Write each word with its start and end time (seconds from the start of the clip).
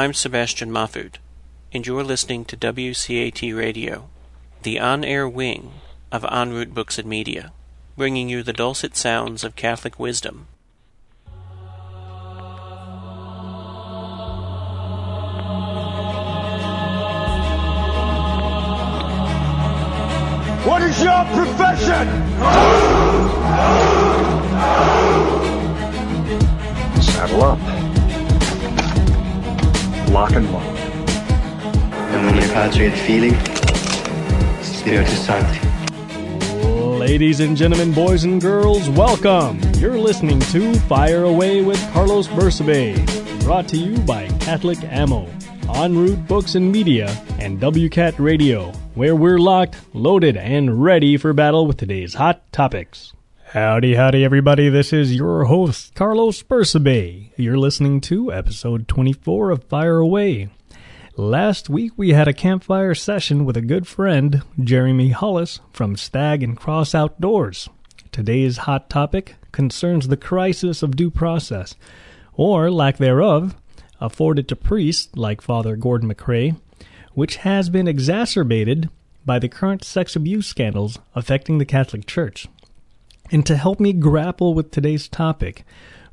I'm 0.00 0.14
Sebastian 0.14 0.70
Mahfood, 0.70 1.16
and 1.74 1.86
you're 1.86 2.02
listening 2.02 2.46
to 2.46 2.56
WCAT 2.56 3.54
Radio, 3.54 4.08
the 4.62 4.80
on 4.80 5.04
air 5.04 5.28
wing 5.28 5.72
of 6.10 6.24
En 6.24 6.54
route 6.54 6.72
Books 6.72 6.98
and 6.98 7.06
Media, 7.06 7.52
bringing 7.98 8.30
you 8.30 8.42
the 8.42 8.54
dulcet 8.54 8.96
sounds 8.96 9.44
of 9.44 9.56
Catholic 9.56 9.98
wisdom. 9.98 10.46
What 20.64 20.80
is 20.80 21.02
your 21.02 21.24
profession? 21.34 22.08
Saddle 27.02 27.42
up. 27.44 27.79
Lock 30.10 30.32
and 30.32 30.52
load. 30.52 30.74
Nomine 32.10 32.42
Patri 32.52 32.86
et 32.86 32.96
Filii, 32.96 33.30
Spiritus 34.60 35.24
Sancti. 35.24 35.60
Ladies 36.98 37.38
and 37.38 37.56
gentlemen, 37.56 37.92
boys 37.92 38.24
and 38.24 38.40
girls, 38.40 38.90
welcome. 38.90 39.60
You're 39.74 39.98
listening 39.98 40.40
to 40.40 40.74
Fire 40.80 41.22
Away 41.22 41.62
with 41.62 41.80
Carlos 41.92 42.26
Bersabe, 42.26 43.06
brought 43.44 43.68
to 43.68 43.76
you 43.76 43.98
by 43.98 44.26
Catholic 44.40 44.82
Ammo, 44.82 45.28
En 45.76 45.96
route 45.96 46.26
Books 46.26 46.56
and 46.56 46.72
Media, 46.72 47.08
and 47.38 47.60
WCAT 47.60 48.18
Radio, 48.18 48.72
where 48.96 49.14
we're 49.14 49.38
locked, 49.38 49.76
loaded, 49.94 50.36
and 50.36 50.82
ready 50.82 51.16
for 51.18 51.32
battle 51.32 51.68
with 51.68 51.76
today's 51.76 52.14
hot 52.14 52.52
topics. 52.52 53.12
Howdy, 53.52 53.96
howdy, 53.96 54.24
everybody. 54.24 54.68
This 54.68 54.92
is 54.92 55.16
your 55.16 55.46
host, 55.46 55.96
Carlos 55.96 56.40
Bersabe. 56.40 57.32
You're 57.36 57.58
listening 57.58 58.00
to 58.02 58.32
episode 58.32 58.86
24 58.86 59.50
of 59.50 59.64
Fire 59.64 59.98
Away. 59.98 60.50
Last 61.16 61.68
week 61.68 61.90
we 61.96 62.10
had 62.10 62.28
a 62.28 62.32
campfire 62.32 62.94
session 62.94 63.44
with 63.44 63.56
a 63.56 63.60
good 63.60 63.88
friend, 63.88 64.44
Jeremy 64.62 65.08
Hollis 65.08 65.58
from 65.72 65.96
Stag 65.96 66.44
and 66.44 66.56
Cross 66.56 66.94
Outdoors. 66.94 67.68
Today's 68.12 68.58
hot 68.58 68.88
topic 68.88 69.34
concerns 69.50 70.06
the 70.06 70.16
crisis 70.16 70.80
of 70.84 70.94
due 70.94 71.10
process, 71.10 71.74
or 72.34 72.70
lack 72.70 72.98
thereof, 72.98 73.56
afforded 74.00 74.46
to 74.46 74.54
priests 74.54 75.08
like 75.16 75.40
Father 75.40 75.74
Gordon 75.74 76.08
MacRae, 76.08 76.54
which 77.14 77.38
has 77.38 77.68
been 77.68 77.88
exacerbated 77.88 78.88
by 79.26 79.40
the 79.40 79.48
current 79.48 79.82
sex 79.82 80.14
abuse 80.14 80.46
scandals 80.46 81.00
affecting 81.16 81.58
the 81.58 81.66
Catholic 81.66 82.06
Church. 82.06 82.46
And 83.32 83.46
to 83.46 83.56
help 83.56 83.78
me 83.78 83.92
grapple 83.92 84.54
with 84.54 84.72
today's 84.72 85.06
topic, 85.06 85.64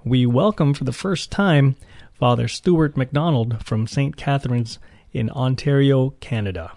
we 0.04 0.28
welcome 0.28 0.76
for 0.76 0.84
the 0.84 0.92
first 0.92 1.32
time 1.32 1.76
Father 2.14 2.48
Stuart 2.48 2.96
McDonald 2.96 3.66
from 3.66 3.88
St. 3.88 4.16
Catharines 4.16 4.78
in 5.14 5.32
Ontario, 5.32 6.12
Canada. 6.20 6.74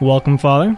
Welcome, 0.00 0.38
Father. 0.38 0.76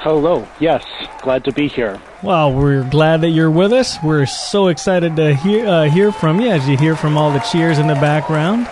Hello. 0.00 0.46
Yes, 0.60 0.84
glad 1.22 1.42
to 1.46 1.52
be 1.52 1.66
here. 1.66 1.98
Well, 2.22 2.52
we're 2.52 2.86
glad 2.90 3.22
that 3.22 3.30
you're 3.30 3.50
with 3.50 3.72
us. 3.72 3.96
We're 4.02 4.26
so 4.26 4.68
excited 4.68 5.16
to 5.16 5.34
hear 5.34 5.66
uh, 5.66 5.84
hear 5.88 6.12
from 6.12 6.40
you 6.42 6.50
as 6.50 6.68
you 6.68 6.76
hear 6.76 6.94
from 6.94 7.16
all 7.16 7.32
the 7.32 7.38
cheers 7.38 7.78
in 7.78 7.86
the 7.86 7.94
background. 7.94 8.66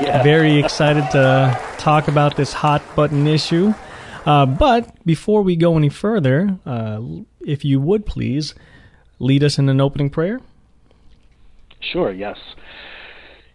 Yeah. 0.00 0.20
Very 0.24 0.58
excited 0.58 1.08
to 1.12 1.60
talk 1.78 2.08
about 2.08 2.36
this 2.36 2.52
hot 2.52 2.82
button 2.96 3.28
issue. 3.28 3.72
Uh, 4.26 4.46
but 4.46 5.04
before 5.06 5.42
we 5.42 5.56
go 5.56 5.76
any 5.76 5.88
further, 5.88 6.58
uh, 6.66 7.00
if 7.40 7.64
you 7.64 7.80
would 7.80 8.04
please 8.04 8.54
lead 9.18 9.42
us 9.42 9.58
in 9.58 9.68
an 9.68 9.80
opening 9.80 10.10
prayer. 10.10 10.40
Sure, 11.80 12.12
yes. 12.12 12.36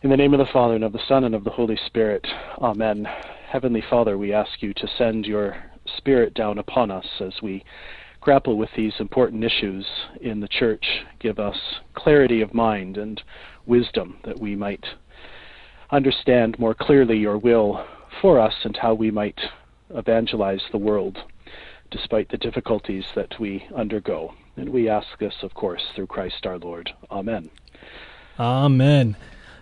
In 0.02 0.10
the 0.10 0.18
name 0.18 0.34
of 0.34 0.40
the 0.40 0.52
Father, 0.52 0.76
and 0.76 0.84
of 0.84 0.94
the 0.94 1.08
Son, 1.08 1.24
and 1.24 1.36
of 1.36 1.44
the 1.44 1.52
Holy 1.52 1.78
Spirit. 1.86 2.26
Amen. 2.60 3.08
Heavenly 3.48 3.84
Father, 3.88 4.18
we 4.18 4.34
ask 4.34 4.62
you 4.62 4.74
to 4.74 4.88
send 4.98 5.26
your 5.26 5.56
Spirit 5.98 6.34
down 6.34 6.58
upon 6.58 6.90
us 6.90 7.06
as 7.20 7.34
we 7.42 7.64
grapple 8.20 8.58
with 8.58 8.70
these 8.76 8.94
important 9.00 9.44
issues 9.44 9.86
in 10.20 10.40
the 10.40 10.48
Church. 10.48 10.86
Give 11.20 11.38
us 11.38 11.56
clarity 11.94 12.42
of 12.42 12.54
mind 12.54 12.98
and 12.98 13.22
wisdom 13.68 14.18
that 14.26 14.40
we 14.40 14.56
might 14.56 14.84
understand 15.92 16.58
more 16.58 16.74
clearly 16.74 17.18
your 17.18 17.38
will 17.38 17.86
for 18.22 18.40
us 18.40 18.54
and 18.64 18.76
how 18.78 18.96
we 18.96 19.12
might 19.12 19.40
evangelize 19.96 20.62
the 20.72 20.78
world 20.78 21.18
despite 21.92 22.30
the 22.30 22.38
difficulties 22.38 23.06
that 23.16 23.40
we 23.40 23.66
undergo. 23.76 24.34
And 24.58 24.70
we 24.70 24.90
ask 24.90 25.08
this, 25.20 25.36
of 25.44 25.54
course, 25.54 25.84
through 25.96 26.08
Christ 26.08 26.46
our 26.46 26.58
Lord. 26.58 26.92
Amen. 27.12 27.50
Amen. 28.40 29.16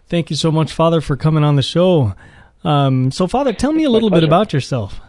Thank 0.07 0.29
you 0.29 0.35
so 0.35 0.51
much, 0.51 0.71
Father, 0.71 1.01
for 1.01 1.15
coming 1.15 1.43
on 1.43 1.55
the 1.55 1.61
show. 1.61 2.13
Um, 2.63 3.11
so, 3.11 3.27
Father, 3.27 3.53
tell 3.53 3.73
me 3.73 3.83
a 3.83 3.89
little 3.89 4.09
bit 4.09 4.23
about 4.23 4.53
yourself. 4.53 4.99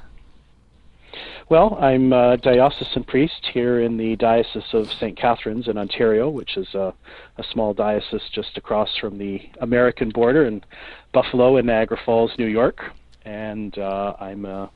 Well, 1.51 1.77
I'm 1.79 2.13
a 2.13 2.39
diocesan 2.39 3.05
priest 3.05 3.51
here 3.53 3.81
in 3.81 3.99
the 3.99 4.17
Diocese 4.17 4.73
of 4.73 4.91
St. 4.93 5.17
Catharines 5.17 5.69
in 5.69 5.77
Ontario, 5.77 6.31
which 6.31 6.57
is 6.57 6.75
a, 6.75 6.95
a 7.37 7.45
small 7.53 7.75
diocese 7.75 8.23
just 8.33 8.57
across 8.57 8.97
from 8.99 9.19
the 9.19 9.43
American 9.61 10.09
border 10.09 10.47
in 10.47 10.65
Buffalo 11.13 11.59
and 11.59 11.67
Niagara 11.67 11.99
Falls, 12.03 12.33
New 12.39 12.47
York. 12.47 12.81
And 13.27 13.77
uh, 13.79 14.15
I'm 14.19 14.47
a 14.47 14.71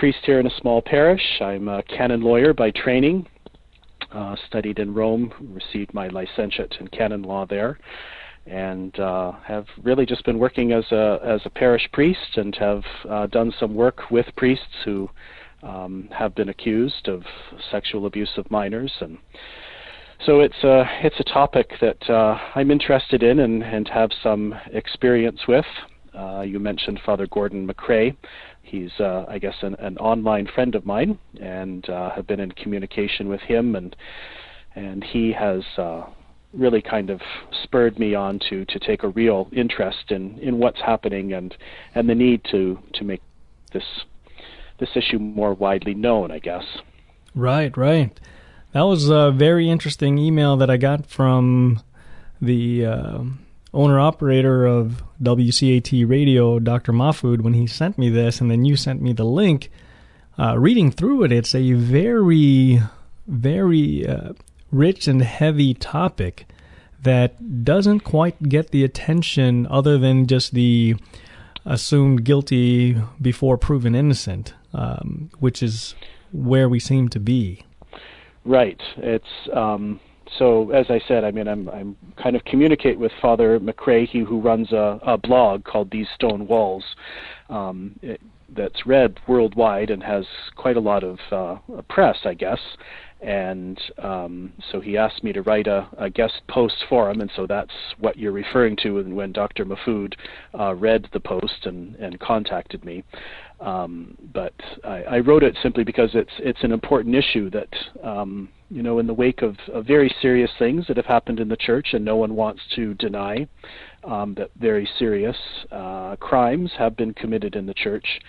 priest 0.00 0.20
here 0.24 0.40
in 0.40 0.46
a 0.46 0.60
small 0.62 0.80
parish. 0.80 1.22
I'm 1.42 1.68
a 1.68 1.82
canon 1.82 2.22
lawyer 2.22 2.54
by 2.54 2.70
training, 2.70 3.26
uh, 4.10 4.34
studied 4.46 4.78
in 4.78 4.94
Rome, 4.94 5.30
received 5.52 5.92
my 5.92 6.08
licentiate 6.08 6.74
in 6.80 6.88
canon 6.88 7.20
law 7.20 7.44
there, 7.44 7.78
and 8.46 8.98
uh, 8.98 9.32
have 9.44 9.66
really 9.82 10.06
just 10.06 10.24
been 10.24 10.38
working 10.38 10.72
as 10.72 10.90
a 10.90 11.20
as 11.22 11.42
a 11.44 11.50
parish 11.50 11.86
priest 11.92 12.38
and 12.38 12.56
have 12.56 12.82
uh, 13.10 13.26
done 13.26 13.52
some 13.60 13.74
work 13.74 14.10
with 14.10 14.24
priests 14.38 14.64
who 14.86 15.06
um, 15.62 16.08
have 16.18 16.34
been 16.34 16.48
accused 16.48 17.06
of 17.06 17.22
sexual 17.70 18.06
abuse 18.06 18.32
of 18.38 18.50
minors 18.50 18.92
and. 19.00 19.18
So 20.26 20.40
it's 20.40 20.62
a 20.64 20.84
it's 21.02 21.18
a 21.18 21.24
topic 21.24 21.70
that 21.80 22.10
uh, 22.10 22.38
I'm 22.54 22.70
interested 22.70 23.22
in 23.22 23.38
and, 23.40 23.62
and 23.62 23.88
have 23.88 24.10
some 24.22 24.54
experience 24.72 25.40
with. 25.48 25.64
Uh, 26.14 26.42
you 26.42 26.58
mentioned 26.58 27.00
Father 27.06 27.26
Gordon 27.26 27.66
MacRae. 27.66 28.14
He's, 28.70 28.92
uh, 29.00 29.24
I 29.28 29.38
guess, 29.38 29.56
an, 29.62 29.74
an 29.80 29.98
online 29.98 30.46
friend 30.46 30.76
of 30.76 30.86
mine, 30.86 31.18
and 31.40 31.88
uh, 31.90 32.10
have 32.10 32.26
been 32.26 32.38
in 32.38 32.52
communication 32.52 33.28
with 33.28 33.40
him, 33.40 33.74
and 33.74 33.96
and 34.76 35.02
he 35.02 35.32
has 35.32 35.62
uh, 35.76 36.04
really 36.52 36.80
kind 36.80 37.10
of 37.10 37.20
spurred 37.64 37.98
me 37.98 38.14
on 38.14 38.38
to 38.48 38.64
to 38.66 38.78
take 38.78 39.02
a 39.02 39.08
real 39.08 39.48
interest 39.52 40.10
in 40.10 40.38
in 40.38 40.58
what's 40.58 40.80
happening 40.80 41.32
and 41.32 41.56
and 41.96 42.08
the 42.08 42.14
need 42.14 42.42
to 42.52 42.78
to 42.94 43.02
make 43.02 43.22
this 43.72 44.04
this 44.78 44.90
issue 44.94 45.18
more 45.18 45.54
widely 45.54 45.94
known. 45.94 46.30
I 46.30 46.38
guess. 46.38 46.64
Right, 47.34 47.76
right. 47.76 48.18
That 48.72 48.82
was 48.82 49.08
a 49.08 49.32
very 49.32 49.68
interesting 49.68 50.16
email 50.16 50.56
that 50.58 50.70
I 50.70 50.76
got 50.76 51.06
from 51.06 51.82
the 52.40 52.86
uh, 52.86 53.22
owner 53.74 53.98
operator 53.98 54.64
of 54.64 55.02
WCAT 55.22 56.08
Radio, 56.08 56.58
Dr. 56.58 56.92
Mahfood, 56.92 57.42
when 57.42 57.54
he 57.54 57.66
sent 57.66 57.98
me 57.98 58.08
this, 58.08 58.40
and 58.40 58.50
then 58.50 58.64
you 58.64 58.76
sent 58.76 59.02
me 59.02 59.12
the 59.12 59.24
link. 59.24 59.70
Uh, 60.38 60.58
reading 60.58 60.90
through 60.90 61.24
it, 61.24 61.32
it's 61.32 61.54
a 61.54 61.72
very, 61.72 62.80
very 63.26 64.06
uh, 64.06 64.32
rich 64.72 65.06
and 65.06 65.22
heavy 65.22 65.74
topic 65.74 66.46
that 67.02 67.64
doesn't 67.64 68.00
quite 68.00 68.48
get 68.48 68.70
the 68.70 68.84
attention 68.84 69.66
other 69.66 69.98
than 69.98 70.26
just 70.26 70.54
the 70.54 70.94
assumed 71.64 72.24
guilty 72.24 72.96
before 73.20 73.58
proven 73.58 73.94
innocent, 73.94 74.54
um, 74.72 75.30
which 75.38 75.62
is 75.62 75.94
where 76.32 76.68
we 76.68 76.80
seem 76.80 77.08
to 77.08 77.20
be. 77.20 77.64
Right. 78.44 78.80
It's 78.96 79.48
um, 79.52 80.00
so 80.38 80.70
as 80.70 80.86
I 80.88 81.00
said. 81.06 81.24
I 81.24 81.30
mean, 81.30 81.48
I'm 81.48 81.68
I'm 81.68 81.96
kind 82.22 82.36
of 82.36 82.44
communicate 82.44 82.98
with 82.98 83.12
Father 83.20 83.58
MacRae, 83.58 84.06
he 84.08 84.20
who 84.20 84.40
runs 84.40 84.72
a, 84.72 85.00
a 85.02 85.18
blog 85.18 85.64
called 85.64 85.90
These 85.90 86.08
Stone 86.14 86.46
Walls, 86.46 86.84
um, 87.48 87.98
it, 88.02 88.20
that's 88.56 88.86
read 88.86 89.18
worldwide 89.28 89.90
and 89.90 90.02
has 90.02 90.24
quite 90.56 90.76
a 90.76 90.80
lot 90.80 91.04
of 91.04 91.18
uh, 91.30 91.82
press, 91.88 92.18
I 92.24 92.34
guess. 92.34 92.60
And 93.20 93.78
um, 93.98 94.52
so 94.72 94.80
he 94.80 94.96
asked 94.96 95.22
me 95.22 95.32
to 95.34 95.42
write 95.42 95.66
a, 95.66 95.86
a 95.98 96.08
guest 96.08 96.40
post 96.48 96.76
for 96.88 97.10
him, 97.10 97.20
and 97.20 97.30
so 97.36 97.46
that's 97.46 97.72
what 97.98 98.16
you're 98.16 98.32
referring 98.32 98.76
to 98.76 98.94
when, 98.94 99.14
when 99.14 99.32
Dr. 99.32 99.66
Mahfood 99.66 100.14
uh, 100.58 100.74
read 100.74 101.06
the 101.12 101.20
post 101.20 101.66
and, 101.66 101.96
and 101.96 102.18
contacted 102.18 102.82
me. 102.82 103.04
Um, 103.60 104.16
but 104.32 104.54
I, 104.84 105.02
I 105.02 105.18
wrote 105.18 105.42
it 105.42 105.56
simply 105.62 105.84
because 105.84 106.10
it's 106.14 106.32
it's 106.38 106.62
an 106.62 106.72
important 106.72 107.14
issue 107.14 107.50
that 107.50 107.68
um, 108.02 108.48
you 108.70 108.82
know 108.82 108.98
in 108.98 109.06
the 109.06 109.14
wake 109.14 109.42
of, 109.42 109.56
of 109.72 109.86
very 109.86 110.14
serious 110.22 110.50
things 110.58 110.86
that 110.88 110.96
have 110.96 111.06
happened 111.06 111.40
in 111.40 111.48
the 111.48 111.56
church, 111.56 111.88
and 111.92 112.04
no 112.04 112.16
one 112.16 112.34
wants 112.34 112.62
to 112.76 112.94
deny 112.94 113.46
um, 114.04 114.34
that 114.34 114.50
very 114.58 114.88
serious 114.98 115.36
uh, 115.70 116.16
crimes 116.16 116.70
have 116.78 116.96
been 116.96 117.12
committed 117.12 117.54
in 117.54 117.66
the 117.66 117.74
church. 117.74 118.20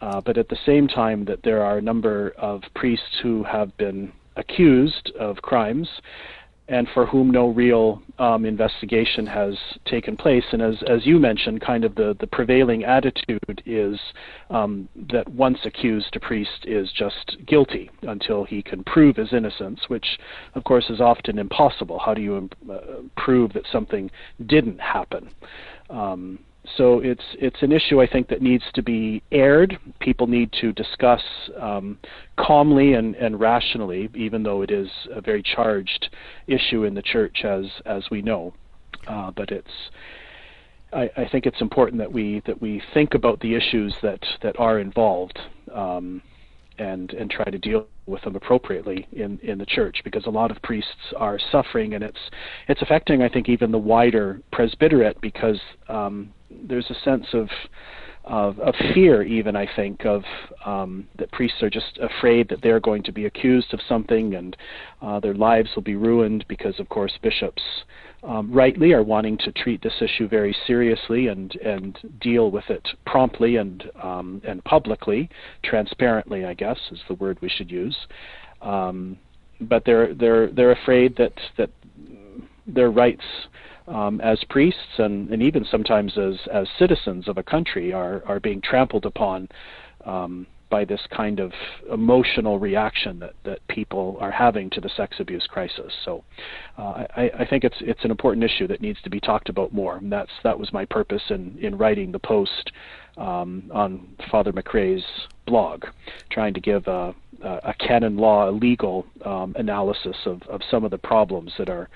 Uh, 0.00 0.18
but 0.18 0.38
at 0.38 0.48
the 0.48 0.56
same 0.64 0.88
time, 0.88 1.26
that 1.26 1.42
there 1.42 1.62
are 1.62 1.76
a 1.76 1.82
number 1.82 2.30
of 2.38 2.62
priests 2.74 3.20
who 3.22 3.44
have 3.44 3.76
been 3.76 4.10
accused 4.36 5.12
of 5.18 5.36
crimes 5.42 5.88
and 6.70 6.86
for 6.94 7.04
whom 7.04 7.30
no 7.30 7.48
real 7.48 8.00
um, 8.20 8.46
investigation 8.46 9.26
has 9.26 9.54
taken 9.86 10.16
place. 10.16 10.44
And 10.52 10.62
as, 10.62 10.76
as 10.88 11.04
you 11.04 11.18
mentioned, 11.18 11.60
kind 11.60 11.84
of 11.84 11.96
the, 11.96 12.16
the 12.20 12.28
prevailing 12.28 12.84
attitude 12.84 13.60
is 13.66 13.98
um, 14.50 14.88
that 15.10 15.28
once 15.28 15.58
accused, 15.64 16.14
a 16.14 16.20
priest 16.20 16.64
is 16.64 16.88
just 16.92 17.36
guilty 17.44 17.90
until 18.02 18.44
he 18.44 18.62
can 18.62 18.84
prove 18.84 19.16
his 19.16 19.32
innocence, 19.32 19.80
which, 19.88 20.06
of 20.54 20.62
course, 20.62 20.88
is 20.90 21.00
often 21.00 21.40
impossible. 21.40 21.98
How 21.98 22.14
do 22.14 22.22
you 22.22 22.48
uh, 22.70 22.78
prove 23.16 23.52
that 23.54 23.64
something 23.72 24.08
didn't 24.46 24.80
happen? 24.80 25.28
Um, 25.90 26.38
so 26.76 27.00
it's 27.00 27.24
it's 27.38 27.62
an 27.62 27.72
issue 27.72 28.00
I 28.00 28.06
think 28.06 28.28
that 28.28 28.42
needs 28.42 28.64
to 28.74 28.82
be 28.82 29.22
aired. 29.32 29.78
People 29.98 30.26
need 30.26 30.52
to 30.60 30.72
discuss 30.72 31.22
um, 31.58 31.98
calmly 32.38 32.94
and, 32.94 33.14
and 33.16 33.40
rationally, 33.40 34.10
even 34.14 34.42
though 34.42 34.62
it 34.62 34.70
is 34.70 34.88
a 35.10 35.20
very 35.20 35.42
charged 35.42 36.10
issue 36.46 36.84
in 36.84 36.94
the 36.94 37.02
church, 37.02 37.44
as 37.44 37.64
as 37.86 38.04
we 38.10 38.20
know. 38.22 38.52
Uh, 39.06 39.30
but 39.30 39.50
it's 39.50 39.70
I, 40.92 41.10
I, 41.16 41.28
think 41.30 41.46
it's 41.46 41.60
important 41.60 41.98
that 41.98 42.12
we 42.12 42.42
that 42.46 42.60
we 42.60 42.82
think 42.92 43.14
about 43.14 43.40
the 43.40 43.54
issues 43.54 43.94
that 44.02 44.24
that 44.42 44.58
are 44.58 44.78
involved. 44.78 45.38
Um, 45.72 46.22
and 46.78 47.12
and 47.12 47.30
try 47.30 47.44
to 47.44 47.58
deal 47.58 47.86
with 48.06 48.22
them 48.22 48.34
appropriately 48.34 49.06
in 49.12 49.38
in 49.42 49.58
the 49.58 49.66
church 49.66 49.98
because 50.02 50.24
a 50.24 50.30
lot 50.30 50.50
of 50.50 50.60
priests 50.62 51.12
are 51.14 51.38
suffering 51.52 51.92
and 51.92 52.02
it's 52.02 52.18
it's 52.68 52.80
affecting 52.80 53.22
I 53.22 53.28
think 53.28 53.50
even 53.50 53.70
the 53.70 53.78
wider 53.78 54.40
presbyterate 54.50 55.20
because 55.20 55.60
um, 55.88 56.32
there's 56.50 56.90
a 56.90 57.04
sense 57.04 57.26
of 57.32 57.48
of, 58.24 58.58
of 58.60 58.74
fear, 58.92 59.22
even 59.22 59.56
I 59.56 59.66
think, 59.74 60.04
of 60.04 60.22
um, 60.66 61.08
that 61.18 61.32
priests 61.32 61.62
are 61.62 61.70
just 61.70 61.98
afraid 62.02 62.50
that 62.50 62.60
they're 62.62 62.78
going 62.78 63.02
to 63.04 63.12
be 63.12 63.24
accused 63.24 63.72
of 63.72 63.80
something 63.88 64.34
and 64.34 64.56
uh, 65.00 65.20
their 65.20 65.34
lives 65.34 65.70
will 65.74 65.82
be 65.82 65.96
ruined 65.96 66.44
because, 66.46 66.78
of 66.78 66.88
course, 66.90 67.12
bishops 67.22 67.62
um, 68.22 68.52
rightly 68.52 68.92
are 68.92 69.02
wanting 69.02 69.38
to 69.38 69.52
treat 69.52 69.82
this 69.82 69.94
issue 70.00 70.28
very 70.28 70.54
seriously 70.66 71.28
and 71.28 71.54
and 71.56 71.98
deal 72.20 72.50
with 72.50 72.68
it 72.68 72.86
promptly 73.06 73.56
and 73.56 73.90
um, 74.02 74.42
and 74.46 74.62
publicly, 74.64 75.28
transparently, 75.64 76.44
I 76.44 76.54
guess 76.54 76.78
is 76.90 77.00
the 77.08 77.14
word 77.14 77.38
we 77.40 77.48
should 77.48 77.70
use. 77.70 77.96
Um, 78.60 79.16
but 79.62 79.84
they're 79.86 80.14
they're 80.14 80.52
they're 80.52 80.72
afraid 80.72 81.16
that 81.16 81.32
that 81.56 81.70
their 82.66 82.90
rights 82.90 83.24
um, 83.90 84.20
as 84.20 84.42
priests 84.48 84.98
and, 84.98 85.30
and 85.30 85.42
even 85.42 85.64
sometimes 85.70 86.16
as, 86.16 86.36
as 86.52 86.68
citizens 86.78 87.28
of 87.28 87.38
a 87.38 87.42
country 87.42 87.92
are, 87.92 88.22
are 88.26 88.40
being 88.40 88.60
trampled 88.60 89.04
upon 89.04 89.48
um, 90.04 90.46
by 90.70 90.84
this 90.84 91.00
kind 91.14 91.40
of 91.40 91.52
emotional 91.92 92.60
reaction 92.60 93.18
that, 93.18 93.34
that 93.44 93.58
people 93.66 94.16
are 94.20 94.30
having 94.30 94.70
to 94.70 94.80
the 94.80 94.88
sex 94.96 95.16
abuse 95.18 95.46
crisis. 95.48 95.92
So 96.04 96.22
uh, 96.78 97.04
I, 97.16 97.30
I 97.40 97.44
think 97.44 97.64
it's 97.64 97.76
it's 97.80 98.04
an 98.04 98.12
important 98.12 98.44
issue 98.44 98.68
that 98.68 98.80
needs 98.80 99.02
to 99.02 99.10
be 99.10 99.18
talked 99.18 99.48
about 99.48 99.74
more. 99.74 99.96
And 99.96 100.12
that's 100.12 100.30
that 100.44 100.58
was 100.58 100.72
my 100.72 100.84
purpose 100.84 101.22
in, 101.28 101.58
in 101.60 101.76
writing 101.76 102.12
the 102.12 102.20
post 102.20 102.70
um, 103.18 103.68
on 103.74 104.06
Father 104.30 104.52
MacRae's 104.52 105.04
blog, 105.44 105.84
trying 106.30 106.54
to 106.54 106.60
give 106.60 106.86
a, 106.86 107.12
a 107.42 107.74
canon 107.80 108.16
law, 108.16 108.48
a 108.48 108.52
legal 108.52 109.04
um, 109.24 109.56
analysis 109.58 110.16
of, 110.24 110.42
of 110.42 110.60
some 110.70 110.84
of 110.84 110.92
the 110.92 110.98
problems 110.98 111.52
that 111.58 111.68
are 111.68 111.88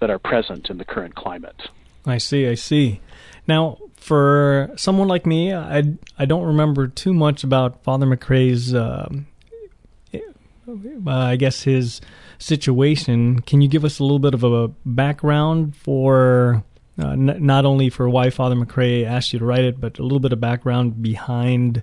that 0.00 0.10
are 0.10 0.18
present 0.18 0.70
in 0.70 0.78
the 0.78 0.84
current 0.84 1.14
climate. 1.14 1.68
I 2.06 2.18
see, 2.18 2.46
I 2.46 2.54
see. 2.54 3.00
Now, 3.46 3.78
for 3.96 4.70
someone 4.76 5.08
like 5.08 5.26
me, 5.26 5.52
I, 5.52 5.82
I 6.18 6.24
don't 6.24 6.44
remember 6.44 6.88
too 6.88 7.12
much 7.12 7.44
about 7.44 7.82
Father 7.82 8.06
MacRae's, 8.06 8.74
uh, 8.74 9.08
I 11.06 11.36
guess, 11.36 11.62
his 11.62 12.00
situation. 12.38 13.40
Can 13.40 13.60
you 13.60 13.68
give 13.68 13.84
us 13.84 13.98
a 13.98 14.02
little 14.04 14.18
bit 14.18 14.34
of 14.34 14.44
a 14.44 14.68
background 14.86 15.74
for 15.76 16.62
uh, 17.00 17.10
n- 17.10 17.38
not 17.40 17.64
only 17.64 17.90
for 17.90 18.08
why 18.08 18.30
Father 18.30 18.54
MacRae 18.54 19.04
asked 19.04 19.32
you 19.32 19.38
to 19.38 19.44
write 19.44 19.64
it, 19.64 19.80
but 19.80 19.98
a 19.98 20.02
little 20.02 20.20
bit 20.20 20.32
of 20.32 20.40
background 20.40 21.02
behind 21.02 21.82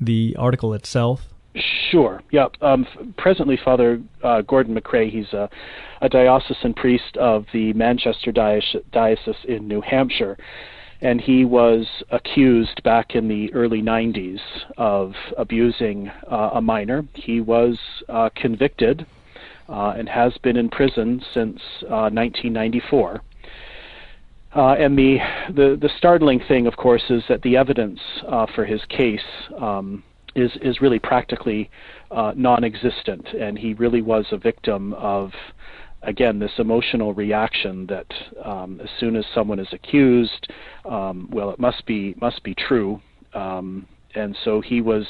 the 0.00 0.36
article 0.38 0.74
itself? 0.74 1.28
Sure. 1.90 2.22
Yeah. 2.30 2.46
Um, 2.60 2.86
presently, 3.16 3.58
Father 3.64 4.00
uh, 4.22 4.42
Gordon 4.42 4.74
MacRae, 4.74 5.10
he's 5.10 5.32
a, 5.32 5.48
a, 6.00 6.08
diocesan 6.08 6.74
priest 6.74 7.16
of 7.16 7.46
the 7.52 7.72
Manchester 7.72 8.32
Diocese 8.32 9.36
in 9.46 9.66
New 9.66 9.80
Hampshire, 9.80 10.36
and 11.00 11.20
he 11.20 11.44
was 11.44 11.86
accused 12.10 12.82
back 12.82 13.14
in 13.14 13.28
the 13.28 13.52
early 13.54 13.82
90s 13.82 14.40
of 14.76 15.14
abusing 15.36 16.10
uh, 16.30 16.50
a 16.54 16.60
minor. 16.60 17.04
He 17.14 17.40
was 17.40 17.78
uh, 18.08 18.30
convicted 18.36 19.06
uh, 19.68 19.94
and 19.96 20.08
has 20.08 20.36
been 20.42 20.56
in 20.56 20.68
prison 20.68 21.22
since 21.34 21.60
1994. 21.82 23.14
Uh, 23.14 23.18
uh, 24.58 24.74
and 24.74 24.98
the, 24.98 25.18
the, 25.54 25.78
the 25.80 25.90
startling 25.98 26.40
thing, 26.48 26.66
of 26.66 26.76
course, 26.76 27.02
is 27.10 27.22
that 27.28 27.42
the 27.42 27.56
evidence 27.56 28.00
uh, 28.26 28.46
for 28.54 28.64
his 28.64 28.80
case 28.88 29.20
um, 29.60 30.02
is 30.38 30.52
is 30.62 30.80
really 30.80 30.98
practically 30.98 31.70
uh, 32.10 32.32
non-existent, 32.36 33.26
and 33.28 33.58
he 33.58 33.74
really 33.74 34.02
was 34.02 34.26
a 34.32 34.36
victim 34.36 34.94
of 34.94 35.32
again 36.02 36.38
this 36.38 36.52
emotional 36.58 37.12
reaction 37.14 37.86
that 37.86 38.06
um, 38.44 38.80
as 38.82 38.88
soon 39.00 39.16
as 39.16 39.24
someone 39.34 39.58
is 39.58 39.68
accused, 39.72 40.48
um, 40.84 41.28
well, 41.32 41.50
it 41.50 41.58
must 41.58 41.84
be 41.86 42.14
must 42.20 42.42
be 42.42 42.54
true, 42.54 43.00
um, 43.34 43.86
and 44.14 44.36
so 44.44 44.60
he 44.60 44.80
was 44.80 45.06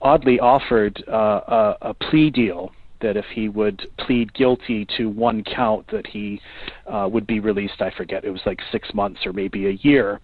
oddly 0.00 0.40
offered 0.40 1.02
uh, 1.08 1.40
a, 1.46 1.76
a 1.90 1.94
plea 1.94 2.30
deal 2.30 2.72
that 3.02 3.16
if 3.16 3.26
he 3.34 3.48
would 3.48 3.86
plead 3.98 4.32
guilty 4.34 4.86
to 4.96 5.08
one 5.08 5.44
count 5.44 5.86
that 5.92 6.06
he 6.06 6.40
uh, 6.86 7.08
would 7.10 7.26
be 7.26 7.40
released 7.40 7.80
i 7.80 7.90
forget 7.90 8.24
it 8.24 8.30
was 8.30 8.40
like 8.46 8.60
six 8.70 8.88
months 8.94 9.20
or 9.26 9.32
maybe 9.32 9.66
a 9.66 9.78
year. 9.82 10.20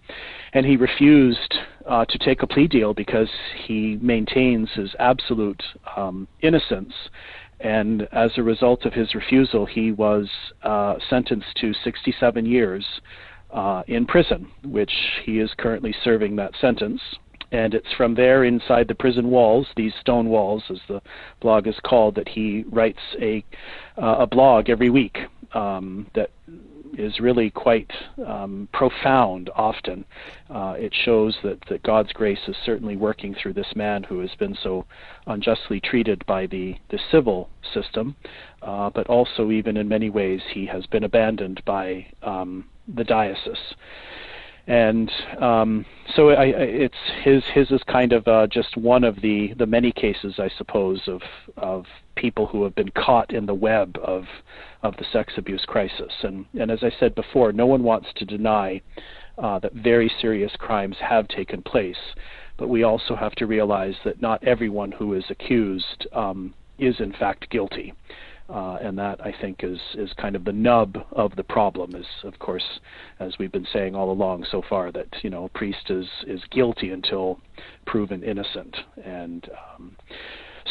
And 0.53 0.65
he 0.65 0.77
refused 0.77 1.55
uh, 1.85 2.05
to 2.05 2.17
take 2.17 2.41
a 2.41 2.47
plea 2.47 2.67
deal 2.67 2.93
because 2.93 3.29
he 3.65 3.97
maintains 4.01 4.69
his 4.73 4.93
absolute 4.99 5.61
um, 5.95 6.27
innocence. 6.41 6.93
And 7.59 8.07
as 8.11 8.31
a 8.37 8.43
result 8.43 8.85
of 8.85 8.93
his 8.93 9.13
refusal 9.13 9.65
he 9.65 9.91
was 9.91 10.29
uh, 10.63 10.95
sentenced 11.09 11.55
to 11.57 11.73
67 11.73 12.45
years 12.45 12.85
uh, 13.51 13.83
in 13.87 14.05
prison 14.05 14.47
which 14.63 14.91
he 15.23 15.39
is 15.39 15.49
currently 15.57 15.93
serving 16.03 16.35
that 16.37 16.53
sentence 16.61 17.01
and 17.51 17.73
it's 17.73 17.91
from 17.97 18.15
there 18.15 18.43
inside 18.43 18.87
the 18.87 18.95
prison 18.95 19.29
walls, 19.29 19.67
these 19.75 19.93
stone 19.99 20.29
walls, 20.29 20.63
as 20.69 20.79
the 20.87 21.01
blog 21.41 21.67
is 21.67 21.79
called, 21.83 22.15
that 22.15 22.29
he 22.29 22.63
writes 22.69 22.99
a 23.21 23.43
uh, 23.97 24.17
a 24.19 24.27
blog 24.27 24.69
every 24.69 24.89
week 24.89 25.17
um, 25.53 26.07
that 26.15 26.29
is 26.97 27.19
really 27.19 27.49
quite 27.49 27.91
um, 28.25 28.67
profound. 28.73 29.49
Often, 29.55 30.05
uh, 30.49 30.75
it 30.77 30.93
shows 31.05 31.37
that, 31.43 31.59
that 31.69 31.83
God's 31.83 32.11
grace 32.13 32.39
is 32.47 32.55
certainly 32.65 32.97
working 32.97 33.35
through 33.35 33.53
this 33.53 33.73
man 33.75 34.03
who 34.03 34.19
has 34.19 34.31
been 34.37 34.55
so 34.61 34.85
unjustly 35.27 35.79
treated 35.79 36.25
by 36.25 36.45
the 36.45 36.75
the 36.89 36.99
civil 37.11 37.49
system, 37.73 38.15
uh, 38.61 38.89
but 38.89 39.07
also 39.07 39.51
even 39.51 39.77
in 39.77 39.87
many 39.87 40.09
ways 40.09 40.41
he 40.53 40.65
has 40.65 40.85
been 40.87 41.03
abandoned 41.03 41.61
by 41.65 42.05
um, 42.21 42.65
the 42.95 43.03
diocese 43.03 43.73
and 44.69 45.11
um, 45.41 45.83
so 46.15 46.29
I, 46.29 46.43
I, 46.43 46.45
it's 46.45 46.95
his 47.23 47.43
his 47.55 47.71
is 47.71 47.81
kind 47.87 48.13
of 48.13 48.27
uh, 48.27 48.45
just 48.45 48.77
one 48.77 49.03
of 49.03 49.19
the 49.21 49.51
the 49.57 49.65
many 49.65 49.91
cases, 49.91 50.35
I 50.37 50.47
suppose, 50.57 51.01
of 51.07 51.21
of 51.57 51.85
people 52.15 52.45
who 52.45 52.63
have 52.65 52.75
been 52.75 52.91
caught 52.91 53.33
in 53.33 53.47
the 53.47 53.53
web 53.53 53.97
of 54.03 54.25
of 54.83 54.95
the 54.97 55.05
sex 55.11 55.33
abuse 55.37 55.65
crisis. 55.65 56.13
And 56.21 56.45
and 56.59 56.69
as 56.69 56.83
I 56.83 56.91
said 56.99 57.15
before, 57.15 57.51
no 57.51 57.65
one 57.65 57.81
wants 57.81 58.09
to 58.17 58.25
deny 58.25 58.79
uh, 59.39 59.57
that 59.57 59.73
very 59.73 60.11
serious 60.21 60.51
crimes 60.59 60.97
have 60.99 61.27
taken 61.29 61.63
place, 61.63 62.13
but 62.55 62.69
we 62.69 62.83
also 62.83 63.15
have 63.15 63.33
to 63.35 63.47
realize 63.47 63.95
that 64.05 64.21
not 64.21 64.43
everyone 64.43 64.91
who 64.91 65.15
is 65.15 65.25
accused 65.31 66.05
um, 66.13 66.53
is 66.77 66.99
in 66.99 67.13
fact 67.13 67.49
guilty. 67.49 67.95
Uh, 68.49 68.79
and 68.81 68.97
that 68.97 69.23
I 69.23 69.31
think 69.39 69.63
is 69.63 69.77
is 69.93 70.09
kind 70.19 70.35
of 70.35 70.43
the 70.43 70.51
nub 70.51 70.97
of 71.11 71.35
the 71.35 71.43
problem. 71.43 71.95
Is 71.95 72.07
of 72.23 72.39
course, 72.39 72.79
as 73.19 73.37
we've 73.37 73.51
been 73.51 73.67
saying 73.71 73.95
all 73.95 74.11
along 74.11 74.45
so 74.49 74.63
far, 74.67 74.91
that 74.91 75.07
you 75.21 75.29
know 75.29 75.45
a 75.45 75.49
priest 75.49 75.89
is 75.89 76.07
is 76.25 76.41
guilty 76.49 76.89
until 76.89 77.39
proven 77.85 78.23
innocent, 78.23 78.75
and 79.05 79.47
um, 79.75 79.95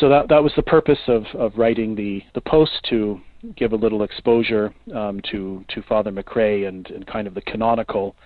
so 0.00 0.08
that 0.08 0.28
that 0.28 0.42
was 0.42 0.52
the 0.56 0.62
purpose 0.62 0.98
of 1.06 1.24
of 1.34 1.56
writing 1.56 1.94
the 1.94 2.22
the 2.34 2.40
post 2.40 2.72
to 2.90 3.20
give 3.56 3.72
a 3.72 3.76
little 3.76 4.02
exposure 4.02 4.74
um, 4.92 5.20
to 5.30 5.64
to 5.68 5.82
Father 5.82 6.10
MacRae 6.10 6.64
and 6.64 6.90
and 6.90 7.06
kind 7.06 7.28
of 7.28 7.34
the 7.34 7.42
canonical 7.42 8.16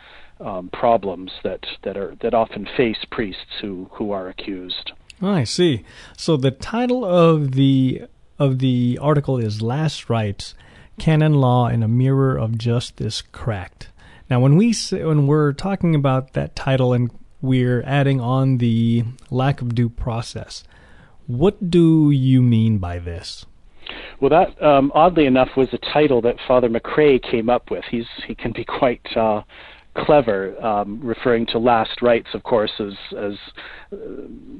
um, 0.40 0.70
problems 0.72 1.30
that 1.44 1.64
that 1.84 1.96
are 1.96 2.16
that 2.22 2.34
often 2.34 2.66
face 2.76 3.04
priests 3.10 3.60
who 3.60 3.88
who 3.92 4.12
are 4.12 4.28
accused. 4.28 4.92
I 5.20 5.44
see. 5.44 5.84
So 6.16 6.36
the 6.36 6.50
title 6.50 7.04
of 7.04 7.52
the 7.52 8.02
of 8.38 8.58
the 8.58 8.98
article 9.00 9.38
is 9.38 9.62
Last 9.62 10.08
Rites 10.08 10.54
Canon 10.98 11.34
Law 11.34 11.68
in 11.68 11.82
a 11.82 11.88
Mirror 11.88 12.38
of 12.38 12.58
Justice 12.58 13.22
Cracked. 13.22 13.88
Now, 14.30 14.40
when 14.40 14.56
we 14.56 14.72
say, 14.72 15.04
when 15.04 15.26
we're 15.26 15.52
talking 15.52 15.94
about 15.94 16.32
that 16.34 16.56
title 16.56 16.92
and 16.92 17.10
we're 17.40 17.82
adding 17.82 18.20
on 18.20 18.58
the 18.58 19.04
lack 19.30 19.60
of 19.60 19.74
due 19.74 19.88
process, 19.88 20.64
what 21.26 21.70
do 21.70 22.10
you 22.10 22.42
mean 22.42 22.78
by 22.78 22.98
this? 22.98 23.46
Well, 24.20 24.30
that 24.30 24.62
um, 24.62 24.92
oddly 24.94 25.26
enough 25.26 25.56
was 25.56 25.68
a 25.72 25.78
title 25.78 26.20
that 26.22 26.36
Father 26.46 26.68
MacRae 26.68 27.18
came 27.18 27.50
up 27.50 27.70
with. 27.70 27.84
He's 27.90 28.06
he 28.26 28.34
can 28.34 28.52
be 28.52 28.64
quite 28.64 29.04
uh, 29.16 29.42
clever, 29.96 30.54
um, 30.64 31.00
referring 31.02 31.46
to 31.46 31.58
last 31.58 32.00
rites, 32.00 32.28
of 32.32 32.42
course, 32.42 32.72
as 32.78 32.94
as 33.16 33.34
uh, 33.92 33.96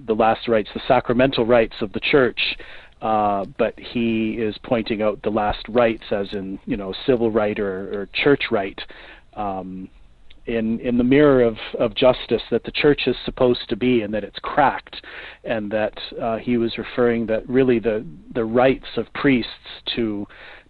the 0.06 0.14
last 0.14 0.48
rites, 0.48 0.68
the 0.74 0.82
sacramental 0.86 1.46
rites 1.46 1.76
of 1.80 1.92
the 1.92 2.00
church. 2.00 2.40
Uh, 3.02 3.44
but 3.58 3.74
he 3.78 4.34
is 4.34 4.56
pointing 4.62 5.02
out 5.02 5.20
the 5.22 5.30
last 5.30 5.66
rites, 5.68 6.04
as 6.12 6.32
in 6.32 6.58
you 6.66 6.76
know 6.76 6.94
civil 7.04 7.32
right 7.32 7.58
or, 7.58 8.02
or 8.02 8.08
church 8.14 8.44
right. 8.52 8.80
Um, 9.34 9.90
in 10.46 10.80
in 10.80 10.98
the 10.98 11.04
mirror 11.04 11.42
of 11.42 11.56
of 11.78 11.94
justice 11.94 12.42
that 12.50 12.64
the 12.64 12.70
church 12.72 13.02
is 13.06 13.16
supposed 13.24 13.68
to 13.68 13.76
be 13.76 14.02
and 14.02 14.12
that 14.12 14.24
it's 14.24 14.38
cracked 14.40 15.04
and 15.44 15.70
that 15.70 15.96
uh, 16.20 16.36
he 16.36 16.56
was 16.56 16.78
referring 16.78 17.26
that 17.26 17.48
really 17.48 17.78
the 17.78 18.04
the 18.34 18.44
rights 18.44 18.86
of 18.96 19.12
priests 19.14 19.50
to 19.94 20.26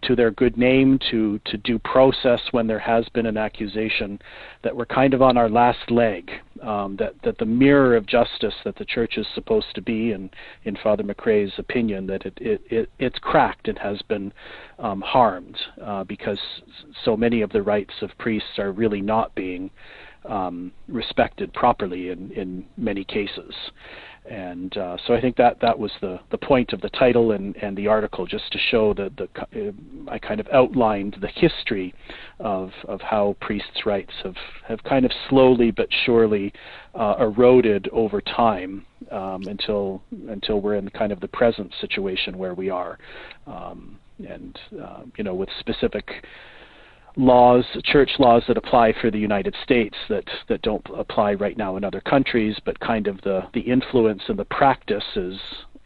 to 0.07 0.15
their 0.15 0.31
good 0.31 0.57
name, 0.57 0.99
to, 1.11 1.39
to 1.45 1.57
due 1.57 1.79
process 1.79 2.39
when 2.51 2.67
there 2.67 2.79
has 2.79 3.07
been 3.09 3.25
an 3.25 3.37
accusation, 3.37 4.19
that 4.63 4.75
we're 4.75 4.85
kind 4.85 5.13
of 5.13 5.21
on 5.21 5.37
our 5.37 5.49
last 5.49 5.89
leg, 5.89 6.29
um, 6.61 6.95
that, 6.97 7.13
that 7.23 7.37
the 7.37 7.45
mirror 7.45 7.95
of 7.95 8.05
justice 8.05 8.53
that 8.65 8.75
the 8.77 8.85
church 8.85 9.17
is 9.17 9.25
supposed 9.33 9.73
to 9.75 9.81
be, 9.81 10.11
and 10.11 10.29
in 10.63 10.75
Father 10.83 11.03
MacRae's 11.03 11.53
opinion, 11.57 12.07
that 12.07 12.25
it, 12.25 12.37
it, 12.39 12.61
it 12.69 12.89
it's 12.99 13.19
cracked 13.19 13.67
and 13.67 13.77
has 13.77 14.01
been 14.03 14.31
um, 14.79 15.01
harmed 15.01 15.57
uh, 15.83 16.03
because 16.03 16.39
so 17.03 17.15
many 17.17 17.41
of 17.41 17.51
the 17.51 17.61
rights 17.61 17.93
of 18.01 18.09
priests 18.17 18.57
are 18.57 18.71
really 18.71 19.01
not 19.01 19.33
being 19.35 19.69
um, 20.25 20.71
respected 20.87 21.53
properly 21.53 22.09
in, 22.09 22.31
in 22.31 22.65
many 22.77 23.03
cases. 23.03 23.53
And 24.29 24.75
uh, 24.77 24.97
so 25.05 25.13
I 25.13 25.19
think 25.19 25.35
that 25.35 25.59
that 25.61 25.77
was 25.77 25.91
the, 25.99 26.19
the 26.31 26.37
point 26.37 26.71
of 26.71 26.79
the 26.79 26.89
title 26.89 27.31
and, 27.31 27.55
and 27.57 27.75
the 27.75 27.87
article, 27.87 28.25
just 28.25 28.51
to 28.53 28.57
show 28.57 28.93
that 28.93 29.17
the 29.17 29.67
uh, 29.67 29.71
I 30.09 30.17
kind 30.17 30.39
of 30.39 30.47
outlined 30.53 31.17
the 31.19 31.27
history 31.27 31.93
of 32.39 32.71
of 32.87 33.01
how 33.01 33.35
priests' 33.41 33.85
rights 33.85 34.13
have, 34.23 34.35
have 34.65 34.81
kind 34.83 35.05
of 35.05 35.11
slowly 35.29 35.71
but 35.71 35.87
surely 36.05 36.53
uh, 36.95 37.15
eroded 37.19 37.89
over 37.91 38.21
time 38.21 38.85
um, 39.11 39.43
until 39.47 40.01
until 40.29 40.61
we're 40.61 40.75
in 40.75 40.89
kind 40.91 41.11
of 41.11 41.19
the 41.19 41.27
present 41.27 41.73
situation 41.81 42.37
where 42.37 42.53
we 42.53 42.69
are, 42.69 42.97
um, 43.45 43.99
and 44.29 44.57
uh, 44.81 45.01
you 45.17 45.25
know 45.25 45.33
with 45.33 45.49
specific 45.59 46.25
laws, 47.15 47.65
church 47.83 48.11
laws 48.19 48.43
that 48.47 48.57
apply 48.57 48.93
for 48.99 49.11
the 49.11 49.19
United 49.19 49.55
States 49.63 49.95
that 50.09 50.25
that 50.49 50.61
don't 50.61 50.85
apply 50.95 51.33
right 51.33 51.57
now 51.57 51.77
in 51.77 51.83
other 51.83 52.01
countries, 52.01 52.57
but 52.65 52.79
kind 52.79 53.07
of 53.07 53.21
the 53.21 53.41
the 53.53 53.61
influence 53.61 54.23
and 54.27 54.37
the 54.37 54.45
practice 54.45 55.03
is 55.15 55.39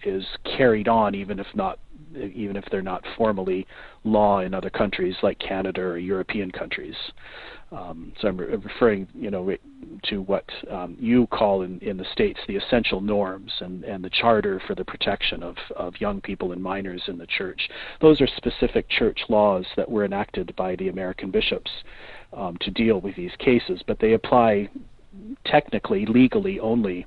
is 0.05 0.25
carried 0.57 0.87
on 0.87 1.15
even 1.15 1.39
if 1.39 1.47
not 1.55 1.79
even 2.15 2.55
if 2.55 2.63
they're 2.71 2.81
not 2.81 3.03
formally 3.17 3.67
law 4.03 4.39
in 4.39 4.53
other 4.53 4.69
countries 4.69 5.15
like 5.23 5.39
Canada 5.39 5.81
or 5.81 5.97
European 5.97 6.51
countries. 6.51 6.95
Um, 7.71 8.13
so 8.21 8.29
I'm 8.29 8.37
re- 8.37 8.55
referring, 8.55 9.07
you 9.13 9.29
know, 9.29 9.53
to 10.03 10.21
what 10.21 10.45
um, 10.71 10.95
you 10.99 11.27
call 11.27 11.63
in, 11.63 11.79
in 11.79 11.97
the 11.97 12.05
states 12.13 12.39
the 12.47 12.55
essential 12.55 13.01
norms 13.01 13.51
and, 13.59 13.83
and 13.83 14.03
the 14.03 14.09
charter 14.09 14.61
for 14.65 14.73
the 14.73 14.85
protection 14.85 15.43
of, 15.43 15.55
of 15.75 15.99
young 15.99 16.21
people 16.21 16.53
and 16.53 16.63
minors 16.63 17.03
in 17.07 17.17
the 17.17 17.27
church. 17.27 17.69
Those 17.99 18.21
are 18.21 18.27
specific 18.27 18.87
church 18.89 19.19
laws 19.27 19.65
that 19.75 19.89
were 19.89 20.05
enacted 20.05 20.55
by 20.55 20.77
the 20.77 20.87
American 20.87 21.29
bishops 21.29 21.71
um, 22.31 22.57
to 22.61 22.71
deal 22.71 23.01
with 23.01 23.15
these 23.15 23.35
cases, 23.39 23.81
but 23.85 23.99
they 23.99 24.13
apply 24.13 24.69
technically, 25.45 26.05
legally 26.05 26.59
only 26.59 27.05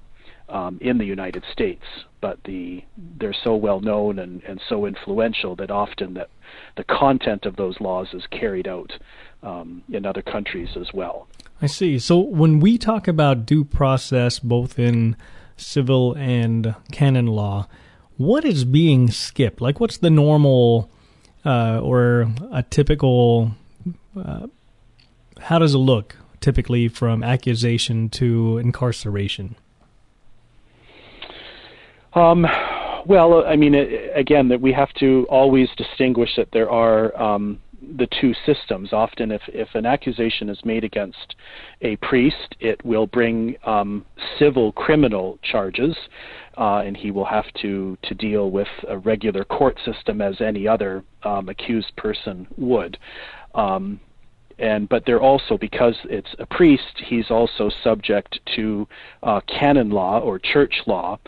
um, 0.51 0.79
in 0.81 0.99
the 0.99 1.05
United 1.05 1.45
States, 1.53 1.85
but 2.21 2.39
the 2.45 2.83
they're 3.19 3.35
so 3.45 3.55
well 3.55 3.81
known 3.81 4.19
and, 4.19 4.43
and 4.43 4.61
so 4.69 4.87
influential 4.87 5.57
that 5.57 5.71
often 5.71 6.15
that 6.15 6.29
the 6.77 6.85
content 6.85 7.47
of 7.47 7.57
those 7.57 7.81
laws 7.81 8.09
is 8.13 8.25
carried 8.31 8.69
out 8.69 8.93
um, 9.43 9.83
in 9.91 10.05
other 10.05 10.23
countries 10.23 10.71
as 10.77 10.89
well. 10.93 11.29
I 11.63 11.67
see. 11.67 11.99
So 11.99 12.19
when 12.19 12.61
we 12.61 12.79
talk 12.79 13.07
about 13.07 13.47
due 13.47 13.65
process, 13.65 14.39
both 14.39 14.79
in 14.79 15.17
civil 15.57 16.15
and 16.15 16.75
canon 16.91 17.27
law, 17.27 17.69
what 18.17 18.45
is 18.45 18.65
being 18.65 19.11
skipped? 19.11 19.61
Like, 19.61 19.81
what's 19.81 19.99
the 19.99 20.11
normal 20.11 20.91
uh, 21.45 21.81
or 21.83 22.29
a 22.53 22.63
typical? 22.63 23.53
Uh, 24.17 24.49
how 25.41 25.59
does 25.59 25.75
it 25.75 25.79
look 25.79 26.17
typically 26.41 26.89
from 26.89 27.23
accusation 27.23 28.09
to 28.11 28.59
incarceration? 28.59 29.57
Um, 32.15 32.47
well, 33.07 33.45
I 33.47 33.57
mean, 33.57 33.75
again, 34.15 34.49
that 34.49 34.61
we 34.61 34.73
have 34.73 34.93
to 34.95 35.27
always 35.31 35.69
distinguish 35.77 36.31
that 36.37 36.49
there 36.53 36.71
are 36.71 37.17
um, 37.21 37.61
the 37.97 38.09
two 38.21 38.35
systems. 38.45 38.93
Often, 38.93 39.33
if, 39.33 39.43
if 39.49 39.69
an 39.75 39.87
accusation 39.87 40.49
is 40.49 40.59
made 40.65 40.85
against 40.85 41.37
a 41.83 41.97
priest, 41.97 42.57
it 42.61 42.85
will 42.85 43.07
bring 43.07 43.57
um, 43.65 44.05
civil 44.39 44.73
criminal 44.73 45.39
charges, 45.43 45.97
uh, 46.59 46.83
and 46.85 46.97
he 46.97 47.11
will 47.11 47.25
have 47.25 47.47
to, 47.63 47.97
to 48.03 48.15
deal 48.15 48.51
with 48.51 48.69
a 48.89 48.99
regular 48.99 49.45
court 49.45 49.79
system 49.85 50.21
as 50.21 50.41
any 50.41 50.69
other 50.69 51.03
um, 51.23 51.49
accused 51.49 51.95
person 51.97 52.47
would. 52.57 52.99
Um, 53.55 54.01
and 54.59 54.89
but 54.91 55.07
they're 55.07 55.23
also 55.23 55.57
because 55.57 55.97
it's 56.05 56.29
a 56.39 56.45
priest, 56.45 57.03
he's 57.07 57.31
also 57.31 57.71
subject 57.83 58.39
to 58.57 58.87
uh, 59.23 59.41
canon 59.49 59.89
law 59.89 60.21
or 60.21 60.39
church 60.39 60.75
law, 60.87 61.19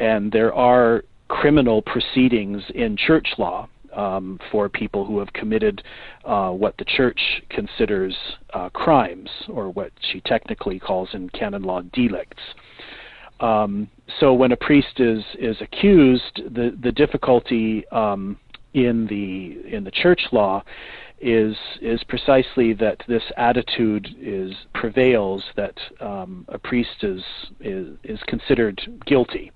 and 0.00 0.32
there 0.32 0.52
are 0.52 1.04
criminal 1.28 1.82
proceedings 1.82 2.62
in 2.74 2.96
church 2.96 3.28
law 3.38 3.68
um, 3.94 4.38
for 4.50 4.68
people 4.68 5.04
who 5.04 5.18
have 5.18 5.32
committed 5.32 5.82
uh, 6.24 6.50
what 6.50 6.76
the 6.78 6.84
church 6.84 7.20
considers 7.50 8.16
uh, 8.54 8.68
crimes, 8.70 9.28
or 9.48 9.70
what 9.70 9.92
she 10.10 10.20
technically 10.22 10.78
calls 10.78 11.08
in 11.12 11.28
canon 11.30 11.62
law 11.62 11.82
delicts. 11.92 12.42
Um, 13.40 13.88
so 14.18 14.34
when 14.34 14.52
a 14.52 14.56
priest 14.56 14.98
is 14.98 15.22
is 15.38 15.56
accused, 15.60 16.42
the 16.54 16.76
the 16.82 16.92
difficulty 16.92 17.86
um, 17.88 18.38
in 18.74 19.06
the 19.06 19.74
in 19.74 19.84
the 19.84 19.90
church 19.90 20.20
law 20.32 20.62
is 21.20 21.56
is 21.80 22.02
precisely 22.04 22.72
that 22.74 23.02
this 23.06 23.22
attitude 23.36 24.08
is 24.18 24.52
prevails 24.74 25.42
that 25.56 25.74
um, 26.00 26.44
a 26.48 26.58
priest 26.58 27.02
is, 27.02 27.22
is 27.60 27.96
is 28.04 28.18
considered 28.26 28.80
guilty. 29.06 29.52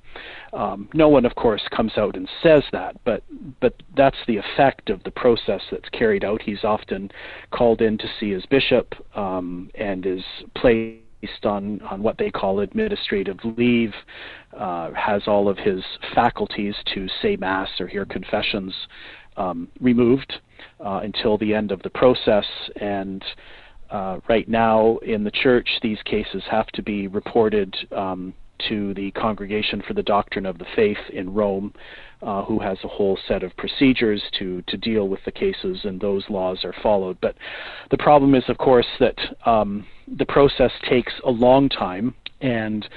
Um, 0.52 0.88
no 0.94 1.08
one, 1.08 1.24
of 1.24 1.34
course, 1.34 1.62
comes 1.74 1.92
out 1.96 2.16
and 2.16 2.28
says 2.42 2.62
that, 2.72 2.96
but 3.04 3.22
but 3.60 3.74
that's 3.96 4.16
the 4.26 4.36
effect 4.36 4.90
of 4.90 5.02
the 5.04 5.10
process 5.10 5.62
that's 5.70 5.88
carried 5.90 6.24
out. 6.24 6.42
He's 6.42 6.64
often 6.64 7.10
called 7.50 7.80
in 7.80 7.98
to 7.98 8.06
see 8.18 8.30
his 8.30 8.46
bishop 8.46 8.94
um, 9.16 9.70
and 9.74 10.06
is 10.06 10.22
placed 10.56 11.00
on, 11.44 11.80
on 11.82 12.02
what 12.02 12.18
they 12.18 12.30
call 12.30 12.60
administrative 12.60 13.38
leave, 13.56 13.94
uh, 14.56 14.92
has 14.92 15.22
all 15.26 15.48
of 15.48 15.58
his 15.58 15.82
faculties 16.14 16.74
to 16.94 17.08
say 17.22 17.36
Mass 17.36 17.68
or 17.80 17.86
hear 17.86 18.04
confessions 18.04 18.74
um, 19.36 19.68
removed 19.80 20.34
uh, 20.84 21.00
until 21.02 21.38
the 21.38 21.54
end 21.54 21.72
of 21.72 21.82
the 21.82 21.90
process. 21.90 22.46
And 22.80 23.24
uh, 23.90 24.20
right 24.28 24.48
now 24.48 24.98
in 24.98 25.24
the 25.24 25.30
church, 25.30 25.68
these 25.82 25.98
cases 26.04 26.42
have 26.50 26.66
to 26.68 26.82
be 26.82 27.08
reported 27.08 27.74
um, 27.92 28.34
to 28.68 28.94
the 28.94 29.10
Congregation 29.12 29.82
for 29.86 29.94
the 29.94 30.02
Doctrine 30.02 30.46
of 30.46 30.58
the 30.58 30.66
Faith 30.76 30.98
in 31.12 31.32
Rome, 31.32 31.72
uh, 32.22 32.42
who 32.44 32.58
has 32.58 32.78
a 32.84 32.88
whole 32.88 33.18
set 33.28 33.42
of 33.42 33.56
procedures 33.56 34.22
to, 34.38 34.62
to 34.68 34.76
deal 34.76 35.08
with 35.08 35.20
the 35.24 35.32
cases, 35.32 35.80
and 35.84 36.00
those 36.00 36.24
laws 36.28 36.64
are 36.64 36.74
followed. 36.82 37.18
But 37.20 37.36
the 37.90 37.98
problem 37.98 38.34
is, 38.34 38.44
of 38.48 38.58
course, 38.58 38.86
that 39.00 39.18
um, 39.46 39.86
the 40.16 40.26
process 40.26 40.72
takes 40.88 41.12
a 41.24 41.30
long 41.30 41.68
time, 41.68 42.14
and 42.40 42.88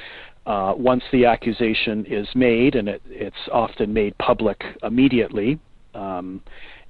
uh, 0.45 0.73
once 0.77 1.03
the 1.11 1.25
accusation 1.25 2.05
is 2.05 2.27
made, 2.35 2.75
and 2.75 2.87
it, 2.87 3.01
it's 3.07 3.35
often 3.51 3.93
made 3.93 4.17
public 4.17 4.63
immediately, 4.83 5.59
um, 5.93 6.41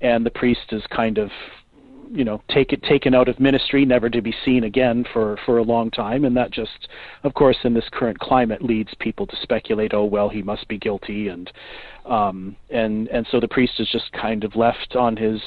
and 0.02 0.26
the 0.26 0.32
priest 0.32 0.72
is 0.72 0.84
kind 0.96 1.18
of 1.18 1.32
you 2.12 2.24
know 2.24 2.42
take 2.50 2.74
it 2.74 2.82
taken 2.84 3.14
out 3.14 3.28
of 3.28 3.40
ministry 3.40 3.86
never 3.86 4.10
to 4.10 4.22
be 4.22 4.34
seen 4.46 4.64
again 4.64 5.06
for 5.14 5.38
for 5.46 5.58
a 5.58 5.64
long 5.64 5.92
time. 5.92 6.26
And 6.26 6.36
that 6.38 6.52
just 6.52 6.88
of 7.24 7.34
course 7.34 7.58
in 7.64 7.74
this 7.74 7.88
current 7.92 8.20
climate 8.20 8.62
leads 8.62 8.94
people 9.00 9.28
to 9.28 9.36
speculate 9.42 9.94
oh 9.94 10.06
well 10.06 10.30
he 10.30 10.42
must 10.42 10.68
be 10.68 10.78
guilty. 10.78 11.28
And 11.30 11.52
um 12.06 12.56
and 12.70 13.08
and 13.10 13.28
so 13.32 13.40
the 13.40 13.48
priest 13.48 13.74
is 13.80 13.90
just 13.90 14.12
kind 14.14 14.44
of 14.44 14.56
left 14.56 14.96
on 14.96 15.16
his 15.18 15.42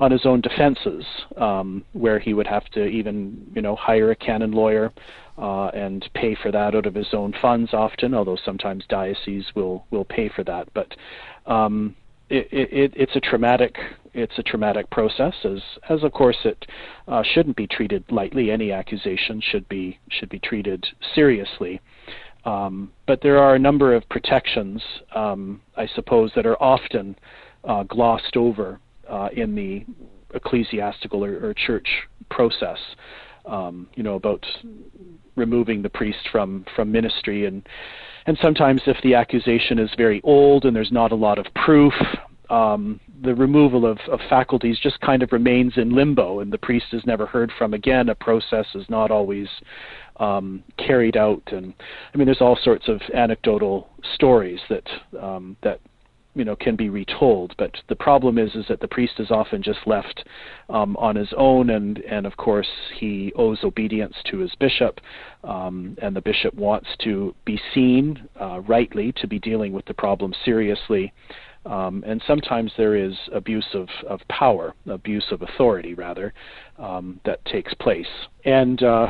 on 0.00 0.10
his 0.10 0.24
own 0.24 0.40
defenses 0.40 1.04
um 1.36 1.84
where 1.92 2.18
he 2.18 2.34
would 2.34 2.46
have 2.46 2.64
to 2.70 2.86
even 2.86 3.50
you 3.54 3.62
know 3.62 3.74
hire 3.74 4.10
a 4.10 4.16
canon 4.16 4.52
lawyer 4.52 4.92
uh 5.38 5.66
and 5.68 6.08
pay 6.14 6.36
for 6.40 6.52
that 6.52 6.74
out 6.74 6.86
of 6.86 6.94
his 6.94 7.12
own 7.12 7.34
funds 7.42 7.74
often 7.74 8.14
although 8.14 8.38
sometimes 8.44 8.84
dioceses 8.88 9.44
will 9.54 9.84
will 9.90 10.04
pay 10.04 10.28
for 10.28 10.44
that. 10.44 10.68
But 10.74 10.94
um 11.46 11.96
it, 12.30 12.46
it, 12.52 12.92
it's 12.94 13.16
a 13.16 13.20
traumatic 13.20 13.76
it's 14.18 14.38
a 14.38 14.42
traumatic 14.42 14.90
process 14.90 15.34
as 15.44 15.60
as 15.88 16.02
of 16.02 16.12
course 16.12 16.38
it 16.44 16.66
uh, 17.06 17.22
shouldn't 17.22 17.56
be 17.56 17.66
treated 17.66 18.04
lightly 18.10 18.50
any 18.50 18.72
accusation 18.72 19.40
should 19.40 19.68
be 19.68 19.98
should 20.10 20.28
be 20.28 20.38
treated 20.38 20.86
seriously 21.14 21.80
um, 22.44 22.90
but 23.06 23.20
there 23.22 23.38
are 23.38 23.54
a 23.54 23.58
number 23.58 23.94
of 23.94 24.08
protections 24.08 24.82
um, 25.14 25.60
I 25.76 25.86
suppose 25.86 26.32
that 26.36 26.46
are 26.46 26.60
often 26.62 27.16
uh, 27.64 27.82
glossed 27.84 28.36
over 28.36 28.80
uh, 29.08 29.28
in 29.32 29.54
the 29.54 29.84
ecclesiastical 30.34 31.24
or, 31.24 31.48
or 31.48 31.54
church 31.54 31.88
process. 32.30 32.78
Um, 33.46 33.88
you 33.94 34.02
know 34.02 34.14
about 34.14 34.44
removing 35.36 35.80
the 35.80 35.88
priest 35.88 36.28
from 36.30 36.66
from 36.76 36.92
ministry 36.92 37.46
and 37.46 37.66
and 38.26 38.36
sometimes 38.42 38.82
if 38.86 38.98
the 39.02 39.14
accusation 39.14 39.78
is 39.78 39.88
very 39.96 40.20
old 40.22 40.66
and 40.66 40.76
there's 40.76 40.92
not 40.92 41.12
a 41.12 41.14
lot 41.14 41.38
of 41.38 41.46
proof 41.54 41.94
um, 42.50 43.00
the 43.22 43.34
removal 43.34 43.84
of, 43.84 43.98
of 44.10 44.20
faculties 44.28 44.78
just 44.80 45.00
kind 45.00 45.22
of 45.22 45.32
remains 45.32 45.74
in 45.76 45.94
limbo, 45.94 46.40
and 46.40 46.52
the 46.52 46.58
priest 46.58 46.86
is 46.92 47.04
never 47.04 47.26
heard 47.26 47.52
from 47.58 47.74
again. 47.74 48.08
A 48.08 48.14
process 48.14 48.66
is 48.74 48.86
not 48.88 49.10
always 49.10 49.48
um, 50.16 50.62
carried 50.78 51.16
out, 51.16 51.42
and 51.48 51.74
I 52.12 52.16
mean, 52.16 52.26
there's 52.26 52.40
all 52.40 52.58
sorts 52.62 52.88
of 52.88 53.00
anecdotal 53.14 53.88
stories 54.14 54.60
that 54.68 54.88
um, 55.20 55.56
that 55.62 55.80
you 56.34 56.44
know 56.44 56.56
can 56.56 56.76
be 56.76 56.88
retold. 56.88 57.54
But 57.58 57.72
the 57.88 57.96
problem 57.96 58.38
is, 58.38 58.54
is 58.54 58.66
that 58.68 58.80
the 58.80 58.88
priest 58.88 59.14
is 59.18 59.30
often 59.30 59.62
just 59.62 59.80
left 59.86 60.24
um, 60.70 60.96
on 60.96 61.16
his 61.16 61.32
own, 61.36 61.70
and 61.70 61.98
and 61.98 62.26
of 62.26 62.36
course 62.36 62.68
he 62.98 63.32
owes 63.36 63.58
obedience 63.62 64.14
to 64.30 64.38
his 64.38 64.54
bishop, 64.58 65.00
um, 65.44 65.98
and 66.00 66.16
the 66.16 66.22
bishop 66.22 66.54
wants 66.54 66.88
to 67.00 67.34
be 67.44 67.60
seen 67.74 68.28
uh, 68.40 68.60
rightly 68.60 69.12
to 69.12 69.26
be 69.26 69.38
dealing 69.38 69.72
with 69.72 69.84
the 69.86 69.94
problem 69.94 70.32
seriously. 70.44 71.12
Um, 71.68 72.02
and 72.06 72.22
sometimes 72.26 72.72
there 72.78 72.96
is 72.96 73.14
abuse 73.32 73.66
of, 73.74 73.88
of 74.08 74.20
power, 74.28 74.74
abuse 74.88 75.26
of 75.30 75.42
authority, 75.42 75.92
rather, 75.92 76.32
um, 76.78 77.20
that 77.26 77.44
takes 77.44 77.74
place. 77.74 78.06
And 78.46 78.82
uh, 78.82 79.06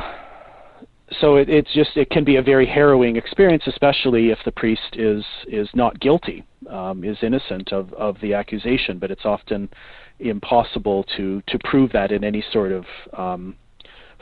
so 1.21 1.37
it, 1.37 1.49
it's 1.49 1.73
just 1.73 1.91
it 1.95 2.09
can 2.09 2.23
be 2.23 2.35
a 2.35 2.41
very 2.41 2.65
harrowing 2.65 3.15
experience, 3.15 3.63
especially 3.65 4.29
if 4.29 4.39
the 4.45 4.51
priest 4.51 4.95
is 4.95 5.23
is 5.47 5.69
not 5.73 5.99
guilty, 5.99 6.43
um, 6.69 7.03
is 7.03 7.17
innocent 7.21 7.71
of, 7.71 7.93
of 7.93 8.17
the 8.21 8.33
accusation. 8.33 8.99
But 8.99 9.09
it's 9.09 9.25
often 9.25 9.69
impossible 10.19 11.05
to 11.15 11.41
to 11.47 11.59
prove 11.63 11.91
that 11.93 12.11
in 12.11 12.23
any 12.23 12.43
sort 12.51 12.71
of 12.71 12.85
um, 13.17 13.55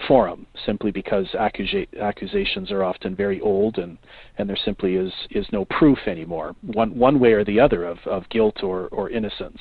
forum 0.07 0.45
simply 0.65 0.91
because 0.91 1.25
accusa- 1.33 1.87
accusations 1.99 2.71
are 2.71 2.83
often 2.83 3.15
very 3.15 3.41
old 3.41 3.77
and, 3.77 3.97
and 4.37 4.47
there 4.47 4.57
simply 4.63 4.95
is, 4.95 5.11
is 5.31 5.45
no 5.51 5.65
proof 5.65 5.97
anymore, 6.07 6.55
one, 6.61 6.97
one 6.97 7.19
way 7.19 7.33
or 7.33 7.43
the 7.43 7.59
other 7.59 7.83
of, 7.83 7.97
of 8.05 8.29
guilt 8.29 8.63
or, 8.63 8.87
or 8.89 9.09
innocence. 9.09 9.59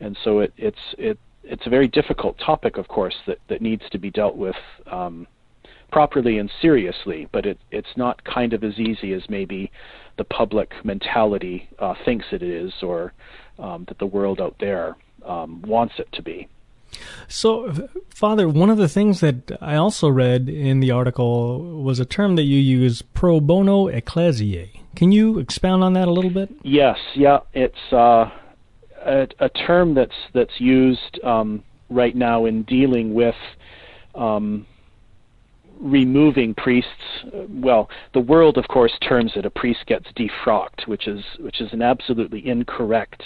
And 0.00 0.16
so 0.22 0.40
it, 0.40 0.52
it's, 0.56 0.78
it, 0.96 1.18
it's 1.42 1.66
a 1.66 1.70
very 1.70 1.88
difficult 1.88 2.38
topic, 2.38 2.76
of 2.78 2.88
course, 2.88 3.16
that, 3.26 3.38
that 3.48 3.60
needs 3.60 3.82
to 3.90 3.98
be 3.98 4.10
dealt 4.10 4.36
with 4.36 4.56
um, 4.90 5.26
properly 5.90 6.38
and 6.38 6.50
seriously, 6.62 7.28
but 7.32 7.44
it, 7.44 7.58
it's 7.70 7.96
not 7.96 8.22
kind 8.24 8.52
of 8.52 8.64
as 8.64 8.78
easy 8.78 9.12
as 9.12 9.22
maybe 9.28 9.70
the 10.18 10.24
public 10.24 10.72
mentality 10.84 11.68
uh, 11.78 11.94
thinks 12.04 12.26
it 12.32 12.42
is 12.42 12.72
or 12.82 13.12
um, 13.58 13.84
that 13.88 13.98
the 13.98 14.06
world 14.06 14.40
out 14.40 14.56
there 14.60 14.96
um, 15.26 15.62
wants 15.62 15.94
it 15.98 16.08
to 16.12 16.22
be. 16.22 16.48
So, 17.28 17.88
Father, 18.08 18.48
one 18.48 18.70
of 18.70 18.78
the 18.78 18.88
things 18.88 19.20
that 19.20 19.56
I 19.60 19.76
also 19.76 20.08
read 20.08 20.48
in 20.48 20.80
the 20.80 20.90
article 20.90 21.82
was 21.82 22.00
a 22.00 22.04
term 22.04 22.36
that 22.36 22.42
you 22.44 22.58
use, 22.58 23.02
pro 23.02 23.40
bono 23.40 23.88
ecclesiae. 23.88 24.80
Can 24.94 25.12
you 25.12 25.38
expound 25.38 25.82
on 25.82 25.94
that 25.94 26.08
a 26.08 26.12
little 26.12 26.30
bit? 26.30 26.50
Yes, 26.62 26.98
yeah, 27.14 27.40
it's 27.52 27.92
uh, 27.92 28.30
a, 29.04 29.28
a, 29.40 29.48
term 29.48 29.94
that's 29.94 30.14
that's 30.32 30.60
used 30.60 31.18
um, 31.24 31.64
right 31.90 32.14
now 32.14 32.44
in 32.44 32.62
dealing 32.62 33.12
with 33.12 33.34
um, 34.14 34.66
removing 35.80 36.54
priests. 36.54 36.90
Well, 37.48 37.90
the 38.12 38.20
world, 38.20 38.56
of 38.56 38.68
course, 38.68 38.92
terms 39.00 39.32
it 39.36 39.44
a 39.44 39.50
priest 39.50 39.86
gets 39.86 40.06
defrocked, 40.12 40.86
which 40.86 41.08
is 41.08 41.24
which 41.40 41.60
is 41.60 41.72
an 41.72 41.82
absolutely 41.82 42.46
incorrect 42.46 43.24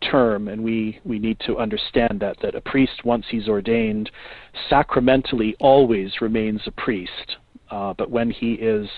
term, 0.00 0.48
and 0.48 0.62
we, 0.62 0.98
we 1.04 1.18
need 1.18 1.38
to 1.46 1.58
understand 1.58 2.20
that, 2.20 2.36
that 2.42 2.54
a 2.54 2.60
priest, 2.60 3.04
once 3.04 3.26
he's 3.30 3.48
ordained, 3.48 4.10
sacramentally 4.68 5.56
always 5.60 6.20
remains 6.20 6.60
a 6.66 6.72
priest. 6.72 7.36
Uh, 7.70 7.94
but 7.94 8.10
when 8.10 8.30
he 8.30 8.54
is 8.54 8.88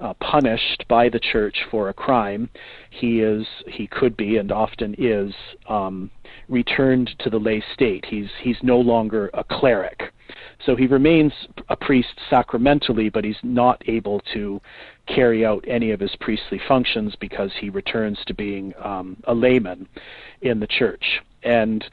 uh, 0.00 0.14
punished 0.14 0.84
by 0.88 1.08
the 1.08 1.20
church 1.20 1.56
for 1.70 1.88
a 1.88 1.94
crime, 1.94 2.48
he 2.90 3.20
is 3.20 3.46
he 3.66 3.86
could 3.86 4.16
be 4.16 4.36
and 4.36 4.52
often 4.52 4.94
is 4.98 5.32
um, 5.68 6.10
returned 6.48 7.10
to 7.18 7.30
the 7.30 7.38
lay 7.38 7.62
state. 7.74 8.04
He's 8.08 8.28
he's 8.40 8.56
no 8.62 8.78
longer 8.78 9.30
a 9.34 9.44
cleric, 9.44 10.12
so 10.64 10.76
he 10.76 10.86
remains 10.86 11.32
a 11.68 11.76
priest 11.76 12.14
sacramentally, 12.30 13.08
but 13.08 13.24
he's 13.24 13.36
not 13.42 13.82
able 13.88 14.20
to 14.34 14.60
carry 15.14 15.44
out 15.44 15.64
any 15.66 15.90
of 15.90 16.00
his 16.00 16.14
priestly 16.20 16.60
functions 16.68 17.14
because 17.20 17.50
he 17.60 17.70
returns 17.70 18.18
to 18.26 18.34
being 18.34 18.72
um, 18.82 19.16
a 19.24 19.34
layman 19.34 19.88
in 20.42 20.60
the 20.60 20.66
church. 20.66 21.04
And 21.42 21.84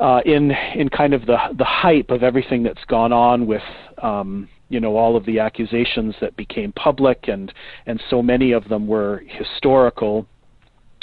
uh, 0.00 0.20
in 0.24 0.50
in 0.74 0.88
kind 0.88 1.14
of 1.14 1.26
the 1.26 1.36
the 1.58 1.64
hype 1.64 2.10
of 2.10 2.22
everything 2.22 2.62
that's 2.62 2.84
gone 2.86 3.12
on 3.12 3.46
with 3.46 3.62
um, 4.02 4.48
you 4.68 4.80
know 4.80 4.96
all 4.96 5.16
of 5.16 5.24
the 5.26 5.38
accusations 5.38 6.14
that 6.20 6.36
became 6.36 6.72
public 6.72 7.28
and 7.28 7.52
and 7.86 8.02
so 8.08 8.22
many 8.22 8.52
of 8.52 8.68
them 8.68 8.86
were 8.86 9.22
historical, 9.26 10.26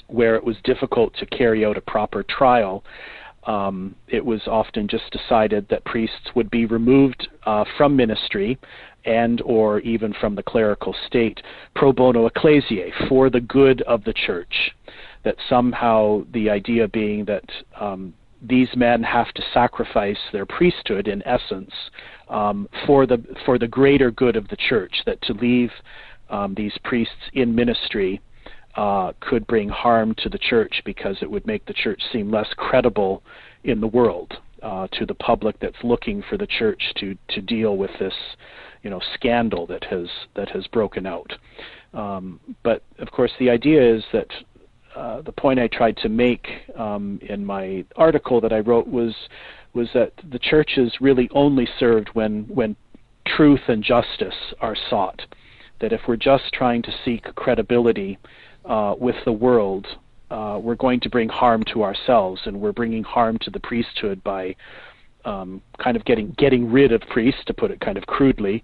where 0.08 0.36
it 0.36 0.44
was 0.44 0.56
difficult 0.64 1.14
to 1.18 1.26
carry 1.28 1.64
out 1.66 1.78
a 1.78 1.82
proper 1.82 2.24
trial. 2.24 2.84
Um, 3.46 3.96
it 4.10 4.26
was 4.26 4.42
often 4.46 4.90
just 4.90 5.10
decided 5.12 5.68
that 5.70 5.86
priests 5.86 6.32
would 6.36 6.52
be 6.52 6.66
removed 6.66 7.30
uh, 7.46 7.64
from 7.78 7.96
ministry 7.96 8.58
and 9.08 9.42
or 9.42 9.80
even 9.80 10.14
from 10.20 10.36
the 10.36 10.44
clerical 10.44 10.94
state 11.08 11.42
pro 11.76 11.92
bono 11.92 12.28
ecclesiae 12.28 12.92
for 13.08 13.30
the 13.30 13.40
good 13.40 13.82
of 13.84 14.04
the 14.04 14.14
church 14.14 14.72
that 15.24 15.36
somehow 15.50 16.22
the 16.34 16.50
idea 16.50 16.88
being 16.88 17.26
that 17.26 17.44
um, 17.80 18.14
these 18.42 18.70
men 18.76 19.02
have 19.02 19.32
to 19.34 19.42
sacrifice 19.54 20.20
their 20.32 20.46
priesthood 20.46 21.08
in 21.08 21.26
essence 21.28 21.72
um, 22.30 22.68
for 22.86 23.06
the 23.06 23.24
for 23.46 23.58
the 23.58 23.68
greater 23.68 24.12
good 24.12 24.36
of 24.36 24.48
the 24.50 24.58
church 24.58 25.02
that 25.06 25.22
to 25.24 25.34
leave 25.34 25.72
um, 26.30 26.54
these 26.56 26.74
priests 26.84 27.14
in 27.34 27.56
ministry 27.56 28.22
uh, 28.76 29.12
could 29.22 29.48
bring 29.48 29.70
harm 29.70 30.14
to 30.20 30.30
the 30.30 30.38
church 30.38 30.82
because 30.86 31.18
it 31.22 31.32
would 31.32 31.48
make 31.48 31.66
the 31.66 31.74
church 31.74 32.02
seem 32.12 32.30
less 32.30 32.48
credible 32.58 33.24
in 33.64 33.82
the 33.82 33.88
world 33.88 34.34
uh, 34.62 34.88
to 34.92 35.06
the 35.06 35.16
public 35.16 35.60
that's 35.60 35.84
looking 35.84 36.24
for 36.30 36.38
the 36.38 36.48
church 36.48 36.82
to 36.96 37.18
to 37.30 37.42
deal 37.42 37.78
with 37.78 37.92
this 38.00 38.14
you 38.88 38.92
know 38.92 39.02
scandal 39.16 39.68
that 39.68 39.84
has 39.84 40.08
that 40.36 40.48
has 40.52 40.66
broken 40.68 41.06
out. 41.06 41.34
Um, 41.94 42.40
but 42.64 42.84
of 43.00 43.12
course, 43.12 43.34
the 43.38 43.50
idea 43.50 43.82
is 43.96 44.02
that 44.14 44.30
uh, 44.96 45.22
the 45.24 45.34
point 45.34 45.60
I 45.60 45.68
tried 45.68 45.98
to 45.98 46.10
make 46.10 46.48
um, 46.78 47.20
in 47.22 47.46
my 47.46 47.84
article 47.98 48.40
that 48.40 48.54
I 48.54 48.60
wrote 48.60 48.88
was 48.88 49.14
was 49.74 49.90
that 49.94 50.14
the 50.32 50.40
church 50.40 50.78
is 50.78 51.02
really 51.02 51.28
only 51.34 51.68
served 51.78 52.08
when 52.14 52.44
when 52.44 52.78
truth 53.26 53.64
and 53.68 53.84
justice 53.84 54.40
are 54.62 54.78
sought. 54.90 55.22
That 55.82 55.92
if 55.92 56.00
we're 56.08 56.16
just 56.16 56.54
trying 56.54 56.82
to 56.84 56.94
seek 57.04 57.24
credibility 57.36 58.18
uh, 58.64 58.96
with 58.98 59.18
the 59.26 59.34
world, 59.34 59.86
uh, 60.32 60.62
we're 60.64 60.76
going 60.76 61.02
to 61.02 61.10
bring 61.10 61.28
harm 61.28 61.66
to 61.74 61.84
ourselves, 61.84 62.40
and 62.46 62.62
we're 62.62 62.72
bringing 62.72 63.04
harm 63.04 63.38
to 63.40 63.50
the 63.50 63.60
priesthood 63.60 64.24
by 64.24 64.56
um, 65.28 65.62
kind 65.84 65.98
of 65.98 66.06
getting 66.06 66.34
getting 66.38 66.72
rid 66.72 66.92
of 66.92 67.02
priests, 67.10 67.42
to 67.48 67.54
put 67.54 67.70
it 67.70 67.80
kind 67.82 67.98
of 67.98 68.06
crudely, 68.08 68.64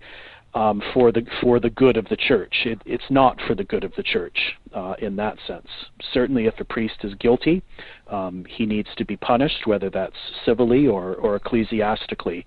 um, 0.56 0.82
for 0.93 1.12
the 1.12 1.26
for 1.41 1.60
the 1.60 1.69
good 1.69 1.97
of 1.97 2.08
the 2.10 2.15
church. 2.15 2.54
It, 2.65 2.82
it's 2.86 3.04
not 3.10 3.39
for 3.47 3.56
the 3.56 3.63
good 3.63 3.84
of 3.84 3.91
the 3.97 4.04
church 4.04 4.38
uh, 4.73 4.95
in 4.99 5.15
that 5.17 5.38
sense. 5.45 5.67
Certainly, 6.13 6.45
if 6.45 6.60
a 6.60 6.63
priest 6.63 6.95
is 7.04 7.13
guilty, 7.15 7.62
um, 8.10 8.45
he 8.49 8.65
needs 8.65 8.89
to 8.97 9.06
be 9.06 9.17
punished, 9.17 9.67
whether 9.67 9.89
that's 9.89 10.15
civilly 10.45 10.88
or 10.88 11.15
or 11.15 11.36
ecclesiastically. 11.36 12.45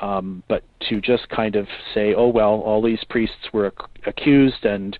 Um, 0.00 0.42
but 0.48 0.62
to 0.88 1.00
just 1.00 1.28
kind 1.28 1.56
of 1.56 1.66
say, 1.92 2.14
oh 2.14 2.28
well, 2.28 2.60
all 2.60 2.80
these 2.80 3.04
priests 3.10 3.52
were 3.52 3.66
ac- 3.66 4.02
accused 4.06 4.64
and 4.64 4.96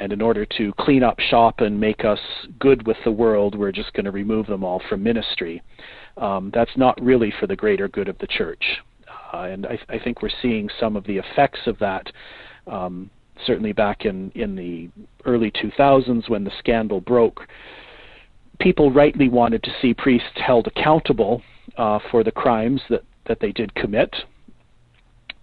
and 0.00 0.12
in 0.12 0.20
order 0.20 0.46
to 0.46 0.72
clean 0.78 1.02
up 1.02 1.18
shop 1.18 1.60
and 1.60 1.78
make 1.78 2.04
us 2.04 2.20
good 2.58 2.86
with 2.86 2.96
the 3.04 3.10
world, 3.10 3.58
we're 3.58 3.72
just 3.72 3.92
going 3.94 4.04
to 4.04 4.10
remove 4.10 4.46
them 4.46 4.62
all 4.64 4.80
from 4.88 5.02
ministry 5.02 5.62
um, 6.16 6.50
that's 6.52 6.76
not 6.76 7.00
really 7.02 7.32
for 7.40 7.46
the 7.46 7.56
greater 7.56 7.88
good 7.88 8.08
of 8.08 8.18
the 8.18 8.26
church. 8.26 8.62
Uh, 9.32 9.42
and 9.42 9.66
I, 9.66 9.78
I, 9.88 9.98
think 9.98 10.20
we're 10.20 10.30
seeing 10.42 10.68
some 10.78 10.94
of 10.94 11.04
the 11.04 11.16
effects 11.16 11.60
of 11.66 11.78
that. 11.78 12.06
Um, 12.66 13.10
certainly 13.46 13.72
back 13.72 14.04
in, 14.04 14.30
in 14.34 14.54
the 14.54 14.90
early 15.24 15.50
2000s 15.50 16.28
when 16.28 16.44
the 16.44 16.52
scandal 16.58 17.00
broke, 17.00 17.40
people 18.60 18.92
rightly 18.92 19.28
wanted 19.28 19.62
to 19.62 19.70
see 19.80 19.94
priests 19.94 20.28
held 20.36 20.66
accountable 20.66 21.42
uh, 21.78 21.98
for 22.10 22.22
the 22.22 22.30
crimes 22.30 22.80
that, 22.90 23.04
that 23.26 23.40
they 23.40 23.52
did 23.52 23.74
commit. 23.74 24.14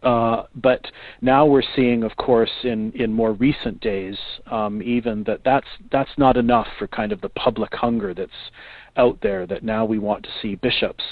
Uh, 0.02 0.44
but 0.56 0.86
now 1.22 1.46
we're 1.46 1.64
seeing, 1.76 2.04
of 2.04 2.16
course, 2.16 2.52
in, 2.64 2.92
in 2.94 3.12
more 3.12 3.34
recent 3.34 3.82
days, 3.82 4.18
um, 4.50 4.82
even 4.82 5.24
that 5.26 5.42
that's 5.44 5.68
that's 5.92 6.12
not 6.18 6.38
enough 6.38 6.68
for 6.78 6.88
kind 6.88 7.12
of 7.12 7.20
the 7.20 7.30
public 7.30 7.74
hunger 7.74 8.14
that's 8.14 8.32
out 8.96 9.20
there 9.22 9.46
that 9.46 9.64
now 9.64 9.84
we 9.84 10.00
want 10.00 10.24
to 10.24 10.30
see 10.42 10.56
bishops 10.56 11.04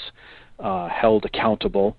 uh, 0.58 0.88
held 0.88 1.24
accountable. 1.24 1.96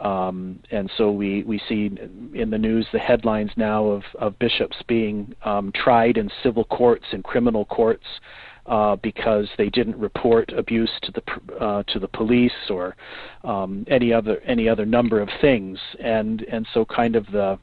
Um, 0.00 0.60
and 0.70 0.88
so 0.96 1.10
we, 1.10 1.42
we 1.42 1.60
see 1.68 1.90
in 2.34 2.50
the 2.50 2.58
news 2.58 2.86
the 2.92 3.00
headlines 3.00 3.50
now 3.56 3.84
of, 3.86 4.04
of 4.20 4.38
bishops 4.38 4.76
being 4.86 5.34
um, 5.44 5.72
tried 5.74 6.16
in 6.16 6.30
civil 6.42 6.64
courts 6.64 7.04
and 7.10 7.24
criminal 7.24 7.64
courts 7.64 8.04
uh, 8.68 8.96
because 8.96 9.48
they 9.56 9.70
didn't 9.70 9.96
report 9.96 10.52
abuse 10.52 10.90
to 11.02 11.12
the 11.12 11.54
uh, 11.58 11.82
to 11.84 11.98
the 11.98 12.08
police 12.08 12.52
or 12.70 12.94
um, 13.44 13.84
any 13.88 14.12
other 14.12 14.40
any 14.46 14.68
other 14.68 14.84
number 14.84 15.20
of 15.20 15.28
things, 15.40 15.78
and 16.00 16.42
and 16.42 16.66
so 16.74 16.84
kind 16.84 17.16
of 17.16 17.26
the 17.32 17.58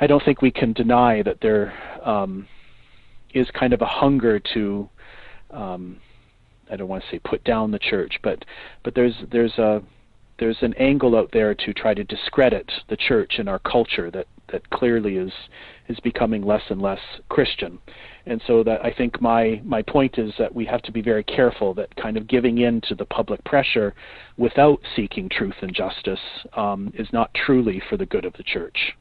I 0.00 0.06
don't 0.06 0.24
think 0.24 0.42
we 0.42 0.50
can 0.50 0.72
deny 0.72 1.22
that 1.22 1.40
there 1.40 1.72
um, 2.04 2.48
is 3.34 3.48
kind 3.52 3.72
of 3.72 3.82
a 3.82 3.86
hunger 3.86 4.40
to 4.54 4.88
um, 5.50 5.98
I 6.70 6.76
don't 6.76 6.88
want 6.88 7.04
to 7.04 7.10
say 7.10 7.18
put 7.18 7.44
down 7.44 7.70
the 7.70 7.78
church, 7.78 8.18
but 8.22 8.44
but 8.82 8.94
there's 8.94 9.14
there's 9.30 9.58
a 9.58 9.82
there's 10.38 10.58
an 10.62 10.74
angle 10.74 11.16
out 11.16 11.30
there 11.32 11.54
to 11.54 11.72
try 11.74 11.92
to 11.92 12.02
discredit 12.02 12.70
the 12.88 12.96
church 12.96 13.34
and 13.38 13.48
our 13.48 13.58
culture 13.58 14.10
that 14.10 14.26
that 14.52 14.68
clearly 14.70 15.16
is 15.16 15.32
is 15.88 15.98
becoming 16.00 16.42
less 16.42 16.62
and 16.70 16.80
less 16.80 17.00
Christian. 17.28 17.78
And 18.26 18.40
so 18.46 18.62
that 18.64 18.84
I 18.84 18.92
think 18.92 19.20
my 19.20 19.60
my 19.64 19.82
point 19.82 20.18
is 20.18 20.32
that 20.38 20.54
we 20.54 20.64
have 20.66 20.82
to 20.82 20.92
be 20.92 21.02
very 21.02 21.24
careful 21.24 21.74
that 21.74 21.94
kind 21.96 22.16
of 22.16 22.28
giving 22.28 22.58
in 22.58 22.80
to 22.82 22.94
the 22.94 23.04
public 23.04 23.42
pressure 23.44 23.94
without 24.36 24.80
seeking 24.94 25.28
truth 25.28 25.56
and 25.62 25.74
justice 25.74 26.20
um, 26.56 26.92
is 26.94 27.08
not 27.12 27.32
truly 27.34 27.82
for 27.88 27.96
the 27.96 28.06
good 28.06 28.24
of 28.24 28.32
the 28.34 28.42
church. 28.42 28.92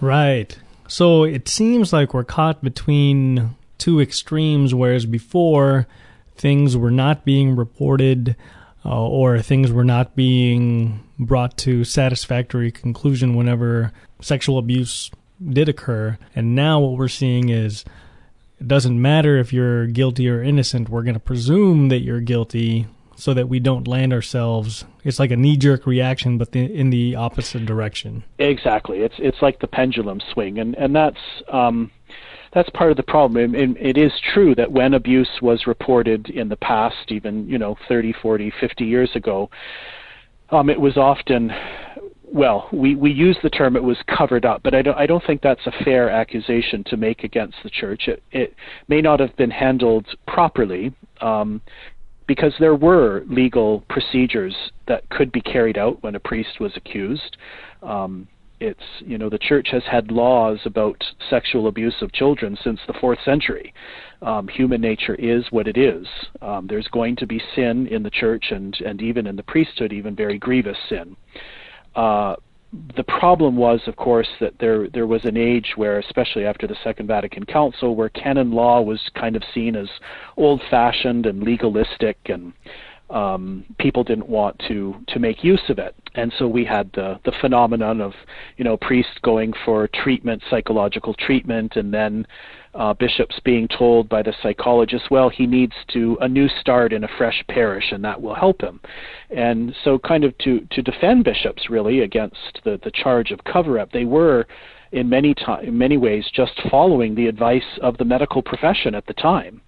Right. 0.00 0.58
So 0.88 1.24
it 1.24 1.48
seems 1.48 1.92
like 1.92 2.12
we're 2.12 2.24
caught 2.24 2.62
between 2.62 3.54
two 3.78 4.00
extremes, 4.00 4.74
whereas 4.74 5.06
before 5.06 5.86
things 6.36 6.76
were 6.76 6.90
not 6.90 7.24
being 7.24 7.56
reported 7.56 8.36
uh, 8.84 9.06
or 9.06 9.40
things 9.40 9.70
were 9.70 9.84
not 9.84 10.16
being 10.16 11.00
brought 11.18 11.56
to 11.56 11.84
satisfactory 11.84 12.70
conclusion 12.70 13.36
whenever 13.36 13.92
sexual 14.22 14.58
abuse 14.58 15.10
did 15.46 15.68
occur. 15.68 16.18
And 16.34 16.54
now 16.54 16.80
what 16.80 16.98
we're 16.98 17.08
seeing 17.08 17.48
is 17.48 17.84
it 18.60 18.68
doesn't 18.68 19.00
matter 19.00 19.38
if 19.38 19.52
you're 19.52 19.86
guilty 19.86 20.28
or 20.28 20.42
innocent, 20.42 20.88
we're 20.88 21.02
going 21.02 21.14
to 21.14 21.20
presume 21.20 21.88
that 21.88 22.00
you're 22.00 22.20
guilty 22.20 22.86
so 23.16 23.34
that 23.34 23.48
we 23.48 23.60
don't 23.60 23.86
land 23.86 24.12
ourselves. 24.12 24.84
It's 25.04 25.18
like 25.18 25.30
a 25.30 25.36
knee-jerk 25.36 25.86
reaction, 25.86 26.38
but 26.38 26.52
the, 26.52 26.60
in 26.60 26.90
the 26.90 27.14
opposite 27.16 27.66
direction. 27.66 28.24
Exactly. 28.38 29.00
It's 29.00 29.14
it's 29.18 29.42
like 29.42 29.60
the 29.60 29.68
pendulum 29.68 30.20
swing, 30.32 30.58
and 30.58 30.74
and 30.76 30.94
that's 30.94 31.20
um, 31.48 31.90
that's 32.52 32.70
part 32.70 32.90
of 32.90 32.96
the 32.96 33.02
problem. 33.02 33.54
And 33.54 33.76
it 33.76 33.96
is 33.96 34.12
true 34.32 34.54
that 34.56 34.72
when 34.72 34.94
abuse 34.94 35.40
was 35.40 35.66
reported 35.66 36.30
in 36.30 36.48
the 36.48 36.56
past, 36.56 37.10
even 37.10 37.48
you 37.48 37.58
know 37.58 37.76
30, 37.88 38.12
40, 38.12 38.52
50 38.60 38.84
years 38.84 39.10
ago, 39.14 39.50
um, 40.50 40.68
it 40.68 40.80
was 40.80 40.96
often 40.96 41.52
well, 42.32 42.68
we, 42.72 42.94
we 42.94 43.10
use 43.10 43.36
the 43.42 43.50
term 43.50 43.76
it 43.76 43.82
was 43.82 43.98
covered 44.08 44.44
up, 44.44 44.62
but 44.62 44.74
I 44.74 44.82
don't, 44.82 44.96
I 44.96 45.06
don't 45.06 45.24
think 45.26 45.42
that's 45.42 45.66
a 45.66 45.84
fair 45.84 46.08
accusation 46.08 46.82
to 46.84 46.96
make 46.96 47.24
against 47.24 47.56
the 47.62 47.70
church. 47.70 48.08
It, 48.08 48.22
it 48.32 48.54
may 48.88 49.00
not 49.00 49.20
have 49.20 49.36
been 49.36 49.50
handled 49.50 50.06
properly. 50.26 50.94
Um, 51.20 51.60
because 52.28 52.54
there 52.60 52.76
were 52.76 53.24
legal 53.28 53.80
procedures 53.88 54.54
that 54.86 55.06
could 55.10 55.30
be 55.32 55.40
carried 55.40 55.76
out 55.76 56.02
when 56.02 56.14
a 56.14 56.20
priest 56.20 56.60
was 56.60 56.72
accused. 56.76 57.36
Um, 57.82 58.28
it's 58.60 58.80
you 59.00 59.18
know 59.18 59.28
the 59.28 59.38
church 59.38 59.68
has 59.72 59.82
had 59.90 60.10
laws 60.12 60.60
about 60.64 61.02
sexual 61.28 61.66
abuse 61.66 61.96
of 62.00 62.12
children 62.12 62.56
since 62.62 62.78
the 62.86 62.94
fourth 62.94 63.18
century. 63.24 63.74
Um, 64.22 64.46
human 64.46 64.80
nature 64.80 65.16
is 65.16 65.44
what 65.50 65.66
it 65.66 65.76
is. 65.76 66.06
Um, 66.40 66.68
there's 66.68 66.86
going 66.88 67.16
to 67.16 67.26
be 67.26 67.42
sin 67.56 67.88
in 67.88 68.04
the 68.04 68.10
church 68.10 68.46
and 68.50 68.74
and 68.86 69.02
even 69.02 69.26
in 69.26 69.34
the 69.34 69.42
priesthood, 69.42 69.92
even 69.92 70.14
very 70.14 70.38
grievous 70.38 70.78
sin. 70.88 71.16
Uh, 71.94 72.36
the 72.96 73.04
problem 73.04 73.54
was, 73.56 73.80
of 73.86 73.96
course, 73.96 74.28
that 74.40 74.54
there 74.58 74.88
there 74.88 75.06
was 75.06 75.24
an 75.26 75.36
age 75.36 75.74
where, 75.76 75.98
especially 75.98 76.46
after 76.46 76.66
the 76.66 76.76
Second 76.82 77.06
Vatican 77.06 77.44
Council, 77.44 77.94
where 77.94 78.08
canon 78.08 78.50
law 78.50 78.80
was 78.80 79.00
kind 79.14 79.36
of 79.36 79.42
seen 79.52 79.76
as 79.76 79.88
old-fashioned 80.38 81.26
and 81.26 81.42
legalistic, 81.42 82.16
and 82.26 82.54
um, 83.10 83.66
people 83.78 84.02
didn't 84.02 84.28
want 84.28 84.58
to 84.68 84.94
to 85.08 85.18
make 85.18 85.44
use 85.44 85.60
of 85.68 85.78
it. 85.78 85.94
And 86.14 86.32
so 86.38 86.48
we 86.48 86.64
had 86.64 86.90
the 86.94 87.20
the 87.24 87.32
phenomenon 87.42 88.00
of, 88.00 88.14
you 88.56 88.64
know, 88.64 88.78
priests 88.78 89.18
going 89.22 89.52
for 89.66 89.86
treatment, 89.88 90.42
psychological 90.48 91.12
treatment, 91.12 91.76
and 91.76 91.92
then 91.92 92.26
uh, 92.74 92.94
bishops 92.94 93.38
being 93.44 93.68
told 93.68 94.08
by 94.08 94.22
the 94.22 94.34
psychologist, 94.42 95.10
well, 95.10 95.28
he 95.28 95.46
needs 95.46 95.74
to 95.92 96.16
a 96.20 96.28
new 96.28 96.48
start 96.60 96.92
in 96.92 97.04
a 97.04 97.08
fresh 97.18 97.44
parish, 97.48 97.92
and 97.92 98.02
that 98.04 98.20
will 98.20 98.34
help 98.34 98.62
him. 98.62 98.80
And 99.30 99.74
so, 99.84 99.98
kind 99.98 100.24
of 100.24 100.36
to 100.38 100.66
to 100.70 100.82
defend 100.82 101.24
bishops 101.24 101.68
really 101.68 102.00
against 102.00 102.60
the 102.64 102.80
the 102.82 102.90
charge 102.90 103.30
of 103.30 103.44
cover 103.44 103.78
up, 103.78 103.92
they 103.92 104.06
were 104.06 104.46
in 104.92 105.08
many 105.08 105.34
time, 105.34 105.64
in 105.64 105.76
many 105.76 105.96
ways 105.96 106.24
just 106.34 106.52
following 106.70 107.14
the 107.14 107.26
advice 107.26 107.78
of 107.82 107.96
the 107.98 108.04
medical 108.04 108.42
profession 108.42 108.94
at 108.94 109.06
the 109.06 109.14
time, 109.14 109.60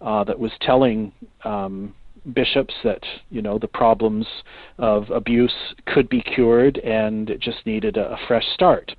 uh, 0.00 0.24
that 0.24 0.38
was 0.38 0.52
telling. 0.60 1.12
Um, 1.44 1.94
bishops 2.32 2.74
that 2.82 3.04
you 3.30 3.40
know 3.40 3.56
the 3.56 3.68
problems 3.68 4.26
of 4.78 5.08
abuse 5.10 5.54
could 5.86 6.08
be 6.08 6.20
cured 6.20 6.76
and 6.78 7.30
it 7.30 7.40
just 7.40 7.64
needed 7.64 7.96
a, 7.96 8.14
a 8.14 8.18
fresh 8.26 8.44
start. 8.52 8.90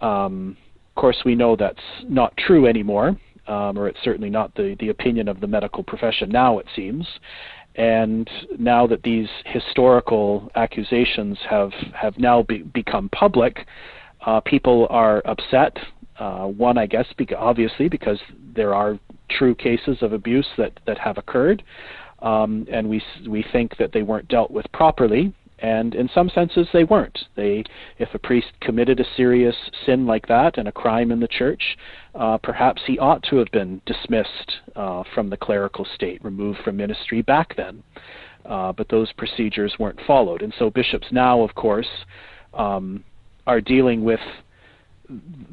Um, 0.00 0.56
course, 0.98 1.22
we 1.24 1.34
know 1.34 1.56
that's 1.56 1.78
not 2.08 2.36
true 2.36 2.66
anymore, 2.66 3.16
um, 3.46 3.78
or 3.78 3.88
it's 3.88 3.98
certainly 4.02 4.28
not 4.28 4.54
the, 4.54 4.76
the 4.80 4.90
opinion 4.90 5.28
of 5.28 5.40
the 5.40 5.46
medical 5.46 5.82
profession 5.82 6.28
now, 6.28 6.58
it 6.58 6.66
seems. 6.76 7.06
And 7.76 8.28
now 8.58 8.86
that 8.88 9.02
these 9.02 9.28
historical 9.46 10.50
accusations 10.56 11.38
have, 11.48 11.70
have 11.94 12.18
now 12.18 12.42
be, 12.42 12.62
become 12.62 13.08
public, 13.10 13.66
uh, 14.26 14.40
people 14.40 14.88
are 14.90 15.22
upset. 15.24 15.76
Uh, 16.18 16.46
one, 16.46 16.76
I 16.76 16.86
guess, 16.86 17.06
beca- 17.18 17.38
obviously, 17.38 17.88
because 17.88 18.18
there 18.54 18.74
are 18.74 18.98
true 19.30 19.54
cases 19.54 19.98
of 20.02 20.12
abuse 20.12 20.48
that, 20.58 20.72
that 20.86 20.98
have 20.98 21.16
occurred, 21.16 21.62
um, 22.20 22.66
and 22.72 22.88
we, 22.88 23.00
we 23.28 23.44
think 23.52 23.76
that 23.76 23.92
they 23.92 24.02
weren't 24.02 24.26
dealt 24.26 24.50
with 24.50 24.66
properly 24.72 25.32
and 25.60 25.94
in 25.94 26.08
some 26.14 26.30
senses 26.30 26.68
they 26.72 26.84
weren't. 26.84 27.18
They, 27.36 27.64
if 27.98 28.14
a 28.14 28.18
priest 28.18 28.48
committed 28.60 29.00
a 29.00 29.04
serious 29.16 29.56
sin 29.84 30.06
like 30.06 30.26
that 30.28 30.58
and 30.58 30.68
a 30.68 30.72
crime 30.72 31.10
in 31.10 31.20
the 31.20 31.28
church, 31.28 31.76
uh, 32.14 32.38
perhaps 32.38 32.82
he 32.86 32.98
ought 32.98 33.22
to 33.24 33.36
have 33.36 33.50
been 33.52 33.80
dismissed 33.86 34.52
uh, 34.76 35.02
from 35.14 35.30
the 35.30 35.36
clerical 35.36 35.86
state, 35.94 36.22
removed 36.24 36.60
from 36.64 36.76
ministry 36.76 37.22
back 37.22 37.56
then. 37.56 37.82
Uh, 38.44 38.72
but 38.72 38.88
those 38.88 39.12
procedures 39.12 39.74
weren't 39.78 40.00
followed, 40.06 40.42
and 40.42 40.54
so 40.58 40.70
bishops 40.70 41.06
now, 41.10 41.42
of 41.42 41.54
course, 41.54 41.88
um, 42.54 43.04
are 43.46 43.60
dealing 43.60 44.04
with 44.04 44.20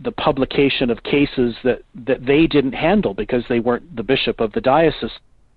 the 0.04 0.12
publication 0.12 0.90
of 0.90 1.02
cases 1.04 1.56
that 1.64 1.82
that 1.94 2.26
they 2.26 2.46
didn't 2.46 2.74
handle 2.74 3.14
because 3.14 3.44
they 3.48 3.60
weren't 3.60 3.96
the 3.96 4.04
bishop 4.04 4.40
of 4.40 4.52
the 4.52 4.62
diocese 4.62 5.12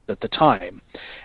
at 0.08 0.20
the 0.20 0.28
time. 0.28 0.80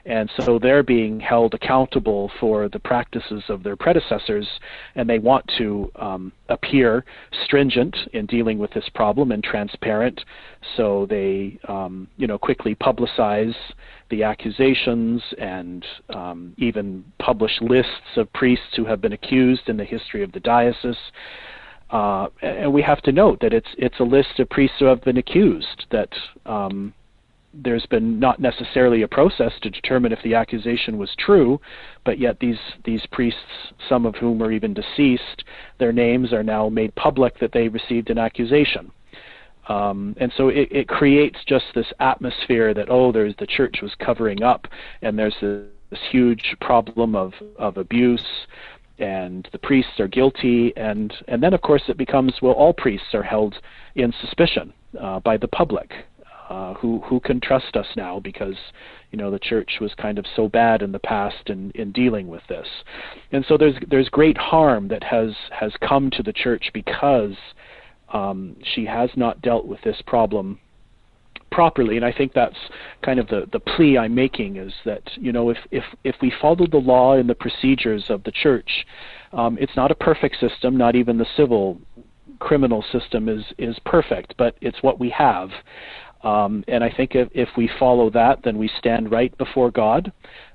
And 0.05 0.29
so 0.39 0.59
they're 0.59 0.83
being 0.83 1.19
held 1.19 1.53
accountable 1.53 2.31
for 2.39 2.69
the 2.69 2.79
practices 2.79 3.43
of 3.49 3.63
their 3.63 3.75
predecessors, 3.75 4.47
and 4.95 5.09
they 5.09 5.19
want 5.19 5.45
to 5.57 5.91
um, 5.95 6.31
appear 6.49 7.05
stringent 7.45 7.95
in 8.13 8.25
dealing 8.25 8.57
with 8.59 8.71
this 8.71 8.89
problem 8.93 9.31
and 9.31 9.43
transparent. 9.43 10.21
So 10.77 11.07
they, 11.09 11.59
um, 11.67 12.07
you 12.17 12.27
know, 12.27 12.37
quickly 12.37 12.75
publicize 12.75 13.55
the 14.09 14.23
accusations 14.23 15.21
and 15.39 15.85
um, 16.13 16.53
even 16.57 17.03
publish 17.19 17.53
lists 17.61 18.17
of 18.17 18.31
priests 18.33 18.75
who 18.75 18.85
have 18.85 19.01
been 19.01 19.13
accused 19.13 19.69
in 19.69 19.77
the 19.77 19.85
history 19.85 20.23
of 20.23 20.31
the 20.31 20.39
diocese. 20.39 20.95
Uh, 21.89 22.27
and 22.41 22.73
we 22.73 22.81
have 22.81 23.01
to 23.01 23.11
note 23.11 23.39
that 23.39 23.53
it's 23.53 23.67
it's 23.77 23.99
a 23.99 24.03
list 24.03 24.39
of 24.39 24.49
priests 24.49 24.77
who 24.79 24.85
have 24.85 25.01
been 25.03 25.17
accused 25.17 25.85
that 25.91 26.09
um, 26.45 26.91
there's 27.53 27.85
been 27.85 28.19
not 28.19 28.39
necessarily 28.39 29.03
a 29.03 29.07
process 29.07 29.51
to 29.61 29.69
determine 29.69 30.11
if 30.11 30.19
the 30.23 30.33
accusation 30.33 30.97
was 30.97 31.15
true, 31.17 31.59
but 32.03 32.17
yet 32.19 32.39
these 32.39 32.57
these 32.83 33.05
priests, 33.11 33.73
some 33.87 34.05
of 34.05 34.15
whom 34.15 34.41
are 34.41 34.51
even 34.51 34.73
deceased, 34.73 35.43
their 35.79 35.91
names 35.91 36.33
are 36.33 36.43
now 36.43 36.69
made 36.69 36.93
public 36.95 37.39
that 37.39 37.51
they 37.51 37.67
received 37.67 38.09
an 38.09 38.17
accusation. 38.17 38.91
Um, 39.69 40.15
and 40.19 40.31
so 40.35 40.49
it, 40.49 40.67
it 40.71 40.87
creates 40.87 41.39
just 41.47 41.65
this 41.73 41.91
atmosphere 41.99 42.73
that 42.73 42.89
oh, 42.89 43.11
there's 43.11 43.35
the 43.37 43.47
church 43.47 43.77
was 43.81 43.93
covering 43.99 44.43
up, 44.43 44.67
and 45.01 45.17
there's 45.17 45.35
this, 45.39 45.67
this 45.91 45.99
huge 46.11 46.55
problem 46.59 47.15
of 47.15 47.33
of 47.57 47.77
abuse, 47.77 48.25
and 48.99 49.47
the 49.51 49.59
priests 49.59 49.99
are 49.99 50.07
guilty, 50.07 50.73
and 50.75 51.13
and 51.27 51.41
then 51.41 51.53
of 51.53 51.61
course 51.61 51.83
it 51.87 51.97
becomes 51.97 52.33
well, 52.41 52.53
all 52.53 52.73
priests 52.73 53.13
are 53.13 53.23
held 53.23 53.55
in 53.95 54.11
suspicion 54.21 54.73
uh, 54.99 55.19
by 55.19 55.37
the 55.37 55.47
public, 55.47 55.91
uh, 56.49 56.73
who 56.75 56.99
who 57.01 57.19
can 57.19 57.39
trust 57.39 57.75
us 57.75 57.87
now 57.95 58.19
because 58.19 58.55
you 59.11 59.17
know 59.17 59.31
the 59.31 59.39
church 59.39 59.77
was 59.79 59.93
kind 59.95 60.17
of 60.17 60.25
so 60.35 60.47
bad 60.47 60.81
in 60.81 60.91
the 60.91 60.99
past 60.99 61.49
in 61.49 61.71
in 61.71 61.91
dealing 61.91 62.27
with 62.27 62.43
this. 62.49 62.67
And 63.31 63.45
so 63.47 63.57
there's 63.57 63.75
there's 63.89 64.09
great 64.09 64.37
harm 64.37 64.87
that 64.89 65.03
has 65.03 65.33
has 65.51 65.71
come 65.87 66.09
to 66.11 66.23
the 66.23 66.33
church 66.33 66.71
because 66.73 67.35
um, 68.11 68.55
she 68.75 68.85
has 68.85 69.09
not 69.15 69.41
dealt 69.41 69.65
with 69.65 69.81
this 69.81 70.01
problem 70.05 70.59
properly. 71.51 71.97
And 71.97 72.05
I 72.05 72.11
think 72.11 72.33
that's 72.33 72.57
kind 73.03 73.19
of 73.19 73.27
the 73.27 73.47
the 73.51 73.59
plea 73.59 73.97
I'm 73.97 74.15
making 74.15 74.57
is 74.57 74.73
that 74.85 75.03
you 75.15 75.31
know 75.31 75.49
if 75.49 75.57
if 75.71 75.83
if 76.03 76.15
we 76.21 76.33
follow 76.41 76.67
the 76.67 76.77
law 76.77 77.13
and 77.13 77.29
the 77.29 77.35
procedures 77.35 78.05
of 78.09 78.23
the 78.23 78.31
church 78.31 78.85
um, 79.31 79.57
it's 79.59 79.75
not 79.75 79.91
a 79.91 79.95
perfect 79.95 80.39
system. 80.39 80.77
Not 80.77 80.95
even 80.95 81.17
the 81.17 81.27
civil 81.37 81.79
criminal 82.39 82.83
system 82.91 83.29
is 83.29 83.43
is 83.57 83.77
perfect 83.85 84.33
but 84.37 84.55
it's 84.59 84.81
what 84.81 84.99
we 84.99 85.09
have 85.09 85.49
Um, 86.23 86.63
and 86.67 86.83
I 86.83 86.89
think 86.89 87.15
if, 87.15 87.27
if 87.33 87.49
we 87.57 87.69
follow 87.79 88.09
that, 88.11 88.39
then 88.43 88.57
we 88.57 88.69
stand 88.79 89.11
right 89.11 89.37
before 89.37 89.71
God, 89.71 90.11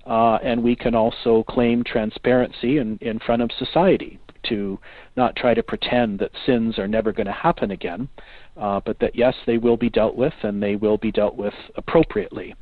uh, 0.07 0.39
and 0.43 0.63
we 0.63 0.75
can 0.75 0.95
also 0.95 1.45
claim 1.49 1.85
transparency 1.85 2.79
in, 2.79 2.99
in 3.03 3.19
front 3.19 3.43
of 3.43 3.51
society 3.59 4.19
to 4.49 4.79
not 5.17 5.37
try 5.37 5.53
to 5.53 5.63
pretend 5.63 6.19
that 6.21 6.31
sins 6.47 6.79
are 6.79 6.89
never 6.89 7.13
going 7.13 7.27
to 7.27 7.33
happen 7.33 7.73
again, 7.73 8.09
uh, 8.57 8.81
but 8.85 8.99
that 9.01 9.15
yes, 9.15 9.35
they 9.47 9.59
will 9.59 9.77
be 9.77 9.91
dealt 9.91 10.17
with 10.17 10.33
and 10.43 10.63
they 10.63 10.77
will 10.77 10.97
be 10.97 11.13
dealt 11.13 11.37
with 11.37 11.55
appropriately. 11.77 12.55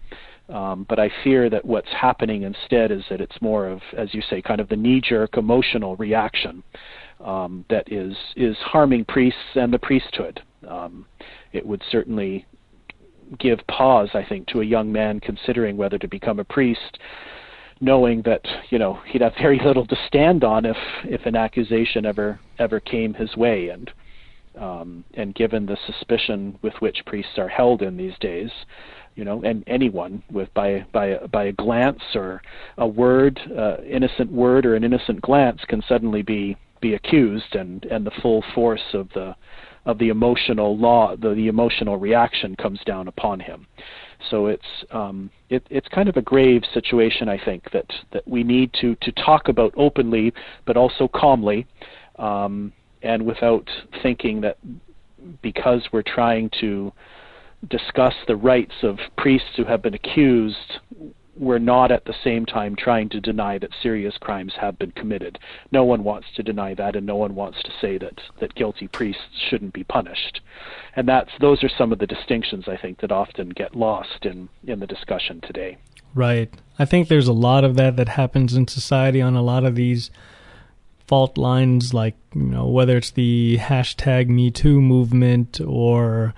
Um, 0.49 0.87
but 0.88 0.99
I 0.99 1.11
fear 1.25 1.51
that 1.51 1.64
what's 1.64 1.88
happening 1.88 2.42
instead 2.42 2.92
is 2.92 3.03
that 3.11 3.21
it's 3.21 3.40
more 3.40 3.69
of, 3.69 3.81
as 3.97 4.14
you 4.14 4.23
say, 4.31 4.40
kind 4.40 4.61
of 4.61 4.69
the 4.69 4.77
knee-jerk 4.77 5.37
emotional 5.37 5.97
reaction 5.97 6.62
um, 7.25 7.64
that 7.69 7.90
is 7.92 8.14
is 8.37 8.57
harming 8.59 9.05
priests 9.07 9.40
and 9.55 9.73
the 9.73 9.79
priesthood. 9.79 10.40
Um, 10.69 11.07
it 11.53 11.66
would 11.66 11.83
certainly 11.90 12.47
give 13.39 13.61
pause, 13.69 14.11
I 14.15 14.25
think, 14.25 14.47
to 14.49 14.61
a 14.61 14.65
young 14.65 14.93
man 14.93 15.21
considering 15.21 15.77
whether 15.77 15.99
to 15.99 16.09
become 16.09 16.39
a 16.39 16.45
priest, 16.45 16.99
knowing 17.81 18.23
that 18.23 18.43
you 18.71 18.79
know 18.79 19.01
he'd 19.07 19.23
have 19.23 19.35
very 19.41 19.61
little 19.65 19.87
to 19.87 19.97
stand 20.07 20.45
on 20.45 20.65
if 20.65 20.77
if 21.05 21.27
an 21.27 21.37
accusation 21.37 22.07
ever 22.07 22.39
ever 22.59 22.81
came 22.81 23.15
his 23.15 23.37
way, 23.37 23.69
and 23.69 23.91
um, 24.59 25.05
and 25.15 25.35
given 25.35 25.67
the 25.67 25.77
suspicion 25.87 26.59
with 26.62 26.75
which 26.81 27.05
priests 27.07 27.39
are 27.39 27.49
held 27.49 27.83
in 27.83 27.97
these 27.97 28.17
days, 28.21 28.51
you 29.15 29.25
know, 29.25 29.43
and 29.43 29.65
anyone 29.67 30.23
with 30.31 30.53
by 30.55 30.85
by 30.93 31.17
by 31.33 31.45
a 31.45 31.53
glance 31.53 32.03
or 32.15 32.43
a 32.79 32.87
word, 32.87 33.41
uh, 33.57 33.79
innocent 33.83 34.31
word 34.31 34.67
or 34.67 34.75
an 34.75 34.85
innocent 34.85 35.21
glance 35.23 35.61
can 35.69 35.83
suddenly 35.89 36.23
be 36.23 36.57
be 36.81 36.95
accused, 36.95 37.55
and 37.55 37.85
and 37.87 38.07
the 38.07 38.12
full 38.23 38.45
force 38.55 38.95
of 38.95 39.09
the 39.15 39.35
of 39.87 39.99
the 39.99 40.09
emotional 40.09 40.77
law, 40.77 41.16
the, 41.16 41.33
the 41.35 41.49
emotional 41.49 41.96
reaction 41.96 42.55
comes 42.57 42.81
down 42.85 43.09
upon 43.09 43.40
him. 43.40 43.66
So 44.31 44.46
it's 44.46 44.66
um, 44.90 45.31
it, 45.49 45.66
it's 45.70 45.88
kind 45.88 46.09
of 46.09 46.16
a 46.16 46.22
grave 46.22 46.62
situation, 46.75 47.29
I 47.29 47.42
think, 47.42 47.70
that 47.72 47.87
that 48.12 48.27
we 48.27 48.42
need 48.42 48.72
to 48.81 48.96
to 48.96 49.12
talk 49.12 49.49
about 49.49 49.72
openly, 49.77 50.33
but 50.66 50.77
also 50.77 51.09
calmly, 51.09 51.66
um, 52.18 52.72
and 53.03 53.25
without 53.25 53.68
thinking 54.03 54.40
that 54.40 54.59
because 55.42 55.83
we're 55.92 56.03
trying 56.03 56.51
to 56.61 56.92
discuss 57.68 58.14
the 58.27 58.37
rights 58.37 58.75
of 58.83 58.99
priests 59.16 59.51
who 59.57 59.64
have 59.64 59.83
been 59.83 59.94
accused, 59.94 60.81
we're 61.38 61.59
not 61.59 61.90
at 61.90 62.05
the 62.05 62.14
same 62.25 62.46
time 62.46 62.75
trying 62.77 63.09
to 63.11 63.20
deny 63.20 63.59
that 63.59 63.70
serious 63.83 64.16
crimes 64.18 64.55
have 64.61 64.79
been 64.79 64.92
committed. 64.92 65.38
No 65.70 65.85
one 65.85 66.03
wants 66.03 66.29
to 66.37 66.42
deny 66.42 66.75
that, 66.75 66.96
and 66.96 67.07
no 67.07 67.16
one 67.16 67.35
wants 67.35 67.62
to 67.62 67.70
say 67.81 67.99
that, 67.99 68.20
that 68.40 68.55
guilty 68.55 68.88
priests 68.88 69.22
shouldn't 69.49 69.75
be 69.75 69.85
punished. 69.85 70.40
And 70.94 71.09
that's 71.09 71.31
those 71.40 71.62
are 71.62 71.68
some 71.68 71.92
of 71.92 71.99
the 71.99 72.07
distinctions 72.07 72.68
I 72.68 72.77
think 72.77 73.01
that 73.01 73.12
often 73.12 73.51
get 73.51 73.77
lost 73.77 74.25
in, 74.25 74.49
in 74.66 74.81
the 74.81 74.87
discussion 74.87 75.40
today. 75.40 75.77
Right. 76.14 76.53
I 76.79 76.87
think 76.87 77.09
there's 77.09 77.29
a 77.29 77.33
lot 77.33 77.64
of 77.64 77.77
that 77.77 77.96
that 77.96 78.09
happens 78.09 78.55
in 78.55 78.68
society 78.68 79.20
on 79.20 79.37
a 79.37 79.42
lot 79.42 79.64
of 79.64 79.75
these 79.75 80.11
fault 81.07 81.38
lines, 81.38 81.94
like 81.94 82.16
you 82.35 82.42
know 82.42 82.66
whether 82.66 82.96
it's 82.96 83.11
the 83.11 83.59
hashtag 83.59 84.29
Me 84.29 84.51
Too 84.51 84.81
movement 84.81 85.61
or 85.61 86.35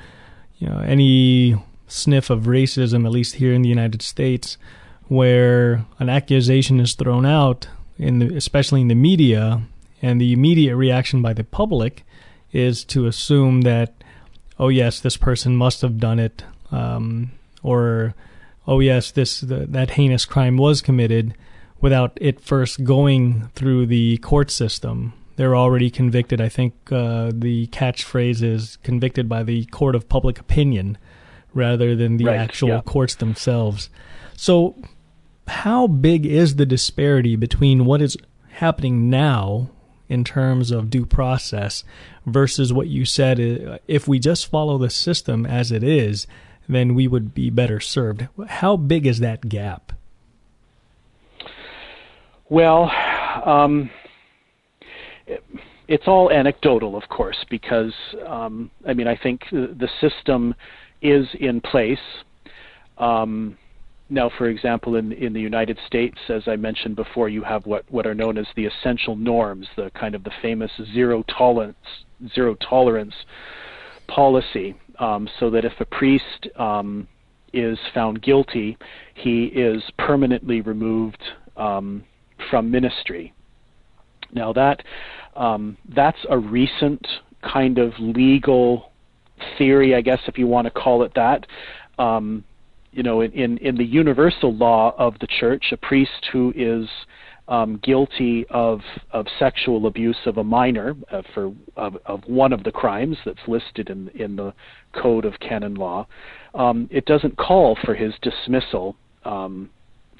you 0.58 0.68
know 0.68 0.80
any 0.80 1.56
sniff 1.86 2.30
of 2.30 2.42
racism, 2.42 3.04
at 3.06 3.12
least 3.12 3.36
here 3.36 3.52
in 3.52 3.62
the 3.62 3.68
United 3.68 4.02
States, 4.02 4.58
where 5.08 5.84
an 5.98 6.08
accusation 6.08 6.80
is 6.80 6.94
thrown 6.94 7.26
out, 7.26 7.68
in 7.98 8.20
the, 8.20 8.36
especially 8.36 8.80
in 8.80 8.88
the 8.88 8.94
media, 8.94 9.62
and 10.00 10.20
the 10.20 10.32
immediate 10.32 10.76
reaction 10.76 11.20
by 11.20 11.32
the 11.32 11.44
public 11.44 12.04
is 12.52 12.84
to 12.84 13.06
assume 13.06 13.62
that, 13.62 13.92
oh 14.58 14.68
yes, 14.68 15.00
this 15.00 15.16
person 15.16 15.56
must 15.56 15.82
have 15.82 15.98
done 15.98 16.18
it, 16.18 16.44
um, 16.70 17.32
or 17.62 18.14
oh 18.66 18.80
yes, 18.80 19.10
this 19.10 19.40
the, 19.40 19.66
that 19.66 19.90
heinous 19.90 20.24
crime 20.24 20.56
was 20.56 20.80
committed, 20.80 21.34
without 21.80 22.16
it 22.20 22.40
first 22.40 22.84
going 22.84 23.48
through 23.54 23.86
the 23.86 24.18
court 24.18 24.50
system. 24.50 25.12
They're 25.36 25.56
already 25.56 25.90
convicted. 25.90 26.40
I 26.40 26.48
think 26.48 26.74
uh, 26.90 27.30
the 27.32 27.68
catchphrase 27.68 28.42
is 28.42 28.76
convicted 28.82 29.28
by 29.28 29.44
the 29.44 29.64
court 29.66 29.94
of 29.94 30.08
public 30.08 30.40
opinion 30.40 30.98
rather 31.54 31.94
than 31.94 32.16
the 32.16 32.26
right, 32.26 32.36
actual 32.36 32.68
yeah. 32.70 32.80
courts 32.82 33.14
themselves. 33.14 33.88
So, 34.36 34.74
how 35.48 35.86
big 35.86 36.26
is 36.26 36.56
the 36.56 36.66
disparity 36.66 37.36
between 37.36 37.84
what 37.84 38.02
is 38.02 38.16
happening 38.50 39.10
now 39.10 39.70
in 40.08 40.24
terms 40.24 40.70
of 40.70 40.90
due 40.90 41.06
process 41.06 41.84
versus 42.26 42.72
what 42.72 42.88
you 42.88 43.04
said? 43.04 43.40
uh, 43.40 43.78
If 43.86 44.08
we 44.08 44.18
just 44.18 44.50
follow 44.50 44.78
the 44.78 44.90
system 44.90 45.46
as 45.46 45.70
it 45.72 45.82
is, 45.82 46.26
then 46.68 46.94
we 46.94 47.08
would 47.08 47.34
be 47.34 47.50
better 47.50 47.80
served. 47.80 48.28
How 48.48 48.76
big 48.76 49.06
is 49.06 49.20
that 49.20 49.48
gap? 49.48 49.92
Well, 52.50 52.90
um, 53.44 53.90
it, 55.26 55.42
it's 55.86 56.06
all 56.06 56.30
anecdotal, 56.30 56.96
of 56.96 57.08
course, 57.08 57.44
because 57.48 57.94
um, 58.26 58.70
I 58.86 58.94
mean 58.94 59.06
I 59.06 59.16
think 59.16 59.42
the, 59.50 59.74
the 59.78 59.88
system 60.00 60.54
is 61.00 61.26
in 61.38 61.60
place. 61.60 61.98
Um, 62.98 63.56
now, 64.10 64.30
for 64.38 64.48
example, 64.48 64.96
in 64.96 65.12
in 65.12 65.32
the 65.32 65.40
United 65.40 65.78
States, 65.86 66.18
as 66.28 66.42
I 66.46 66.56
mentioned 66.56 66.96
before, 66.96 67.28
you 67.28 67.42
have 67.42 67.66
what 67.66 67.84
what 67.90 68.06
are 68.06 68.14
known 68.14 68.38
as 68.38 68.46
the 68.56 68.66
essential 68.66 69.16
norms, 69.16 69.66
the 69.76 69.90
kind 69.90 70.14
of 70.14 70.24
the 70.24 70.32
famous 70.40 70.70
zero 70.94 71.22
tolerance 71.24 71.76
zero 72.34 72.54
tolerance 72.56 73.14
policy, 74.06 74.74
um, 74.98 75.28
so 75.38 75.50
that 75.50 75.64
if 75.64 75.72
a 75.80 75.84
priest 75.84 76.48
um, 76.56 77.06
is 77.52 77.78
found 77.92 78.22
guilty, 78.22 78.78
he 79.14 79.44
is 79.46 79.82
permanently 79.98 80.62
removed 80.62 81.22
um, 81.56 82.02
from 82.50 82.70
ministry. 82.70 83.34
Now 84.32 84.52
that 84.54 84.82
um, 85.36 85.76
that's 85.94 86.18
a 86.30 86.38
recent 86.38 87.06
kind 87.42 87.78
of 87.78 87.92
legal 87.98 88.90
theory, 89.58 89.94
I 89.94 90.00
guess, 90.00 90.20
if 90.26 90.38
you 90.38 90.46
want 90.46 90.64
to 90.64 90.70
call 90.70 91.02
it 91.02 91.12
that. 91.14 91.46
Um, 91.98 92.44
you 92.92 93.02
know, 93.02 93.20
in, 93.20 93.58
in 93.58 93.76
the 93.76 93.84
universal 93.84 94.54
law 94.54 94.94
of 94.98 95.18
the 95.20 95.26
church, 95.26 95.66
a 95.72 95.76
priest 95.76 96.28
who 96.32 96.52
is 96.56 96.88
um, 97.48 97.80
guilty 97.82 98.46
of 98.50 98.80
of 99.10 99.26
sexual 99.38 99.86
abuse 99.86 100.18
of 100.26 100.36
a 100.36 100.44
minor 100.44 100.94
uh, 101.10 101.22
for 101.34 101.52
of, 101.76 101.96
of 102.04 102.22
one 102.26 102.52
of 102.52 102.62
the 102.62 102.70
crimes 102.70 103.16
that's 103.24 103.38
listed 103.48 103.88
in 103.88 104.08
in 104.08 104.36
the 104.36 104.52
code 104.92 105.24
of 105.24 105.38
canon 105.40 105.74
law, 105.74 106.06
um, 106.54 106.88
it 106.90 107.06
doesn't 107.06 107.36
call 107.36 107.76
for 107.84 107.94
his 107.94 108.12
dismissal 108.20 108.96
um, 109.24 109.70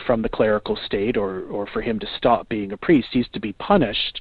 from 0.06 0.22
the 0.22 0.28
clerical 0.28 0.76
state 0.87 1.16
or, 1.16 1.42
or 1.44 1.66
for 1.66 1.80
him 1.80 1.98
to 1.98 2.06
stop 2.16 2.48
being 2.48 2.72
a 2.72 2.76
priest. 2.76 3.08
He's 3.12 3.28
to 3.32 3.40
be 3.40 3.52
punished, 3.54 4.20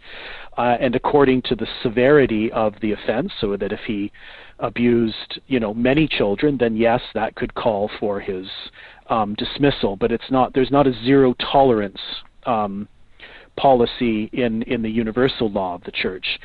uh, 0.57 0.77
and 0.79 0.95
according 0.95 1.43
to 1.43 1.55
the 1.55 1.67
severity 1.83 2.51
of 2.51 2.75
the 2.81 2.93
offense, 2.93 3.31
so 3.39 3.55
that 3.57 3.71
if 3.71 3.81
he 3.87 4.11
abused, 4.59 5.39
you 5.47 5.59
know, 5.59 5.73
many 5.73 6.07
children, 6.07 6.57
then 6.57 6.75
yes, 6.75 7.01
that 7.13 7.35
could 7.35 7.53
call 7.55 7.89
for 7.99 8.19
his 8.19 8.47
um, 9.09 9.35
dismissal. 9.35 9.95
But 9.95 10.11
it's 10.11 10.29
not. 10.31 10.53
There's 10.53 10.71
not 10.71 10.87
a 10.87 10.93
zero 11.03 11.33
tolerance 11.51 12.01
um, 12.45 12.87
policy 13.55 14.29
in 14.33 14.63
in 14.63 14.81
the 14.81 14.89
universal 14.89 15.51
law 15.51 15.75
of 15.75 15.83
the 15.83 15.91
church. 15.91 16.39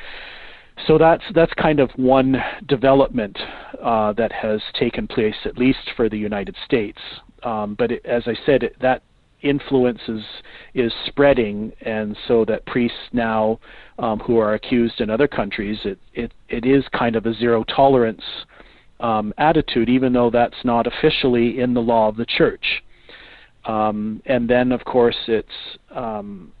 So 0.87 0.97
that's 0.97 1.23
that's 1.33 1.53
kind 1.53 1.79
of 1.79 1.91
one 1.95 2.35
development 2.67 3.37
uh, 3.81 4.13
that 4.13 4.31
has 4.31 4.61
taken 4.73 5.07
place, 5.07 5.35
at 5.45 5.57
least 5.57 5.91
for 5.95 6.09
the 6.09 6.17
United 6.17 6.55
States. 6.65 6.99
Um, 7.43 7.75
but 7.75 7.91
it, 7.91 8.05
as 8.05 8.23
I 8.25 8.35
said, 8.45 8.63
it, 8.63 8.75
that 8.81 9.03
influence 9.43 9.99
is, 10.07 10.23
is 10.73 10.91
spreading, 11.05 11.71
and 11.81 12.17
so 12.27 12.45
that 12.45 12.65
priests 12.65 12.97
now 13.11 13.59
um, 13.99 14.19
who 14.19 14.37
are 14.37 14.53
accused 14.53 15.01
in 15.01 15.09
other 15.09 15.27
countries, 15.27 15.79
it, 15.83 15.99
it, 16.13 16.33
it 16.49 16.65
is 16.65 16.83
kind 16.93 17.15
of 17.15 17.25
a 17.25 17.33
zero 17.33 17.63
tolerance 17.63 18.23
um, 18.99 19.33
attitude, 19.37 19.89
even 19.89 20.13
though 20.13 20.29
that's 20.29 20.63
not 20.63 20.87
officially 20.87 21.59
in 21.59 21.73
the 21.73 21.81
law 21.81 22.07
of 22.07 22.15
the 22.15 22.25
church. 22.25 22.83
Um, 23.65 24.21
and 24.25 24.49
then, 24.49 24.71
of 24.71 24.83
course, 24.85 25.17
it's 25.27 25.47
um, 25.95 26.51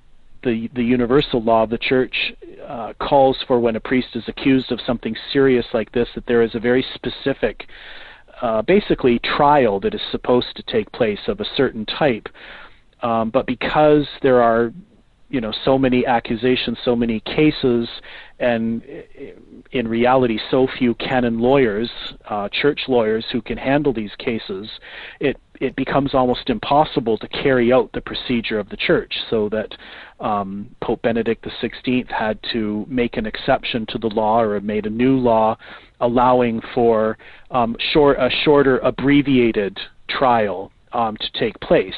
the 0.43 0.69
the 0.75 0.83
universal 0.83 1.41
law 1.41 1.63
of 1.63 1.69
the 1.69 1.77
church 1.77 2.33
uh, 2.67 2.93
calls 2.99 3.37
for 3.47 3.59
when 3.59 3.75
a 3.75 3.79
priest 3.79 4.09
is 4.15 4.23
accused 4.27 4.71
of 4.71 4.79
something 4.85 5.15
serious 5.31 5.65
like 5.73 5.91
this 5.91 6.07
that 6.15 6.25
there 6.27 6.41
is 6.41 6.53
a 6.55 6.59
very 6.59 6.85
specific, 6.93 7.65
uh, 8.41 8.61
basically 8.61 9.19
trial 9.19 9.79
that 9.79 9.93
is 9.93 10.01
supposed 10.11 10.55
to 10.55 10.63
take 10.63 10.91
place 10.91 11.19
of 11.27 11.39
a 11.39 11.45
certain 11.55 11.85
type 11.85 12.27
um, 13.03 13.29
but 13.29 13.45
because 13.45 14.07
there 14.21 14.41
are, 14.41 14.73
you 15.29 15.41
know, 15.41 15.53
so 15.65 15.77
many 15.77 16.05
accusations, 16.05 16.77
so 16.83 16.95
many 16.95 17.19
cases, 17.21 17.87
and 18.39 18.81
in 19.71 19.87
reality, 19.87 20.39
so 20.49 20.67
few 20.77 20.95
canon 20.95 21.39
lawyers, 21.39 21.89
uh, 22.29 22.47
church 22.49 22.81
lawyers 22.87 23.25
who 23.31 23.41
can 23.41 23.57
handle 23.57 23.93
these 23.93 24.11
cases, 24.17 24.67
it 25.19 25.37
it 25.59 25.75
becomes 25.75 26.13
almost 26.13 26.49
impossible 26.49 27.17
to 27.17 27.27
carry 27.27 27.71
out 27.71 27.89
the 27.93 28.01
procedure 28.01 28.59
of 28.59 28.69
the 28.69 28.77
church. 28.77 29.13
So 29.29 29.49
that 29.49 29.75
um, 30.19 30.69
Pope 30.81 31.01
Benedict 31.01 31.45
XVI 31.45 32.09
had 32.11 32.39
to 32.51 32.85
make 32.89 33.17
an 33.17 33.25
exception 33.25 33.85
to 33.89 33.97
the 33.97 34.07
law 34.07 34.41
or 34.41 34.59
made 34.61 34.85
a 34.85 34.89
new 34.89 35.17
law 35.17 35.57
allowing 35.99 36.61
for 36.73 37.17
um, 37.51 37.75
short, 37.93 38.17
a 38.19 38.29
shorter, 38.43 38.79
abbreviated 38.79 39.79
trial 40.09 40.71
um, 40.91 41.17
to 41.17 41.39
take 41.39 41.59
place. 41.59 41.93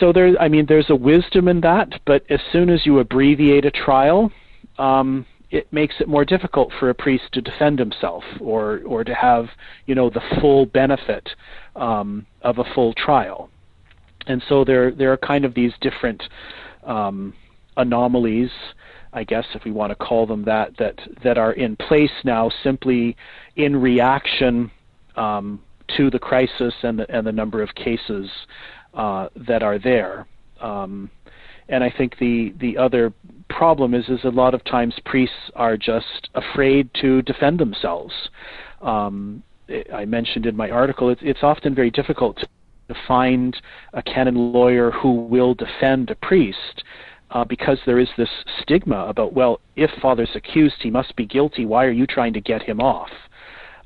So 0.00 0.12
there, 0.12 0.34
I 0.40 0.48
mean, 0.48 0.66
there's 0.66 0.90
a 0.90 0.96
wisdom 0.96 1.48
in 1.48 1.60
that, 1.60 2.00
but 2.04 2.24
as 2.30 2.40
soon 2.52 2.70
as 2.70 2.84
you 2.84 2.98
abbreviate 2.98 3.64
a 3.64 3.70
trial, 3.70 4.32
um, 4.78 5.26
it 5.50 5.72
makes 5.72 5.94
it 6.00 6.08
more 6.08 6.24
difficult 6.24 6.72
for 6.80 6.90
a 6.90 6.94
priest 6.94 7.24
to 7.32 7.40
defend 7.40 7.78
himself 7.78 8.24
or 8.40 8.80
or 8.84 9.04
to 9.04 9.14
have 9.14 9.46
you 9.86 9.94
know 9.94 10.10
the 10.10 10.22
full 10.40 10.66
benefit 10.66 11.28
um, 11.76 12.26
of 12.42 12.58
a 12.58 12.64
full 12.74 12.92
trial. 12.94 13.48
And 14.26 14.42
so 14.48 14.64
there 14.64 14.90
there 14.90 15.12
are 15.12 15.16
kind 15.16 15.44
of 15.44 15.54
these 15.54 15.72
different 15.80 16.22
um, 16.82 17.34
anomalies, 17.76 18.50
I 19.12 19.22
guess 19.22 19.46
if 19.54 19.64
we 19.64 19.70
want 19.70 19.90
to 19.90 19.94
call 19.94 20.26
them 20.26 20.44
that, 20.44 20.76
that 20.78 20.98
that 21.22 21.38
are 21.38 21.52
in 21.52 21.76
place 21.76 22.10
now 22.24 22.50
simply 22.62 23.16
in 23.56 23.76
reaction 23.76 24.70
um, 25.16 25.60
to 25.96 26.10
the 26.10 26.18
crisis 26.18 26.74
and 26.82 26.98
the 26.98 27.10
and 27.14 27.26
the 27.26 27.32
number 27.32 27.62
of 27.62 27.74
cases 27.74 28.28
uh, 28.94 29.28
that 29.36 29.62
are 29.62 29.78
there. 29.78 30.26
Um, 30.60 31.10
and 31.68 31.82
I 31.82 31.90
think 31.96 32.18
the 32.18 32.54
the 32.60 32.76
other 32.76 33.12
problem 33.48 33.94
is 33.94 34.08
is 34.08 34.24
a 34.24 34.28
lot 34.28 34.54
of 34.54 34.64
times 34.64 34.94
priests 35.04 35.50
are 35.54 35.76
just 35.76 36.28
afraid 36.34 36.90
to 37.00 37.22
defend 37.22 37.58
themselves. 37.58 38.12
Um, 38.82 39.42
I 39.92 40.04
mentioned 40.04 40.44
in 40.46 40.56
my 40.56 40.70
article 40.70 41.08
it's, 41.08 41.22
it's 41.24 41.42
often 41.42 41.74
very 41.74 41.90
difficult 41.90 42.38
to, 42.38 42.48
find 43.08 43.56
a 43.94 44.02
canon 44.02 44.52
lawyer 44.52 44.90
who 44.90 45.22
will 45.24 45.54
defend 45.54 46.10
a 46.10 46.14
priest 46.16 46.84
uh, 47.30 47.42
because 47.42 47.78
there 47.86 47.98
is 47.98 48.10
this 48.18 48.28
stigma 48.60 49.06
about 49.06 49.32
well 49.32 49.58
if 49.74 49.90
father's 50.02 50.28
accused 50.34 50.74
he 50.80 50.90
must 50.90 51.16
be 51.16 51.24
guilty 51.24 51.64
why 51.64 51.86
are 51.86 51.90
you 51.90 52.06
trying 52.06 52.34
to 52.34 52.42
get 52.42 52.62
him 52.62 52.80
off 52.80 53.08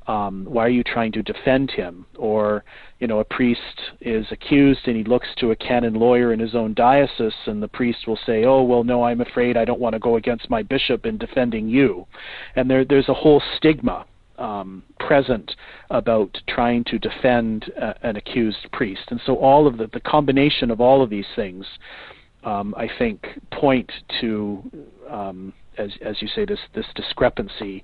um, 0.09 0.45
why 0.49 0.65
are 0.65 0.69
you 0.69 0.83
trying 0.83 1.11
to 1.11 1.21
defend 1.21 1.69
him? 1.69 2.03
Or, 2.17 2.63
you 2.99 3.05
know, 3.05 3.19
a 3.19 3.23
priest 3.23 3.79
is 4.01 4.25
accused 4.31 4.87
and 4.87 4.97
he 4.97 5.03
looks 5.03 5.27
to 5.37 5.51
a 5.51 5.55
canon 5.55 5.93
lawyer 5.93 6.33
in 6.33 6.39
his 6.39 6.55
own 6.55 6.73
diocese, 6.73 7.31
and 7.45 7.61
the 7.61 7.67
priest 7.67 8.07
will 8.07 8.17
say, 8.25 8.43
"Oh, 8.43 8.63
well, 8.63 8.83
no, 8.83 9.03
I'm 9.03 9.21
afraid 9.21 9.55
I 9.55 9.65
don't 9.65 9.79
want 9.79 9.93
to 9.93 9.99
go 9.99 10.15
against 10.15 10.49
my 10.49 10.63
bishop 10.63 11.05
in 11.05 11.19
defending 11.19 11.69
you," 11.69 12.07
and 12.55 12.67
there, 12.67 12.83
there's 12.83 13.07
a 13.07 13.13
whole 13.13 13.41
stigma 13.57 14.05
um, 14.39 14.81
present 14.99 15.55
about 15.91 16.41
trying 16.47 16.83
to 16.85 16.97
defend 16.97 17.71
uh, 17.79 17.93
an 18.01 18.15
accused 18.15 18.67
priest, 18.73 19.03
and 19.11 19.21
so 19.27 19.35
all 19.35 19.67
of 19.67 19.77
the 19.77 19.87
the 19.93 19.99
combination 19.99 20.71
of 20.71 20.81
all 20.81 21.03
of 21.03 21.11
these 21.11 21.31
things, 21.35 21.67
um, 22.43 22.73
I 22.75 22.89
think, 22.97 23.27
point 23.51 23.91
to 24.21 24.63
um, 25.07 25.53
as 25.79 25.91
as 26.01 26.21
you 26.21 26.27
say, 26.27 26.45
this 26.45 26.59
this 26.75 26.85
discrepancy 26.95 27.83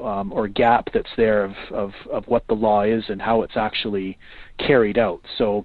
um, 0.00 0.32
or 0.32 0.48
gap 0.48 0.88
that's 0.92 1.10
there 1.16 1.44
of, 1.44 1.54
of 1.72 1.92
of 2.12 2.26
what 2.26 2.46
the 2.48 2.54
law 2.54 2.82
is 2.82 3.04
and 3.08 3.20
how 3.20 3.42
it's 3.42 3.56
actually 3.56 4.18
carried 4.58 4.98
out. 4.98 5.20
So, 5.38 5.64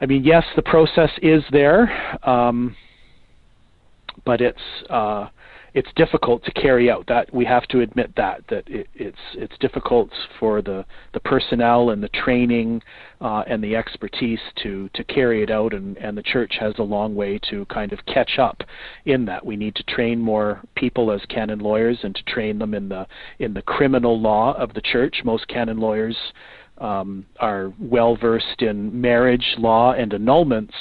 I 0.00 0.06
mean, 0.06 0.24
yes, 0.24 0.44
the 0.56 0.62
process 0.62 1.10
is 1.22 1.42
there, 1.50 2.18
um, 2.28 2.76
but 4.24 4.40
it's 4.40 4.60
uh, 4.88 5.28
it's 5.74 5.88
difficult 5.96 6.44
to 6.44 6.52
carry 6.52 6.90
out. 6.90 7.06
That 7.06 7.32
we 7.32 7.44
have 7.44 7.66
to 7.68 7.80
admit 7.80 8.14
that 8.16 8.42
that 8.48 8.68
it, 8.68 8.88
it's 8.94 9.18
it's 9.34 9.56
difficult 9.58 10.10
for 10.38 10.62
the 10.62 10.84
the 11.12 11.20
personnel 11.20 11.90
and 11.90 12.02
the 12.02 12.08
training 12.08 12.82
uh, 13.20 13.44
and 13.46 13.62
the 13.62 13.76
expertise 13.76 14.40
to 14.62 14.88
to 14.94 15.04
carry 15.04 15.42
it 15.42 15.50
out, 15.50 15.72
and 15.72 15.96
and 15.98 16.16
the 16.16 16.22
church 16.22 16.56
has 16.60 16.74
a 16.78 16.82
long 16.82 17.14
way 17.14 17.38
to 17.50 17.64
kind 17.66 17.92
of 17.92 18.04
catch 18.06 18.38
up 18.38 18.62
in 19.04 19.24
that. 19.26 19.44
We 19.44 19.56
need 19.56 19.74
to 19.76 19.82
train 19.84 20.18
more 20.18 20.60
people 20.74 21.12
as 21.12 21.20
canon 21.28 21.60
lawyers 21.60 21.98
and 22.02 22.14
to 22.14 22.22
train 22.24 22.58
them 22.58 22.74
in 22.74 22.88
the 22.88 23.06
in 23.38 23.54
the 23.54 23.62
criminal 23.62 24.20
law 24.20 24.54
of 24.54 24.74
the 24.74 24.82
church. 24.82 25.22
Most 25.24 25.48
canon 25.48 25.78
lawyers 25.78 26.16
um, 26.78 27.26
are 27.38 27.72
well 27.78 28.16
versed 28.16 28.62
in 28.62 29.00
marriage 29.00 29.54
law 29.58 29.92
and 29.92 30.12
annulments 30.12 30.74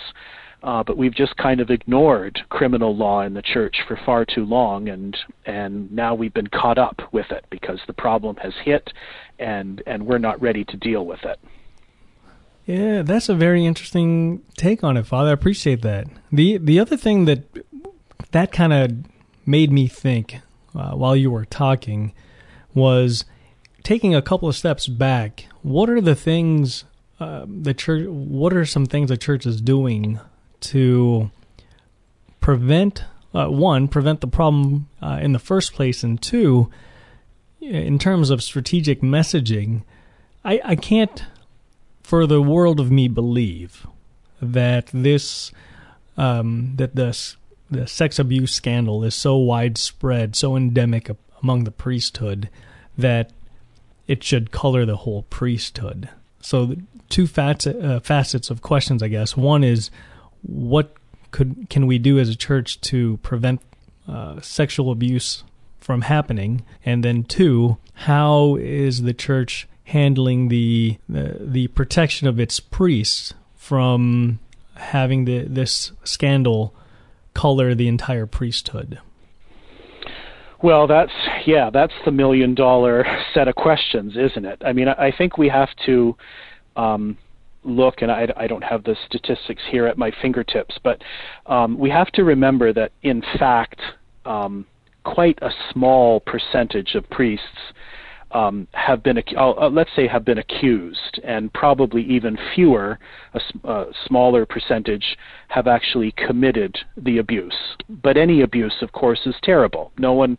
uh, 0.62 0.84
but 0.84 0.98
we've 0.98 1.16
just 1.16 1.36
kind 1.38 1.62
of 1.62 1.70
ignored 1.70 2.40
criminal 2.50 2.96
law 2.96 3.22
in 3.22 3.34
the 3.34 3.42
church 3.42 3.78
for 3.88 4.00
far 4.06 4.26
too 4.26 4.46
long, 4.46 4.90
and 4.90 5.18
and 5.46 5.92
now 5.92 6.14
we've 6.14 6.34
been 6.34 6.48
caught 6.48 6.78
up 6.78 7.02
with 7.12 7.32
it 7.32 7.46
because 7.50 7.80
the 7.88 7.94
problem 7.94 8.36
has 8.38 8.54
hit, 8.64 8.92
and 9.38 9.82
and 9.88 10.06
we're 10.06 10.18
not 10.18 10.42
ready 10.42 10.66
to 10.66 10.78
deal 10.78 11.06
with 11.06 11.24
it. 11.24 11.40
Yeah, 12.66 13.02
that's 13.02 13.30
a 13.30 13.36
very 13.36 13.66
interesting 13.66 14.44
take 14.58 14.84
on 14.84 14.98
it, 14.98 15.08
Father. 15.08 15.30
I 15.30 15.34
appreciate 15.34 15.82
that. 15.82 16.08
the 16.32 16.58
The 16.58 16.80
other 16.80 16.98
thing 16.98 17.26
that 17.26 17.44
that 18.32 18.52
kind 18.52 18.74
of 18.74 18.92
made 19.46 19.72
me 19.72 19.88
think 19.88 20.40
uh, 20.76 20.92
while 20.92 21.16
you 21.16 21.32
were 21.32 21.46
talking 21.46 22.14
was 22.74 23.26
taking 23.84 24.14
a 24.14 24.22
couple 24.22 24.48
of 24.48 24.56
steps 24.56 24.88
back. 24.88 25.46
What 25.62 25.90
are 25.90 26.02
the 26.02 26.16
things 26.16 26.84
uh, 27.20 27.46
the 27.48 27.74
church? 27.74 28.08
What 28.08 28.54
are 28.54 28.66
some 28.66 28.86
things 28.86 29.10
the 29.10 29.18
church 29.18 29.46
is 29.46 29.62
doing 29.62 30.20
to 30.62 31.32
prevent 32.40 33.04
uh, 33.34 33.48
one 33.48 33.88
prevent 33.88 34.22
the 34.22 34.28
problem 34.28 34.90
uh, 35.02 35.20
in 35.22 35.34
the 35.34 35.40
first 35.40 35.74
place, 35.74 36.04
and 36.04 36.22
two, 36.22 36.70
in 37.62 38.00
terms 38.00 38.30
of 38.30 38.42
strategic 38.42 39.02
messaging, 39.02 39.84
I, 40.44 40.60
I 40.64 40.76
can't 40.76 41.26
for 42.02 42.26
the 42.26 42.42
world 42.42 42.80
of 42.80 42.90
me 42.90 43.08
believe 43.08 43.86
that 44.42 44.88
this 44.94 45.52
um, 46.18 46.74
that 46.78 46.96
this 46.96 47.38
the 47.70 47.86
sex 47.86 48.18
abuse 48.18 48.54
scandal 48.54 49.04
is 49.04 49.14
so 49.14 49.38
widespread, 49.38 50.36
so 50.36 50.56
endemic 50.56 51.12
among 51.44 51.66
the 51.66 51.72
priesthood 51.72 52.50
that 52.98 53.32
it 54.08 54.24
should 54.24 54.52
color 54.52 54.86
the 54.86 54.98
whole 54.98 55.24
priesthood. 55.30 56.10
So, 56.42 56.76
two 57.10 57.28
facets, 57.28 57.78
uh, 57.84 58.00
facets 58.00 58.50
of 58.50 58.62
questions, 58.62 59.04
I 59.04 59.08
guess. 59.08 59.38
One 59.38 59.64
is 59.64 59.92
what 60.42 60.94
could 61.32 61.68
can 61.70 61.88
we 61.88 61.98
do 62.00 62.20
as 62.20 62.30
a 62.30 62.36
church 62.36 62.82
to 62.82 63.18
prevent 63.18 63.62
uh, 64.08 64.42
sexual 64.42 64.92
abuse 64.92 65.44
from 65.78 66.02
happening? 66.02 66.64
And 66.86 67.04
then 67.04 67.24
two, 67.24 67.78
how 67.94 68.56
is 68.56 69.04
the 69.04 69.14
church 69.14 69.68
handling 69.86 70.50
the 70.50 70.98
the, 71.08 71.38
the 71.40 71.68
protection 71.68 72.28
of 72.28 72.40
its 72.40 72.60
priests 72.60 73.34
from 73.56 74.40
having 74.76 75.26
the, 75.26 75.46
this 75.46 75.92
scandal 76.04 76.74
color 77.34 77.76
the 77.76 77.88
entire 77.88 78.26
priesthood? 78.26 79.00
Well, 80.62 80.88
that's 80.88 81.12
yeah, 81.46 81.70
that's 81.72 81.94
the 82.04 82.12
million 82.12 82.54
dollar 82.54 83.06
set 83.34 83.48
of 83.48 83.56
questions, 83.56 84.18
isn't 84.18 84.46
it? 84.46 84.62
I 84.66 84.74
mean, 84.74 84.88
I 84.90 85.12
think 85.16 85.38
we 85.38 85.48
have 85.50 85.70
to 85.86 86.18
um, 86.76 87.18
look, 87.64 88.02
and 88.02 88.12
I, 88.12 88.28
I, 88.38 88.48
don't 88.48 88.64
have 88.64 88.84
the 88.84 88.96
statistics 89.06 89.62
here 89.70 89.86
at 89.86 89.98
my 89.98 90.12
fingertips, 90.22 90.78
but 90.84 91.02
um, 91.46 91.78
we 91.78 91.90
have 91.90 92.12
to 92.14 92.24
remember 92.24 92.74
that, 92.74 92.92
in 93.04 93.22
fact, 93.38 93.80
um, 94.26 94.66
quite 95.04 95.38
a 95.42 95.50
small 95.72 96.20
percentage 96.22 96.96
of 96.96 97.10
priests 97.10 97.74
um, 98.32 98.68
have 98.74 99.02
been, 99.02 99.22
uh, 99.38 99.70
let's 99.70 99.90
say, 99.96 100.08
have 100.08 100.24
been 100.24 100.38
accused, 100.38 101.20
and 101.24 101.52
probably 101.54 102.04
even 102.04 102.38
fewer, 102.54 103.00
a, 103.34 103.42
a, 103.68 103.86
smaller 104.06 104.46
percentage, 104.46 105.18
have 105.48 105.68
actually 105.68 106.12
committed 106.12 106.78
the 106.98 107.18
abuse. 107.18 107.58
But 107.90 108.18
any 108.18 108.42
abuse, 108.42 108.76
of 108.82 108.92
course, 108.92 109.22
is 109.26 109.36
terrible. 109.42 109.92
No 109.98 110.14
one, 110.14 110.38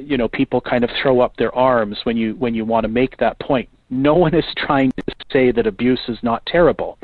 you 0.00 0.16
know, 0.16 0.28
people 0.28 0.62
kind 0.62 0.82
of 0.82 0.90
throw 1.02 1.20
up 1.20 1.36
their 1.36 1.54
arms 1.54 1.98
when 2.04 2.16
you 2.16 2.34
when 2.36 2.54
you 2.54 2.64
want 2.64 2.84
to 2.84 2.88
make 2.88 3.18
that 3.18 3.38
point 3.38 3.68
no 3.90 4.14
one 4.14 4.34
is 4.34 4.44
trying 4.56 4.92
to 4.92 5.14
say 5.32 5.52
that 5.52 5.66
abuse 5.66 6.00
is 6.08 6.18
not 6.22 6.44
terrible, 6.46 6.98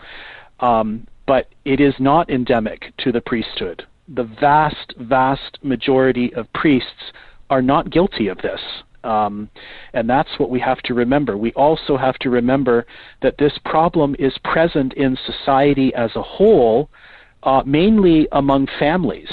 um, 0.61 1.07
but 1.27 1.49
it 1.65 1.81
is 1.81 1.95
not 1.99 2.31
endemic 2.31 2.93
to 2.99 3.13
the 3.13 3.21
priesthood. 3.21 3.85
The 4.09 4.25
vast, 4.25 4.95
vast 4.99 5.59
majority 5.63 6.35
of 6.35 6.53
priests 6.53 7.13
are 7.51 7.63
not 7.63 7.91
guilty 7.91 8.29
of 8.29 8.39
this. 8.39 8.61
Um, 9.05 9.51
and 9.95 10.09
that's 10.09 10.39
what 10.39 10.51
we 10.51 10.61
have 10.61 10.81
to 10.83 10.95
remember. 10.95 11.37
We 11.37 11.53
also 11.53 11.97
have 11.97 12.19
to 12.21 12.31
remember 12.31 12.87
that 13.21 13.37
this 13.39 13.53
problem 13.65 14.15
is 14.19 14.33
present 14.45 14.93
in 14.95 15.19
society 15.27 15.93
as 15.95 16.11
a 16.15 16.23
whole, 16.23 16.89
uh, 17.43 17.63
mainly 17.67 18.29
among 18.33 18.69
families. 18.79 19.31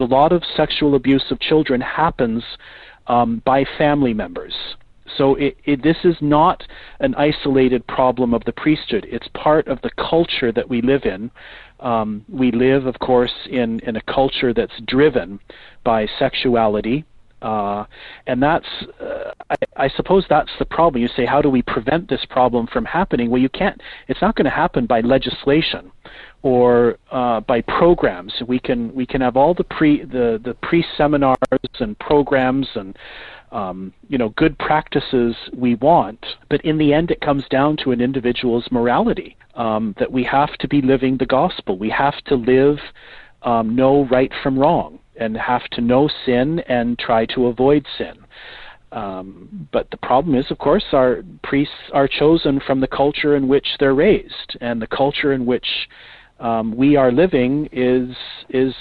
A 0.00 0.04
lot 0.04 0.32
of 0.32 0.42
sexual 0.56 0.94
abuse 0.94 1.24
of 1.30 1.40
children 1.40 1.80
happens 1.80 2.42
um, 3.06 3.42
by 3.44 3.64
family 3.76 4.14
members. 4.14 4.54
So 5.16 5.34
it, 5.36 5.56
it, 5.64 5.82
this 5.82 5.96
is 6.04 6.16
not 6.20 6.62
an 7.00 7.14
isolated 7.14 7.86
problem 7.86 8.34
of 8.34 8.44
the 8.44 8.52
priesthood. 8.52 9.06
It's 9.10 9.28
part 9.34 9.66
of 9.68 9.80
the 9.82 9.90
culture 10.10 10.52
that 10.52 10.68
we 10.68 10.82
live 10.82 11.04
in. 11.04 11.30
Um, 11.80 12.24
we 12.28 12.50
live, 12.50 12.86
of 12.86 12.98
course, 12.98 13.34
in, 13.50 13.80
in 13.80 13.96
a 13.96 14.02
culture 14.02 14.52
that's 14.52 14.78
driven 14.86 15.40
by 15.84 16.06
sexuality, 16.18 17.04
Uh, 17.40 17.84
and 18.26 18.42
that's, 18.42 18.66
uh, 19.00 19.30
I, 19.48 19.56
I 19.84 19.88
suppose 19.96 20.24
that's 20.28 20.50
the 20.58 20.64
problem. 20.64 21.00
You 21.00 21.08
say, 21.16 21.24
how 21.24 21.40
do 21.40 21.50
we 21.50 21.62
prevent 21.62 22.08
this 22.08 22.24
problem 22.26 22.66
from 22.66 22.84
happening? 22.84 23.30
Well, 23.30 23.40
you 23.40 23.48
can't. 23.48 23.80
It's 24.08 24.20
not 24.20 24.34
going 24.34 24.50
to 24.52 24.56
happen 24.64 24.86
by 24.86 25.00
legislation 25.02 25.92
or 26.42 26.98
uh, 27.12 27.40
by 27.40 27.60
programs. 27.62 28.32
We 28.46 28.58
can 28.58 28.92
we 28.94 29.06
can 29.06 29.20
have 29.20 29.36
all 29.36 29.54
the 29.54 29.68
pre 29.76 30.04
the 30.04 30.40
the 30.42 30.54
pre 30.66 30.84
seminars 30.96 31.36
and 31.78 31.96
programs 31.98 32.68
and 32.74 32.96
um, 33.52 33.92
you 34.08 34.18
know 34.18 34.30
good 34.30 34.58
practices 34.58 35.34
we 35.54 35.74
want, 35.76 36.24
but 36.48 36.60
in 36.64 36.78
the 36.78 36.92
end, 36.92 37.10
it 37.10 37.20
comes 37.20 37.44
down 37.48 37.76
to 37.78 37.92
an 37.92 38.00
individual's 38.00 38.66
morality. 38.70 39.36
Um, 39.54 39.94
that 39.98 40.12
we 40.12 40.22
have 40.22 40.56
to 40.58 40.68
be 40.68 40.80
living 40.80 41.16
the 41.16 41.26
gospel. 41.26 41.76
We 41.76 41.90
have 41.90 42.16
to 42.26 42.36
live, 42.36 42.78
um, 43.42 43.74
know 43.74 44.06
right 44.06 44.32
from 44.40 44.56
wrong 44.56 45.00
and 45.18 45.36
have 45.36 45.64
to 45.70 45.80
know 45.80 46.08
sin 46.24 46.60
and 46.68 46.98
try 46.98 47.26
to 47.26 47.46
avoid 47.46 47.84
sin. 47.96 48.14
Um, 48.92 49.68
but 49.70 49.90
the 49.90 49.96
problem 49.98 50.34
is, 50.34 50.50
of 50.50 50.58
course, 50.58 50.84
our 50.92 51.22
priests 51.42 51.74
are 51.92 52.08
chosen 52.08 52.60
from 52.60 52.80
the 52.80 52.86
culture 52.86 53.36
in 53.36 53.46
which 53.46 53.66
they're 53.78 53.94
raised, 53.94 54.56
and 54.60 54.80
the 54.80 54.86
culture 54.86 55.32
in 55.32 55.44
which 55.44 55.66
um, 56.40 56.74
we 56.74 56.96
are 56.96 57.12
living 57.12 57.68
is 57.72 58.16
is 58.48 58.74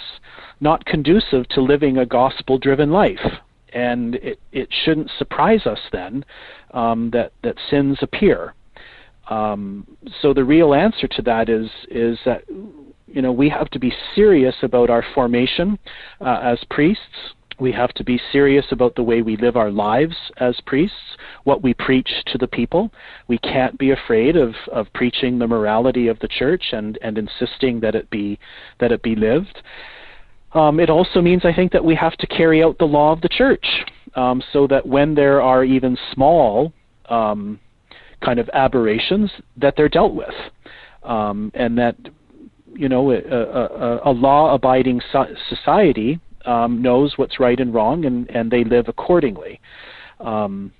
not 0.59 0.85
conducive 0.85 1.47
to 1.49 1.61
living 1.61 1.97
a 1.97 2.05
gospel-driven 2.05 2.89
life. 2.91 3.19
And 3.85 4.15
it, 4.15 4.39
it 4.51 4.69
shouldn't 4.83 5.11
surprise 5.17 5.65
us 5.65 5.79
then 5.91 6.25
um, 6.73 7.11
that 7.11 7.31
that 7.43 7.55
sins 7.69 7.97
appear. 8.01 8.53
Um, 9.29 9.85
so 10.21 10.33
the 10.33 10.43
real 10.43 10.73
answer 10.73 11.07
to 11.07 11.21
that 11.23 11.49
is 11.49 11.69
is 11.89 12.17
that 12.25 12.43
you 13.07 13.21
know, 13.21 13.31
we 13.31 13.49
have 13.49 13.69
to 13.71 13.79
be 13.79 13.93
serious 14.15 14.55
about 14.61 14.89
our 14.89 15.03
formation 15.15 15.79
uh, 16.21 16.39
as 16.43 16.59
priests. 16.69 17.01
We 17.59 17.71
have 17.71 17.93
to 17.93 18.03
be 18.03 18.21
serious 18.31 18.65
about 18.71 18.95
the 18.95 19.03
way 19.03 19.23
we 19.23 19.37
live 19.37 19.55
our 19.55 19.71
lives 19.71 20.15
as 20.37 20.55
priests, 20.67 21.17
what 21.43 21.63
we 21.63 21.73
preach 21.73 22.09
to 22.27 22.37
the 22.37 22.47
people. 22.47 22.91
We 23.27 23.39
can't 23.39 23.79
be 23.79 23.91
afraid 23.91 24.35
of, 24.35 24.53
of 24.71 24.93
preaching 24.93 25.39
the 25.39 25.47
morality 25.47 26.07
of 26.07 26.19
the 26.19 26.27
church 26.27 26.65
and, 26.73 26.99
and 27.01 27.17
insisting 27.17 27.79
that 27.79 27.95
it 27.95 28.09
be 28.11 28.37
that 28.79 28.91
it 28.91 29.01
be 29.01 29.15
lived. 29.15 29.63
Um, 30.53 30.79
it 30.79 30.89
also 30.89 31.21
means, 31.21 31.43
I 31.45 31.53
think, 31.53 31.71
that 31.73 31.83
we 31.83 31.95
have 31.95 32.15
to 32.17 32.27
carry 32.27 32.63
out 32.63 32.77
the 32.77 32.85
law 32.85 33.11
of 33.11 33.21
the 33.21 33.29
church, 33.29 33.65
um, 34.15 34.41
so 34.53 34.67
that 34.67 34.85
when 34.85 35.13
there 35.13 35.41
are 35.41 35.63
even 35.63 35.97
small 36.13 36.73
um, 37.09 37.59
kind 38.23 38.39
of 38.39 38.49
aberrations, 38.53 39.31
that 39.57 39.75
they're 39.75 39.89
dealt 39.89 40.15
with, 40.15 40.33
um, 41.03 41.51
and 41.53 41.77
that 41.77 41.95
you 42.77 42.89
know, 42.89 43.11
a, 43.11 43.17
a, 43.17 44.01
a 44.05 44.11
law-abiding 44.11 45.01
so- 45.11 45.33
society 45.49 46.19
um, 46.45 46.81
knows 46.81 47.13
what's 47.17 47.39
right 47.39 47.59
and 47.59 47.73
wrong, 47.73 48.05
and, 48.05 48.29
and 48.29 48.51
they 48.51 48.63
live 48.63 48.87
accordingly. 48.87 49.59
Um, 50.19 50.71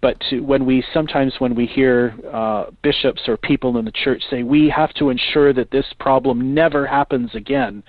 but 0.00 0.18
to, 0.30 0.40
when 0.40 0.64
we 0.64 0.84
sometimes 0.94 1.34
when 1.38 1.54
we 1.54 1.66
hear 1.66 2.14
uh, 2.32 2.66
bishops 2.82 3.22
or 3.26 3.36
people 3.36 3.78
in 3.78 3.84
the 3.84 3.92
church 3.92 4.22
say 4.30 4.42
we 4.42 4.68
have 4.68 4.94
to 4.94 5.10
ensure 5.10 5.52
that 5.52 5.70
this 5.70 5.86
problem 5.98 6.54
never 6.54 6.86
happens 6.86 7.34
again, 7.34 7.82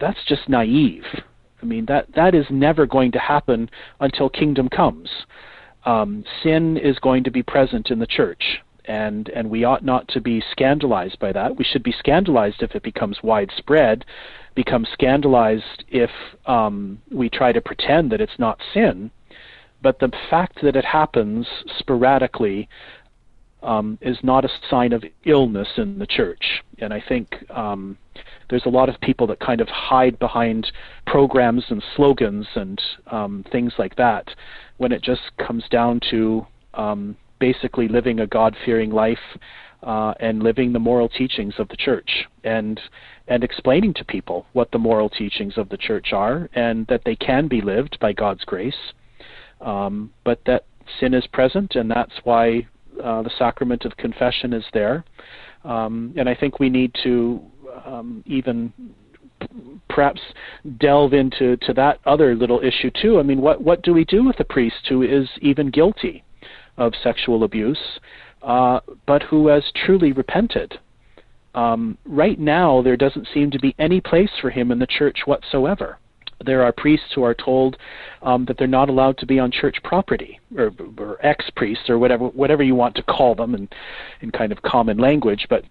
that's 0.00 0.24
just 0.26 0.48
naive. 0.48 1.04
I 1.62 1.66
mean 1.66 1.86
that 1.86 2.12
that 2.14 2.34
is 2.34 2.46
never 2.50 2.86
going 2.86 3.12
to 3.12 3.18
happen 3.18 3.70
until 4.00 4.28
kingdom 4.28 4.68
comes. 4.68 5.08
Um, 5.84 6.24
sin 6.42 6.76
is 6.76 6.98
going 6.98 7.24
to 7.24 7.30
be 7.30 7.42
present 7.42 7.90
in 7.90 7.98
the 7.98 8.06
church 8.06 8.60
and 8.90 9.28
and 9.30 9.48
we 9.48 9.64
ought 9.64 9.84
not 9.84 10.08
to 10.08 10.20
be 10.20 10.42
scandalized 10.50 11.18
by 11.18 11.32
that. 11.32 11.56
We 11.56 11.64
should 11.64 11.82
be 11.82 11.92
scandalized 11.92 12.62
if 12.62 12.74
it 12.74 12.82
becomes 12.82 13.22
widespread, 13.22 14.04
become 14.54 14.86
scandalized 14.92 15.84
if 15.88 16.10
um, 16.46 17.00
we 17.10 17.30
try 17.30 17.52
to 17.52 17.60
pretend 17.60 18.10
that 18.10 18.20
it's 18.20 18.38
not 18.38 18.60
sin. 18.74 19.10
But 19.82 19.98
the 19.98 20.12
fact 20.28 20.58
that 20.62 20.76
it 20.76 20.84
happens 20.84 21.46
sporadically 21.78 22.68
um, 23.62 23.98
is 24.00 24.18
not 24.22 24.44
a 24.44 24.50
sign 24.68 24.92
of 24.92 25.04
illness 25.24 25.68
in 25.76 25.98
the 25.98 26.06
church. 26.06 26.62
And 26.78 26.92
I 26.92 27.02
think 27.06 27.34
um, 27.50 27.98
there's 28.48 28.66
a 28.66 28.70
lot 28.70 28.88
of 28.88 29.00
people 29.00 29.26
that 29.28 29.40
kind 29.40 29.60
of 29.60 29.68
hide 29.68 30.18
behind 30.18 30.70
programs 31.06 31.64
and 31.68 31.82
slogans 31.96 32.46
and 32.54 32.80
um, 33.10 33.44
things 33.52 33.72
like 33.78 33.96
that 33.96 34.28
when 34.78 34.92
it 34.92 35.02
just 35.02 35.22
comes 35.38 35.64
down 35.70 36.00
to 36.10 36.46
um, 36.74 37.16
basically 37.38 37.88
living 37.88 38.20
a 38.20 38.26
God 38.26 38.56
fearing 38.64 38.90
life 38.90 39.18
uh, 39.82 40.14
and 40.20 40.42
living 40.42 40.72
the 40.72 40.78
moral 40.78 41.08
teachings 41.08 41.54
of 41.58 41.68
the 41.68 41.76
church 41.76 42.26
and 42.44 42.80
and 43.28 43.44
explaining 43.44 43.94
to 43.94 44.04
people 44.04 44.44
what 44.54 44.70
the 44.72 44.78
moral 44.78 45.08
teachings 45.08 45.56
of 45.56 45.68
the 45.68 45.76
church 45.76 46.12
are 46.12 46.48
and 46.54 46.86
that 46.88 47.02
they 47.04 47.14
can 47.14 47.46
be 47.46 47.60
lived 47.60 47.96
by 48.00 48.12
God's 48.12 48.44
grace, 48.44 48.92
um, 49.60 50.12
but 50.24 50.40
that 50.46 50.64
sin 50.98 51.14
is 51.14 51.26
present 51.28 51.76
and 51.76 51.88
that's 51.88 52.14
why 52.24 52.66
uh, 53.04 53.22
the 53.22 53.30
sacrament 53.38 53.84
of 53.84 53.96
confession 53.96 54.52
is 54.52 54.64
there. 54.72 55.04
Um, 55.64 56.14
and 56.16 56.28
I 56.28 56.34
think 56.34 56.58
we 56.58 56.70
need 56.70 56.94
to 57.02 57.40
um, 57.84 58.22
even 58.26 58.72
perhaps 59.88 60.20
delve 60.78 61.14
into 61.14 61.56
to 61.58 61.72
that 61.74 62.00
other 62.06 62.34
little 62.34 62.60
issue 62.60 62.90
too. 63.00 63.18
I 63.18 63.22
mean, 63.22 63.40
what 63.40 63.62
what 63.62 63.82
do 63.82 63.92
we 63.92 64.04
do 64.04 64.24
with 64.24 64.38
a 64.40 64.44
priest 64.44 64.86
who 64.88 65.02
is 65.02 65.28
even 65.40 65.70
guilty? 65.70 66.24
of 66.80 66.94
sexual 67.02 67.44
abuse, 67.44 68.00
uh, 68.42 68.80
but 69.06 69.22
who 69.22 69.46
has 69.48 69.62
truly 69.84 70.12
repented. 70.12 70.80
Um, 71.54 71.98
right 72.04 72.38
now, 72.38 72.80
there 72.82 72.96
doesn't 72.96 73.28
seem 73.32 73.50
to 73.50 73.58
be 73.58 73.74
any 73.78 74.00
place 74.00 74.30
for 74.40 74.50
him 74.50 74.72
in 74.72 74.78
the 74.78 74.86
church 74.86 75.20
whatsoever. 75.26 75.98
There 76.44 76.62
are 76.62 76.72
priests 76.72 77.12
who 77.14 77.22
are 77.22 77.34
told 77.34 77.76
um, 78.22 78.44
that 78.46 78.56
they're 78.56 78.66
not 78.66 78.88
allowed 78.88 79.18
to 79.18 79.26
be 79.26 79.38
on 79.38 79.50
church 79.50 79.76
property, 79.82 80.40
or, 80.56 80.72
or 80.98 81.18
ex-priests, 81.24 81.90
or 81.90 81.98
whatever 81.98 82.28
whatever 82.28 82.62
you 82.62 82.74
want 82.74 82.94
to 82.96 83.02
call 83.02 83.34
them, 83.34 83.54
in, 83.54 83.68
in 84.20 84.30
kind 84.30 84.52
of 84.52 84.62
common 84.62 84.98
language. 84.98 85.46
But 85.48 85.64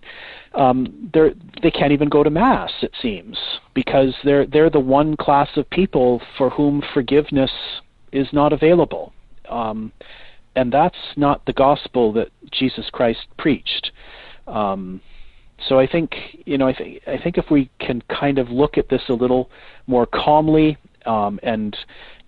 um, 0.54 1.10
they're, 1.14 1.34
they 1.62 1.72
can't 1.72 1.92
even 1.92 2.10
go 2.10 2.24
to 2.24 2.30
mass, 2.30 2.72
it 2.82 2.94
seems, 3.02 3.38
because 3.74 4.14
they're 4.24 4.46
they're 4.46 4.70
the 4.70 4.80
one 4.80 5.18
class 5.18 5.50
of 5.56 5.70
people 5.70 6.22
for 6.38 6.50
whom 6.52 6.84
forgiveness 6.94 7.52
is 8.12 8.28
not 8.32 8.54
available. 8.54 9.14
Um, 9.50 9.92
and 10.56 10.72
that's 10.72 10.98
not 11.16 11.46
the 11.46 11.54
gospel 11.54 12.14
that 12.14 12.30
Jesus 12.52 12.90
Christ 12.92 13.28
preached. 13.38 13.92
Um, 14.48 15.02
so 15.68 15.80
I 15.80 15.88
think 15.88 16.16
you 16.46 16.58
know 16.58 16.68
I 16.68 16.74
think 16.74 17.02
I 17.08 17.18
think 17.18 17.38
if 17.38 17.50
we 17.50 17.70
can 17.80 18.02
kind 18.10 18.40
of 18.40 18.50
look 18.50 18.78
at 18.78 18.90
this 18.90 19.02
a 19.10 19.14
little 19.14 19.50
more 19.88 20.06
calmly 20.06 20.78
um, 21.06 21.40
and 21.44 21.76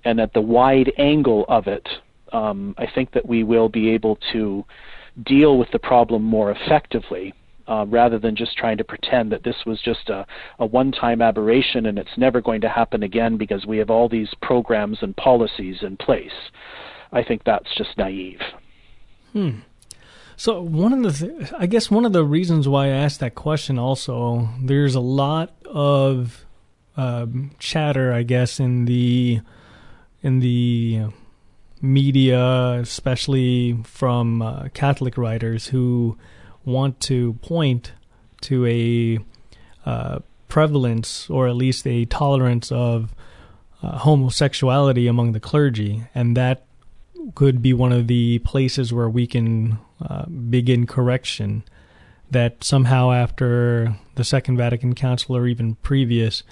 and 0.03 0.19
at 0.19 0.33
the 0.33 0.41
wide 0.41 0.91
angle 0.97 1.45
of 1.47 1.67
it, 1.67 1.87
um, 2.33 2.75
I 2.77 2.87
think 2.87 3.11
that 3.11 3.27
we 3.27 3.43
will 3.43 3.69
be 3.69 3.89
able 3.91 4.17
to 4.33 4.65
deal 5.23 5.57
with 5.57 5.69
the 5.71 5.79
problem 5.79 6.23
more 6.23 6.51
effectively. 6.51 7.33
Uh, 7.67 7.85
rather 7.87 8.19
than 8.19 8.35
just 8.35 8.57
trying 8.57 8.75
to 8.75 8.83
pretend 8.83 9.31
that 9.31 9.43
this 9.43 9.55
was 9.65 9.79
just 9.81 10.09
a, 10.09 10.25
a 10.59 10.65
one-time 10.65 11.21
aberration 11.21 11.85
and 11.85 11.97
it's 11.97 12.17
never 12.17 12.41
going 12.41 12.59
to 12.59 12.67
happen 12.67 13.03
again 13.03 13.37
because 13.37 13.65
we 13.65 13.77
have 13.77 13.89
all 13.89 14.09
these 14.09 14.27
programs 14.41 14.97
and 15.01 15.15
policies 15.15 15.77
in 15.81 15.95
place. 15.95 16.33
I 17.13 17.23
think 17.23 17.43
that's 17.45 17.73
just 17.77 17.97
naive. 17.97 18.41
Hmm. 19.31 19.59
So 20.41 20.59
one 20.59 20.91
of 20.91 21.19
the, 21.19 21.27
th- 21.27 21.53
I 21.55 21.67
guess 21.67 21.91
one 21.91 22.03
of 22.03 22.13
the 22.13 22.23
reasons 22.23 22.67
why 22.67 22.85
I 22.85 22.93
asked 23.05 23.19
that 23.19 23.35
question 23.35 23.77
also, 23.77 24.49
there's 24.59 24.95
a 24.95 24.99
lot 24.99 25.53
of 25.67 26.45
um, 26.97 27.51
chatter, 27.59 28.11
I 28.11 28.23
guess, 28.23 28.59
in 28.59 28.85
the 28.85 29.41
in 30.23 30.39
the 30.39 31.03
media, 31.79 32.71
especially 32.81 33.77
from 33.83 34.41
uh, 34.41 34.69
Catholic 34.73 35.15
writers 35.15 35.67
who 35.67 36.17
want 36.65 36.99
to 37.01 37.33
point 37.43 37.91
to 38.41 38.65
a 38.65 39.19
uh, 39.85 40.21
prevalence 40.47 41.29
or 41.29 41.49
at 41.49 41.55
least 41.55 41.85
a 41.85 42.05
tolerance 42.05 42.71
of 42.71 43.13
uh, 43.83 43.99
homosexuality 43.99 45.05
among 45.05 45.33
the 45.33 45.39
clergy, 45.39 46.05
and 46.15 46.35
that 46.35 46.65
could 47.35 47.61
be 47.61 47.75
one 47.75 47.91
of 47.91 48.07
the 48.07 48.39
places 48.39 48.91
where 48.91 49.07
we 49.07 49.27
can 49.27 49.77
uh, 50.01 50.25
begin 50.25 50.85
correction. 50.85 51.63
That 52.29 52.63
somehow 52.63 53.11
after 53.11 53.97
the 54.15 54.23
Second 54.23 54.55
Vatican 54.57 54.95
Council 54.95 55.35
or 55.35 55.47
even 55.47 55.75
previous, 55.75 56.43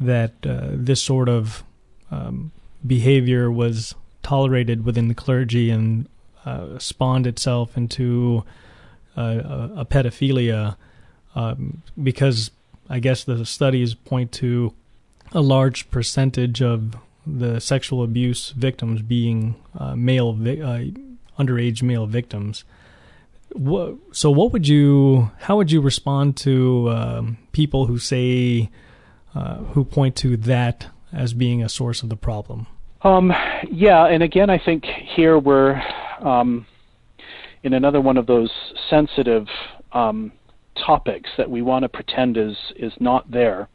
that 0.00 0.32
uh, 0.46 0.68
this 0.72 1.02
sort 1.02 1.28
of 1.28 1.64
um, 2.10 2.50
behavior 2.86 3.50
was 3.50 3.94
tolerated 4.22 4.84
within 4.84 5.08
the 5.08 5.14
clergy 5.14 5.70
and 5.70 6.08
uh, 6.44 6.78
spawned 6.78 7.26
itself 7.26 7.76
into 7.76 8.44
uh, 9.16 9.68
a, 9.76 9.84
pedophilia, 9.84 10.76
um, 11.34 11.82
because 12.02 12.50
I 12.88 13.00
guess 13.00 13.24
the 13.24 13.44
studies 13.44 13.94
point 13.94 14.32
to 14.32 14.72
a 15.32 15.40
large 15.40 15.90
percentage 15.90 16.62
of 16.62 16.96
the 17.26 17.60
sexual 17.60 18.02
abuse 18.02 18.50
victims 18.50 19.02
being 19.02 19.56
uh, 19.76 19.94
male 19.94 20.32
vi- 20.32 20.62
uh, 20.62 20.84
underage 21.38 21.82
male 21.82 22.06
victims. 22.06 22.64
What, 23.52 23.96
so 24.12 24.30
what 24.30 24.52
would 24.52 24.68
you 24.68 25.30
how 25.40 25.56
would 25.56 25.72
you 25.72 25.80
respond 25.80 26.36
to 26.38 26.90
um, 26.90 27.38
people 27.52 27.86
who 27.86 27.98
say 27.98 28.70
uh, 29.34 29.56
who 29.58 29.84
point 29.84 30.16
to 30.16 30.36
that 30.36 30.86
as 31.12 31.32
being 31.32 31.62
a 31.62 31.68
source 31.68 32.02
of 32.02 32.08
the 32.08 32.16
problem? 32.16 32.66
Um, 33.02 33.32
yeah, 33.70 34.06
and 34.06 34.22
again, 34.22 34.50
I 34.50 34.58
think 34.58 34.84
here 34.84 35.38
we're 35.38 35.80
um, 36.20 36.66
in 37.62 37.72
another 37.72 38.00
one 38.00 38.16
of 38.16 38.26
those 38.26 38.50
sensitive 38.90 39.46
um, 39.92 40.32
topics 40.76 41.30
that 41.36 41.50
we 41.50 41.62
want 41.62 41.84
to 41.84 41.88
pretend 41.88 42.36
is 42.36 42.56
is 42.76 42.92
not 43.00 43.30
there. 43.30 43.68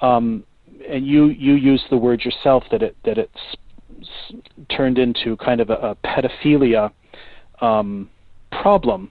Um, 0.00 0.44
and 0.88 1.06
you 1.06 1.26
you 1.26 1.54
use 1.54 1.84
the 1.90 1.96
word 1.96 2.24
yourself 2.24 2.64
that 2.70 2.82
it 2.82 2.96
that 3.04 3.18
it's 3.18 4.68
turned 4.70 4.98
into 4.98 5.36
kind 5.36 5.60
of 5.60 5.70
a, 5.70 5.74
a 5.74 5.94
pedophilia 5.96 6.92
um, 7.60 8.10
problem. 8.50 9.10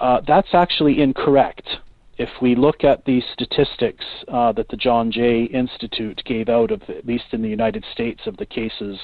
Uh, 0.00 0.20
that's 0.26 0.54
actually 0.54 1.00
incorrect. 1.00 1.68
If 2.16 2.30
we 2.40 2.54
look 2.54 2.84
at 2.84 3.04
the 3.04 3.22
statistics 3.32 4.04
uh, 4.28 4.52
that 4.52 4.68
the 4.68 4.76
John 4.76 5.10
Jay 5.10 5.44
Institute 5.44 6.22
gave 6.24 6.48
out 6.48 6.70
of, 6.70 6.82
at 6.88 7.06
least 7.06 7.24
in 7.32 7.42
the 7.42 7.48
United 7.48 7.84
States, 7.92 8.26
of 8.26 8.36
the 8.36 8.46
cases 8.46 8.98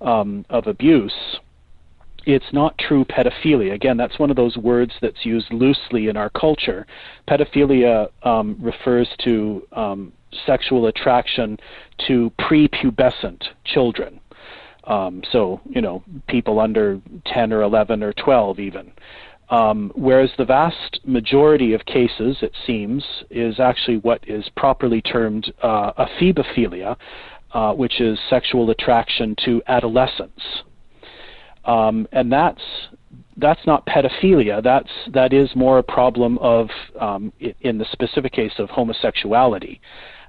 um, 0.00 0.44
of 0.48 0.66
abuse, 0.66 1.38
it's 2.26 2.52
not 2.52 2.76
true 2.78 3.04
pedophilia. 3.04 3.72
Again, 3.72 3.96
that's 3.96 4.18
one 4.18 4.30
of 4.30 4.36
those 4.36 4.56
words 4.56 4.92
that's 5.00 5.24
used 5.24 5.52
loosely 5.52 6.08
in 6.08 6.16
our 6.16 6.30
culture. 6.30 6.86
Pedophilia 7.28 8.10
um, 8.22 8.56
refers 8.60 9.08
to 9.24 9.66
um, 9.72 10.12
sexual 10.46 10.86
attraction 10.86 11.58
to 12.06 12.30
prepubescent 12.38 13.42
children. 13.64 14.20
Um, 14.90 15.22
so, 15.30 15.60
you 15.68 15.80
know, 15.80 16.02
people 16.28 16.58
under 16.58 17.00
10 17.26 17.52
or 17.52 17.62
11 17.62 18.02
or 18.02 18.12
12 18.12 18.58
even. 18.58 18.92
Um, 19.48 19.92
whereas 19.94 20.30
the 20.36 20.44
vast 20.44 21.00
majority 21.04 21.74
of 21.74 21.84
cases, 21.86 22.38
it 22.42 22.52
seems, 22.66 23.04
is 23.30 23.60
actually 23.60 23.98
what 23.98 24.20
is 24.28 24.48
properly 24.56 25.00
termed 25.00 25.52
uh, 25.62 25.92
ephebophilia, 25.92 26.96
uh, 27.52 27.72
which 27.72 28.00
is 28.00 28.18
sexual 28.28 28.68
attraction 28.70 29.36
to 29.44 29.62
adolescents. 29.68 30.42
Um, 31.64 32.08
and 32.12 32.32
that's 32.32 32.62
that's 33.36 33.64
not 33.66 33.86
pedophilia. 33.86 34.62
That's 34.62 34.90
that 35.12 35.32
is 35.32 35.50
more 35.54 35.78
a 35.78 35.82
problem 35.82 36.36
of 36.38 36.68
um, 37.00 37.32
in 37.60 37.78
the 37.78 37.86
specific 37.92 38.32
case 38.32 38.52
of 38.58 38.70
homosexuality, 38.70 39.80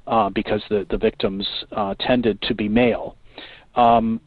uh, 0.08 0.30
because 0.30 0.62
the 0.70 0.86
the 0.90 0.98
victims 0.98 1.48
uh, 1.72 1.96
tended 2.00 2.42
to 2.44 2.54
be 2.54 2.68
male. 2.68 3.16
Um, 3.76 4.20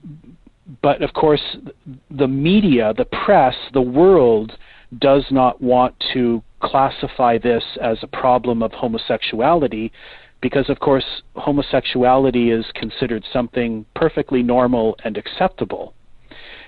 but 0.83 1.03
of 1.03 1.13
course, 1.13 1.43
the 2.11 2.29
media, 2.29 2.95
the 2.97 3.05
press, 3.05 3.55
the 3.73 3.83
world 3.83 4.57
does 4.99 5.25
not 5.31 5.61
want 5.61 5.95
to 6.13 6.43
classify 6.61 7.37
this 7.39 7.65
as 7.83 7.99
a 8.03 8.07
problem 8.07 8.63
of 8.63 8.73
homosexuality 8.73 9.93
because, 10.41 10.69
of 10.69 10.79
course, 10.79 11.05
homosexuality 11.37 12.51
is 12.51 12.65
considered 12.75 13.25
something 13.33 13.85
perfectly 13.95 14.43
normal 14.43 14.97
and 15.05 15.17
acceptable. 15.17 15.95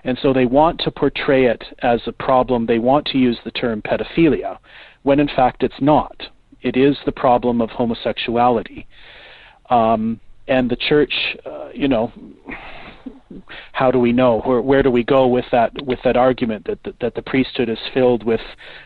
And 0.04 0.18
so 0.22 0.32
they 0.32 0.46
want 0.46 0.80
to 0.80 0.90
portray 0.90 1.46
it 1.46 1.64
as 1.80 2.00
a 2.06 2.12
problem. 2.12 2.66
They 2.66 2.78
want 2.78 3.06
to 3.06 3.18
use 3.18 3.38
the 3.44 3.50
term 3.50 3.82
pedophilia, 3.82 4.58
when 5.02 5.20
in 5.20 5.28
fact 5.28 5.62
it's 5.62 5.80
not. 5.80 6.16
It 6.62 6.76
is 6.76 6.96
the 7.04 7.12
problem 7.12 7.60
of 7.60 7.70
homosexuality. 7.70 8.86
Um, 9.68 10.20
and 10.48 10.70
the 10.70 10.76
church, 10.76 11.12
uh, 11.44 11.68
you 11.74 11.88
know, 11.88 12.12
how 13.72 13.90
do 13.90 13.98
we 13.98 14.12
know? 14.12 14.40
Where, 14.40 14.60
where 14.60 14.82
do 14.82 14.90
we 14.90 15.04
go 15.04 15.26
with 15.26 15.44
that 15.52 15.70
with 15.84 15.98
that 16.04 16.16
argument 16.16 16.66
that, 16.66 16.82
that 16.84 16.98
that 17.00 17.14
the 17.14 17.22
priesthood 17.22 17.68
is 17.68 17.78
filled 17.92 18.24
with 18.24 18.40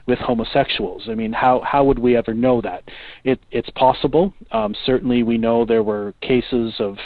with 0.07 0.19
homosexuals? 0.19 1.09
I 1.09 1.15
mean, 1.15 1.33
how 1.33 1.61
how 1.61 1.85
would 1.85 1.99
we 1.99 2.17
ever 2.17 2.35
know 2.35 2.61
that? 2.63 2.85
It 3.25 3.41
it's 3.51 3.71
possible. 3.71 4.35
Um, 4.53 4.75
certainly, 4.85 5.23
we 5.23 5.39
know 5.39 5.65
there 5.65 5.83
were 5.83 6.15
cases 6.23 6.75
of 6.79 6.97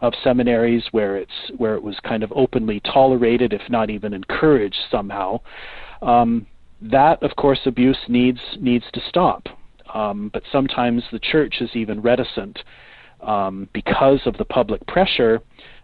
of 0.00 0.12
seminaries 0.22 0.84
where 0.92 1.16
it's 1.16 1.50
where 1.56 1.74
it 1.74 1.82
was 1.82 1.96
kind 2.04 2.22
of 2.22 2.32
openly 2.34 2.80
tolerated, 2.80 3.52
if 3.52 3.62
not 3.68 3.90
even 3.90 4.12
encouraged 4.14 4.78
somehow. 4.90 5.40
Um, 6.02 6.46
that, 6.80 7.22
of 7.22 7.36
course, 7.36 7.60
abuse 7.66 7.98
needs 8.08 8.40
needs 8.60 8.84
to 8.92 9.00
stop. 9.08 9.48
Um, 9.92 10.30
but 10.32 10.42
sometimes 10.50 11.04
the 11.12 11.20
church 11.20 11.60
is 11.60 11.70
even 11.74 12.02
reticent 12.02 12.58
um, 13.24 13.68
because 13.72 14.20
of 14.26 14.36
the 14.36 14.44
public 14.44 14.86
pressure 14.86 15.40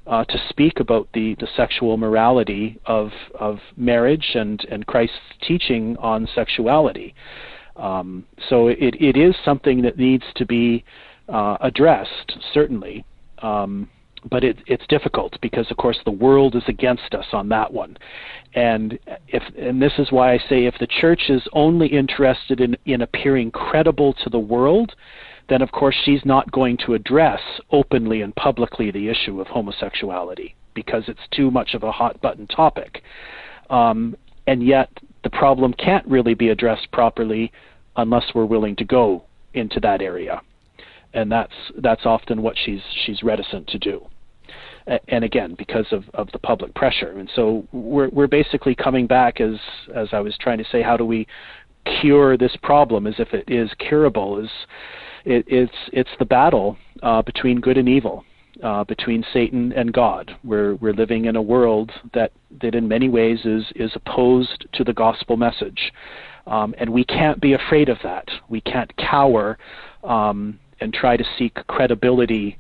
uh, 0.06 0.24
to 0.24 0.38
speak 0.48 0.80
about 0.80 1.08
the, 1.14 1.36
the 1.40 1.48
sexual 1.56 1.96
morality 1.96 2.78
of, 2.86 3.10
of 3.38 3.58
marriage 3.76 4.32
and, 4.34 4.64
and 4.70 4.86
Christ's 4.86 5.16
teaching 5.46 5.96
on 5.98 6.28
sexuality. 6.34 7.14
Um, 7.76 8.26
so 8.48 8.68
it, 8.68 8.94
it 9.00 9.16
is 9.16 9.34
something 9.44 9.82
that 9.82 9.98
needs 9.98 10.24
to 10.36 10.44
be 10.44 10.84
uh, 11.28 11.56
addressed, 11.60 12.32
certainly. 12.52 13.04
Um, 13.38 13.88
but 14.28 14.44
it, 14.44 14.58
it's 14.66 14.86
difficult 14.88 15.38
because, 15.40 15.70
of 15.70 15.76
course, 15.76 15.98
the 16.04 16.10
world 16.10 16.54
is 16.54 16.62
against 16.68 17.14
us 17.14 17.26
on 17.32 17.48
that 17.48 17.72
one. 17.72 17.96
And 18.54 18.98
if 19.28 19.42
and 19.56 19.80
this 19.80 19.92
is 19.98 20.12
why 20.12 20.32
I 20.32 20.38
say 20.48 20.66
if 20.66 20.74
the 20.78 20.86
church 20.86 21.30
is 21.30 21.42
only 21.52 21.86
interested 21.86 22.60
in, 22.60 22.76
in 22.84 23.00
appearing 23.02 23.50
credible 23.50 24.12
to 24.24 24.28
the 24.28 24.38
world, 24.38 24.94
then 25.50 25.60
of 25.60 25.70
course 25.72 25.96
she's 26.04 26.24
not 26.24 26.50
going 26.52 26.78
to 26.78 26.94
address 26.94 27.40
openly 27.70 28.22
and 28.22 28.34
publicly 28.36 28.90
the 28.90 29.08
issue 29.08 29.40
of 29.40 29.48
homosexuality 29.48 30.54
because 30.74 31.02
it's 31.08 31.20
too 31.32 31.50
much 31.50 31.74
of 31.74 31.82
a 31.82 31.92
hot 31.92 32.18
button 32.22 32.46
topic. 32.46 33.02
Um, 33.68 34.16
and 34.46 34.64
yet 34.64 34.88
the 35.24 35.30
problem 35.30 35.74
can't 35.74 36.06
really 36.06 36.34
be 36.34 36.48
addressed 36.48 36.90
properly 36.92 37.52
unless 37.96 38.24
we're 38.34 38.46
willing 38.46 38.76
to 38.76 38.84
go 38.84 39.24
into 39.52 39.80
that 39.80 40.00
area. 40.00 40.40
And 41.12 41.30
that's 41.30 41.52
that's 41.78 42.06
often 42.06 42.40
what 42.40 42.56
she's 42.56 42.80
she's 43.04 43.22
reticent 43.22 43.66
to 43.68 43.78
do. 43.78 44.06
And 45.08 45.24
again, 45.24 45.54
because 45.58 45.86
of, 45.92 46.04
of 46.14 46.30
the 46.32 46.38
public 46.38 46.74
pressure. 46.74 47.18
And 47.18 47.28
so 47.34 47.66
we're 47.72 48.08
we're 48.10 48.28
basically 48.28 48.76
coming 48.76 49.06
back 49.06 49.40
as 49.40 49.56
as 49.94 50.08
I 50.12 50.20
was 50.20 50.36
trying 50.40 50.58
to 50.58 50.64
say, 50.70 50.82
how 50.82 50.96
do 50.96 51.04
we 51.04 51.26
cure 52.00 52.36
this 52.36 52.56
problem 52.62 53.06
as 53.06 53.14
if 53.18 53.34
it 53.34 53.50
is 53.50 53.70
curable 53.78 54.38
is 54.38 54.50
it, 55.24 55.44
it's 55.48 55.72
it's 55.92 56.10
the 56.18 56.24
battle 56.24 56.76
uh, 57.02 57.22
between 57.22 57.60
good 57.60 57.76
and 57.76 57.88
evil, 57.88 58.24
uh, 58.62 58.84
between 58.84 59.24
Satan 59.32 59.72
and 59.72 59.92
God. 59.92 60.36
We're 60.44 60.74
we're 60.76 60.92
living 60.92 61.26
in 61.26 61.36
a 61.36 61.42
world 61.42 61.90
that 62.14 62.32
that 62.62 62.74
in 62.74 62.88
many 62.88 63.08
ways 63.08 63.40
is 63.44 63.64
is 63.74 63.92
opposed 63.94 64.66
to 64.72 64.84
the 64.84 64.92
gospel 64.92 65.36
message, 65.36 65.92
um, 66.46 66.74
and 66.78 66.90
we 66.90 67.04
can't 67.04 67.40
be 67.40 67.52
afraid 67.52 67.88
of 67.88 67.98
that. 68.02 68.28
We 68.48 68.60
can't 68.60 68.94
cower 68.96 69.58
um, 70.04 70.58
and 70.80 70.92
try 70.92 71.16
to 71.16 71.24
seek 71.38 71.54
credibility 71.66 72.58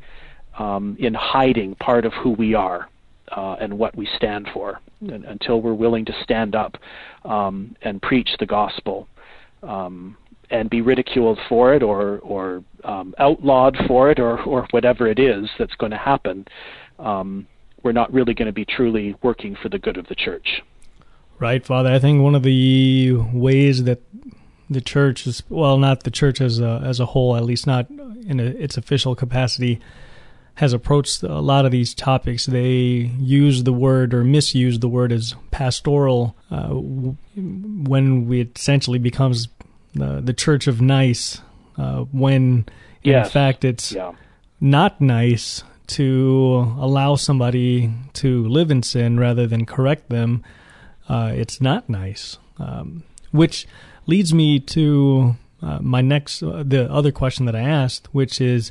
um, 0.58 0.96
in 0.98 1.14
hiding 1.14 1.74
part 1.76 2.04
of 2.04 2.12
who 2.14 2.30
we 2.30 2.54
are. 2.54 2.88
Uh, 3.32 3.54
and 3.60 3.78
what 3.78 3.94
we 3.94 4.08
stand 4.16 4.48
for, 4.52 4.80
and, 5.02 5.24
until 5.24 5.62
we're 5.62 5.72
willing 5.72 6.04
to 6.04 6.12
stand 6.24 6.56
up 6.56 6.76
um, 7.24 7.76
and 7.82 8.02
preach 8.02 8.28
the 8.40 8.46
gospel, 8.46 9.06
um, 9.62 10.16
and 10.50 10.68
be 10.68 10.80
ridiculed 10.80 11.38
for 11.48 11.74
it 11.74 11.82
or 11.82 12.18
or 12.18 12.62
um, 12.84 13.14
outlawed 13.18 13.76
for 13.86 14.10
it 14.10 14.18
or 14.18 14.40
or 14.42 14.66
whatever 14.70 15.06
it 15.06 15.18
is 15.18 15.48
that's 15.58 15.74
going 15.74 15.92
to 15.92 15.98
happen, 15.98 16.46
um, 16.98 17.46
we're 17.82 17.92
not 17.92 18.12
really 18.12 18.34
going 18.34 18.46
to 18.46 18.52
be 18.52 18.64
truly 18.64 19.14
working 19.22 19.56
for 19.60 19.68
the 19.68 19.78
good 19.78 19.96
of 19.96 20.06
the 20.08 20.14
church. 20.14 20.62
Right, 21.38 21.64
Father. 21.64 21.90
I 21.90 21.98
think 21.98 22.22
one 22.22 22.34
of 22.34 22.42
the 22.42 23.14
ways 23.32 23.84
that 23.84 24.02
the 24.68 24.80
church 24.80 25.26
is 25.26 25.42
well, 25.48 25.78
not 25.78 26.04
the 26.04 26.10
church 26.10 26.40
as 26.40 26.60
a 26.60 26.82
as 26.84 27.00
a 27.00 27.06
whole, 27.06 27.36
at 27.36 27.44
least 27.44 27.66
not 27.66 27.88
in 27.90 28.40
a, 28.40 28.44
its 28.44 28.76
official 28.76 29.14
capacity, 29.14 29.80
has 30.54 30.72
approached 30.72 31.22
a 31.22 31.40
lot 31.40 31.64
of 31.64 31.72
these 31.72 31.94
topics. 31.94 32.46
They 32.46 33.10
use 33.18 33.64
the 33.64 33.72
word 33.72 34.12
or 34.12 34.22
misuse 34.22 34.78
the 34.78 34.88
word 34.88 35.12
as 35.12 35.34
pastoral 35.50 36.36
uh, 36.50 36.68
when 36.68 38.30
it 38.32 38.58
essentially 38.58 38.98
becomes 38.98 39.48
the 39.94 40.20
the 40.20 40.32
Church 40.32 40.66
of 40.66 40.80
Nice, 40.80 41.40
uh, 41.76 42.04
when 42.12 42.66
yes. 43.02 43.26
in 43.26 43.32
fact 43.32 43.64
it's 43.64 43.92
yeah. 43.92 44.12
not 44.60 45.00
nice 45.00 45.64
to 45.88 46.76
allow 46.78 47.16
somebody 47.16 47.90
to 48.12 48.46
live 48.46 48.70
in 48.70 48.82
sin 48.82 49.18
rather 49.18 49.46
than 49.46 49.66
correct 49.66 50.08
them. 50.08 50.44
Uh, 51.08 51.32
it's 51.34 51.60
not 51.60 51.88
nice, 51.88 52.38
um, 52.58 53.02
which 53.32 53.66
leads 54.06 54.32
me 54.32 54.60
to 54.60 55.34
uh, 55.62 55.78
my 55.80 56.00
next 56.00 56.42
uh, 56.42 56.62
the 56.64 56.90
other 56.90 57.10
question 57.12 57.46
that 57.46 57.56
I 57.56 57.60
asked, 57.60 58.08
which 58.12 58.40
is 58.40 58.70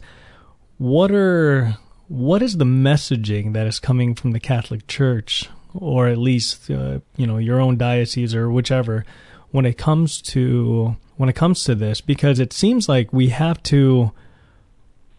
what 0.77 1.11
are 1.11 1.77
what 2.07 2.41
is 2.41 2.57
the 2.57 2.65
messaging 2.65 3.53
that 3.53 3.67
is 3.67 3.79
coming 3.79 4.15
from 4.15 4.31
the 4.31 4.39
Catholic 4.39 4.87
Church, 4.87 5.49
or 5.73 6.07
at 6.07 6.17
least 6.17 6.71
uh, 6.71 6.99
you 7.17 7.27
know 7.27 7.37
your 7.37 7.59
own 7.59 7.77
diocese 7.77 8.33
or 8.33 8.49
whichever, 8.49 9.05
when 9.51 9.65
it 9.65 9.77
comes 9.77 10.21
to 10.21 10.95
when 11.17 11.29
it 11.29 11.35
comes 11.35 11.63
to 11.63 11.75
this 11.75 12.01
because 12.01 12.39
it 12.39 12.53
seems 12.53 12.87
like 12.87 13.11
we 13.11 13.29
have 13.29 13.61
to 13.63 14.11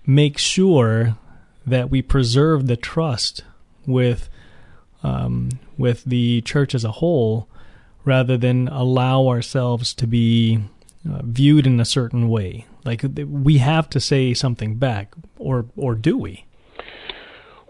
make 0.07 0.39
sure 0.39 1.17
that 1.67 1.91
we 1.91 2.03
preserve 2.03 2.67
the 2.67 2.77
trust 2.77 3.45
with 3.87 4.29
um, 5.03 5.51
with 5.79 6.05
the 6.05 6.43
church 6.43 6.75
as 6.75 6.85
a 6.85 6.93
whole, 6.93 7.49
rather 8.05 8.37
than 8.37 8.69
allow 8.69 9.29
ourselves 9.29 9.95
to 9.95 10.07
be 10.07 10.61
uh, 11.11 11.23
viewed 11.23 11.67
in 11.67 11.81
a 11.81 11.85
certain 11.85 12.29
way. 12.29 12.67
Like 12.85 13.05
we 13.27 13.59
have 13.59 13.89
to 13.91 14.01
say 14.01 14.35
something 14.35 14.77
back, 14.77 15.15
or 15.39 15.67
or 15.77 15.95
do 15.95 16.17
we? 16.17 16.45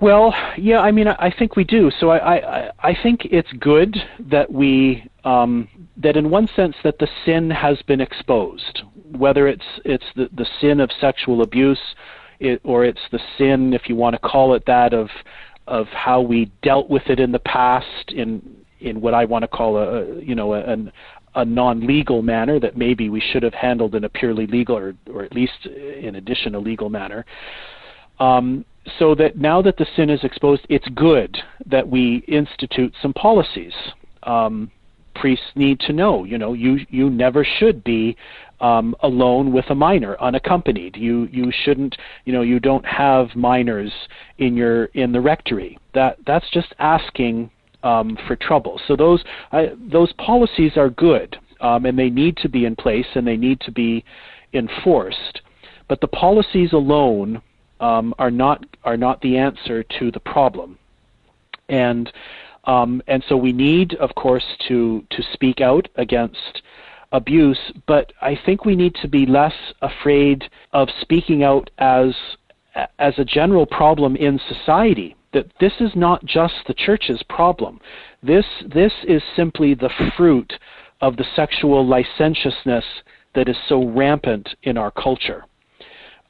Well, 0.01 0.35
yeah, 0.57 0.81
I 0.81 0.91
mean, 0.93 1.09
I 1.09 1.31
think 1.39 1.57
we 1.57 1.65
do. 1.65 1.91
So 2.01 2.09
I, 2.09 2.37
I, 2.37 2.71
I 2.83 2.97
think 3.03 3.27
it's 3.27 3.53
good 3.61 3.95
that 4.31 4.51
we, 4.51 5.07
um, 5.25 5.69
that 5.99 6.17
in 6.17 6.31
one 6.31 6.49
sense, 6.57 6.75
that 6.85 6.99
the 6.99 7.09
sin 7.27 7.51
has 7.51 7.81
been 7.83 8.01
exposed, 8.01 8.83
whether 9.13 9.47
it's 9.47 9.65
it's 9.85 10.05
the, 10.17 10.31
the 10.35 10.47
sin 10.59 10.81
of 10.81 10.91
sexual 11.01 11.43
abuse, 11.43 11.79
it, 12.39 12.63
or 12.65 12.87
it's 12.87 13.01
the 13.13 13.21
sin, 13.37 13.75
if 13.75 13.91
you 13.91 13.95
want 13.95 14.15
to 14.15 14.19
call 14.21 14.55
it 14.55 14.65
that, 14.67 14.95
of 14.95 15.11
of 15.67 15.87
how 15.89 16.23
we 16.23 16.51
dealt 16.63 16.89
with 16.89 17.07
it 17.09 17.21
in 17.21 17.31
the 17.31 17.39
past 17.41 18.11
in 18.11 18.57
in 18.81 19.03
what 19.03 19.13
I 19.13 19.27
want 19.27 19.43
to 19.43 19.49
call 19.49 19.77
a, 19.77 20.21
you 20.23 20.35
know 20.35 20.55
a, 20.55 20.77
a 21.35 21.45
non-legal 21.45 22.23
manner 22.23 22.59
that 22.59 22.75
maybe 22.75 23.11
we 23.11 23.21
should 23.21 23.43
have 23.43 23.55
handled 23.55 23.95
in 23.95 24.05
a 24.05 24.09
purely 24.09 24.47
legal 24.47 24.79
or 24.79 24.95
or 25.13 25.25
at 25.25 25.35
least 25.35 25.67
in 25.67 26.17
addition 26.17 26.55
a 26.55 26.59
legal 26.59 26.89
manner. 26.89 27.27
Um, 28.19 28.65
so 28.99 29.15
that 29.15 29.37
now 29.37 29.61
that 29.63 29.77
the 29.77 29.87
sin 29.97 30.11
is 30.11 30.25
exposed, 30.25 30.67
it's 30.69 30.89
good 30.95 31.37
that 31.67 31.87
we 31.87 32.25
institute 32.29 32.95
some 33.03 33.13
policies. 33.13 33.73
Um, 34.23 34.71
priests 35.15 35.47
need 35.55 35.81
to 35.81 35.93
know, 35.93 36.25
you 36.25 36.39
know, 36.39 36.53
you 36.53 36.79
you 36.89 37.11
never 37.11 37.45
should 37.45 37.85
be 37.85 38.17
um, 38.61 38.95
alone 39.01 39.53
with 39.53 39.65
a 39.71 39.75
minor, 39.75 40.17
unaccompanied. 40.21 40.97
You 40.97 41.29
you 41.31 41.53
shouldn't, 41.65 41.97
you 42.25 42.33
know, 42.33 42.43
you 42.43 42.61
don't 42.61 42.85
have 42.87 43.35
minors 43.35 43.93
in 44.39 44.57
your 44.57 44.87
in 44.87 45.13
the 45.13 45.21
rectory. 45.21 45.79
That 45.95 46.19
that's 46.27 46.49
just 46.51 46.75
asking 46.79 47.51
um, 47.83 48.17
for 48.27 48.37
trouble. 48.37 48.81
So 48.87 48.97
those 48.97 49.23
I, 49.53 49.73
those 49.91 50.13
policies 50.15 50.77
are 50.77 50.91
good, 50.91 51.37
um, 51.61 51.87
and 51.87 51.99
they 51.99 52.11
need 52.11 52.37
to 52.39 52.49
be 52.49 52.65
in 52.65 52.77
place 52.77 53.07
and 53.15 53.27
they 53.27 53.37
need 53.37 53.61
to 53.61 53.73
be 53.73 54.05
enforced. 54.53 55.43
But 55.89 56.01
the 56.01 56.09
policies 56.09 56.73
alone 56.73 57.43
um, 57.81 58.15
are 58.19 58.31
not 58.31 58.65
are 58.85 58.97
not 58.97 59.21
the 59.23 59.37
answer 59.37 59.83
to 59.83 60.11
the 60.11 60.21
problem, 60.21 60.79
and 61.69 62.13
um, 62.65 63.03
and 63.07 63.25
so 63.29 63.37
we 63.37 63.53
need, 63.53 63.95
of 63.95 64.15
course, 64.15 64.45
to 64.69 65.05
to 65.11 65.23
speak 65.33 65.61
out 65.61 65.89
against 65.97 66.63
abuse. 67.13 67.59
But 67.87 68.13
I 68.21 68.39
think 68.45 68.65
we 68.65 68.77
need 68.77 68.95
to 68.97 69.09
be 69.09 69.27
less 69.27 69.55
afraid 69.83 70.51
of 70.73 70.89
speaking 71.01 71.43
out 71.43 71.71
as 71.79 72.15
as 72.99 73.15
a 73.19 73.25
general 73.25 73.67
problem 73.67 74.17
in 74.17 74.41
society. 74.49 75.17
That 75.33 75.47
this 75.61 75.73
is 75.81 75.93
not 75.95 76.25
just 76.25 76.55
the 76.67 76.75
church's 76.75 77.23
problem. 77.29 77.81
This 78.23 78.47
this 78.67 78.93
is 79.05 79.23
simply 79.37 79.75
the 79.75 79.91
fruit 80.17 80.53
of 81.01 81.17
the 81.17 81.25
sexual 81.35 81.87
licentiousness 81.87 82.85
that 83.35 83.49
is 83.49 83.57
so 83.69 83.85
rampant 83.87 84.49
in 84.65 84.77
our 84.77 84.91
culture. 84.91 85.45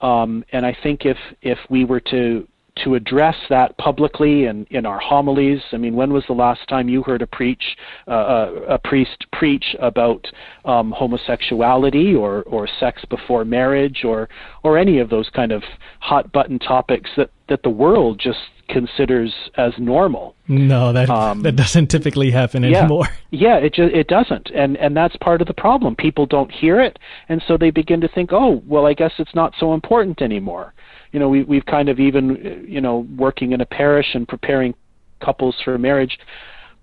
Um, 0.01 0.45
and 0.53 0.65
I 0.65 0.77
think 0.83 1.05
if 1.05 1.19
if 1.43 1.59
we 1.69 1.85
were 1.85 2.01
to 2.01 2.47
to 2.85 2.95
address 2.95 3.37
that 3.49 3.77
publicly 3.79 4.47
and 4.47 4.67
in 4.71 4.87
our 4.87 4.99
homilies. 4.99 5.61
I 5.73 5.77
mean, 5.77 5.95
when 5.95 6.13
was 6.13 6.25
the 6.27 6.35
last 6.35 6.67
time 6.69 6.89
you 6.89 7.03
heard 7.03 7.23
a 7.23 7.27
preach 7.27 7.77
uh, 8.07 8.11
uh, 8.11 8.53
a 8.69 8.79
priest 8.79 9.27
preach 9.33 9.77
about 9.81 10.27
um, 10.65 10.93
homosexuality 10.93 12.15
or 12.15 12.43
or 12.43 12.69
sex 12.79 13.05
before 13.09 13.45
marriage 13.45 14.05
or 14.05 14.29
or 14.63 14.79
any 14.79 14.99
of 14.99 15.11
those 15.11 15.29
kind 15.31 15.53
of 15.53 15.63
hot 16.01 16.31
button 16.33 16.59
topics 16.59 17.11
that 17.17 17.31
that 17.49 17.63
the 17.63 17.71
world 17.71 18.19
just 18.19 18.39
considers 18.73 19.35
as 19.57 19.73
normal. 19.79 20.35
No, 20.49 20.93
that 20.93 21.11
um, 21.11 21.43
that 21.43 21.57
doesn't 21.57 21.89
typically 21.89 22.31
happen 22.31 22.63
yeah, 22.63 22.81
anymore. 22.81 23.09
Yeah, 23.33 23.59
it 23.59 23.75
just 23.75 23.95
it 23.95 24.09
doesn't, 24.09 24.51
and 24.51 24.77
and 24.77 24.97
that's 24.97 25.17
part 25.19 25.41
of 25.41 25.47
the 25.47 25.55
problem. 25.55 25.95
People 25.95 26.27
don't 26.27 26.51
hear 26.51 26.81
it, 26.81 26.99
and 27.29 27.43
so 27.47 27.57
they 27.57 27.71
begin 27.71 28.01
to 28.01 28.09
think, 28.09 28.31
oh, 28.33 28.63
well, 28.67 28.87
I 28.87 28.95
guess 28.95 29.13
it's 29.19 29.35
not 29.35 29.55
so 29.59 29.73
important 29.73 30.21
anymore 30.21 30.75
you 31.13 31.19
know, 31.19 31.29
we, 31.29 31.43
we've 31.43 31.67
kind 31.67 31.89
of 31.89 31.99
even, 31.99 32.67
you 32.69 32.81
know, 32.81 33.07
working 33.17 33.53
in 33.53 33.61
a 33.61 33.67
parish 33.67 34.15
and 34.15 34.29
preparing 34.29 34.75
couples 35.21 35.57
for 35.65 35.77
marriage, 35.79 36.19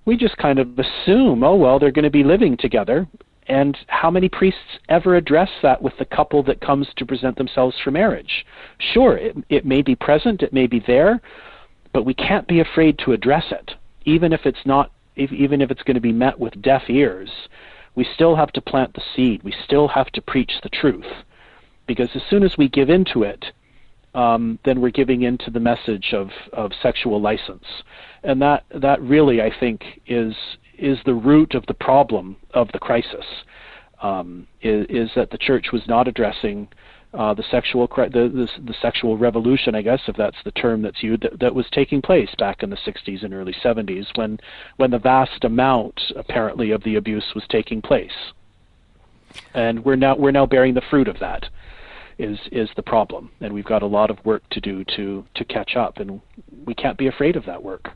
we 0.06 0.18
just 0.18 0.38
kind 0.38 0.60
of 0.60 0.78
assume, 0.80 1.44
oh, 1.44 1.56
well, 1.56 1.80
they're 1.80 1.92
going 1.92 2.04
to 2.04 2.10
be 2.10 2.24
living 2.24 2.58
together. 2.58 3.08
And 3.48 3.78
how 3.88 4.12
many 4.12 4.28
priests 4.28 4.80
ever 4.90 5.16
address 5.16 5.50
that 5.64 5.82
with 5.82 5.94
the 5.98 6.06
couple 6.06 6.44
that 6.44 6.60
comes 6.60 6.88
to 6.98 7.06
present 7.06 7.38
themselves 7.38 7.78
for 7.82 7.92
marriage? 7.92 8.46
Sure, 8.94 9.18
it, 9.18 9.38
it 9.50 9.66
may 9.66 9.82
be 9.82 9.96
present, 9.96 10.42
it 10.42 10.52
may 10.52 10.68
be 10.68 10.84
there, 10.86 11.22
but 11.94 12.06
we 12.06 12.14
can't 12.14 12.48
be 12.48 12.60
afraid 12.60 13.00
to 13.00 13.14
address 13.14 13.46
it, 13.52 13.72
even 14.06 14.34
if 14.34 14.46
it's 14.46 14.66
not, 14.66 14.92
if, 15.16 15.32
even 15.32 15.62
if 15.62 15.72
it's 15.72 15.84
going 15.84 15.96
to 15.96 16.02
be 16.02 16.12
met 16.12 16.40
with 16.40 16.62
deaf 16.62 16.84
ears. 16.90 17.30
We 17.96 18.08
still 18.14 18.36
have 18.36 18.52
to 18.52 18.62
plant 18.62 18.94
the 18.94 19.02
seed. 19.16 19.42
We 19.44 19.54
still 19.66 19.88
have 19.88 20.08
to 20.12 20.22
preach 20.22 20.52
the 20.62 20.70
truth, 20.70 21.12
because 21.88 22.10
as 22.16 22.22
soon 22.30 22.44
as 22.44 22.56
we 22.58 22.70
give 22.70 22.90
into 22.90 23.24
it, 23.24 23.46
um, 24.14 24.60
then 24.66 24.82
we're 24.82 24.90
giving 24.90 25.24
into 25.24 25.52
the 25.52 25.60
message 25.60 26.14
of, 26.14 26.30
of 26.54 26.72
sexual 26.82 27.22
license. 27.22 27.66
And 28.24 28.42
that, 28.42 28.66
that 28.74 29.02
really, 29.02 29.42
I 29.42 29.52
think, 29.60 29.84
is, 30.08 30.36
is 30.78 30.98
the 31.06 31.14
root 31.14 31.56
of 31.56 31.66
the 31.68 31.74
problem 31.74 32.36
of 32.54 32.68
the 32.72 32.80
crisis, 32.80 33.26
um, 34.02 34.48
is, 34.62 34.86
is, 34.90 35.10
that 35.16 35.30
the 35.32 35.38
church 35.38 35.68
was 35.72 35.82
not 35.88 36.08
addressing 36.08 36.68
uh, 37.18 37.34
the 37.34 37.44
sexual 37.50 37.88
the, 37.88 38.08
the, 38.10 38.50
the, 38.64 38.76
sexual 38.80 39.18
revolution, 39.18 39.74
I 39.74 39.82
guess, 39.82 40.02
if 40.08 40.16
that's 40.16 40.38
the 40.46 40.52
term 40.52 40.84
that's 40.84 41.02
used, 41.02 41.24
that, 41.24 41.40
that 41.40 41.56
was 41.56 41.66
taking 41.72 42.00
place 42.00 42.30
back 42.38 42.62
in 42.62 42.70
the 42.70 42.78
60s 42.78 43.24
and 43.24 43.34
early 43.34 43.54
70s, 43.54 44.16
when 44.16 44.40
when 44.76 44.92
the 44.92 45.00
vast 45.00 45.44
amount, 45.44 46.00
apparently, 46.16 46.70
of 46.70 46.84
the 46.84 46.96
abuse 46.96 47.34
was 47.34 47.44
taking 47.50 47.82
place, 47.82 48.12
and 49.56 49.84
we're 49.84 49.96
now 49.96 50.16
we're 50.16 50.32
now 50.32 50.46
bearing 50.46 50.76
the 50.76 50.82
fruit 50.92 51.08
of 51.08 51.18
that 51.20 51.50
is 52.20 52.38
is 52.52 52.70
the 52.76 52.84
problem, 52.84 53.32
and 53.42 53.52
we've 53.52 53.66
got 53.66 53.82
a 53.82 53.88
lot 53.88 54.12
of 54.12 54.24
work 54.24 54.48
to 54.52 54.62
do 54.62 54.84
to 54.84 55.26
to 55.34 55.44
catch 55.44 55.76
up, 55.76 55.98
and 55.98 56.22
we 56.66 56.76
can't 56.76 57.00
be 57.00 57.08
afraid 57.08 57.36
of 57.36 57.46
that 57.46 57.64
work. 57.64 57.90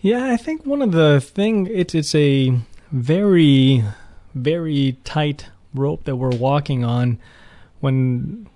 Yeah, 0.00 0.30
I 0.30 0.36
think 0.36 0.64
one 0.64 0.82
of 0.82 0.92
the 0.92 1.20
thing 1.20 1.66
it's 1.66 1.96
it's 1.96 2.14
a 2.14 2.60
very 2.92 3.82
very 4.36 4.98
tight 5.02 5.48
rope 5.74 6.04
that 6.04 6.14
we're 6.14 6.36
walking 6.36 6.84
on 6.84 7.18
when 7.84 8.48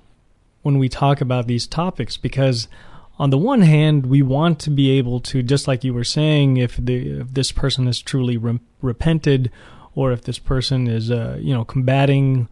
when 0.63 0.79
we 0.79 0.89
talk 0.89 1.21
about 1.21 1.47
these 1.47 1.67
topics 1.67 2.17
because 2.17 2.67
on 3.19 3.31
the 3.31 3.39
one 3.39 3.61
hand 3.61 4.07
we 4.07 4.23
want 4.23 4.59
to 4.59 4.71
be 4.71 4.91
able 4.91 5.21
to 5.21 5.43
just 5.43 5.69
like 5.69 5.85
you 5.85 5.95
were 5.95 6.11
saying 6.19 6.57
if 6.57 6.77
the 6.77 7.21
if 7.21 7.35
this 7.35 7.53
person 7.53 7.87
has 7.87 8.01
truly 8.01 8.37
re- 8.37 8.61
repented 8.81 9.51
or 9.95 10.13
if 10.13 10.23
this 10.23 10.39
person 10.39 10.89
is 10.89 11.11
uh, 11.11 11.37
you 11.41 11.53
know 11.55 11.65
combating 11.65 12.49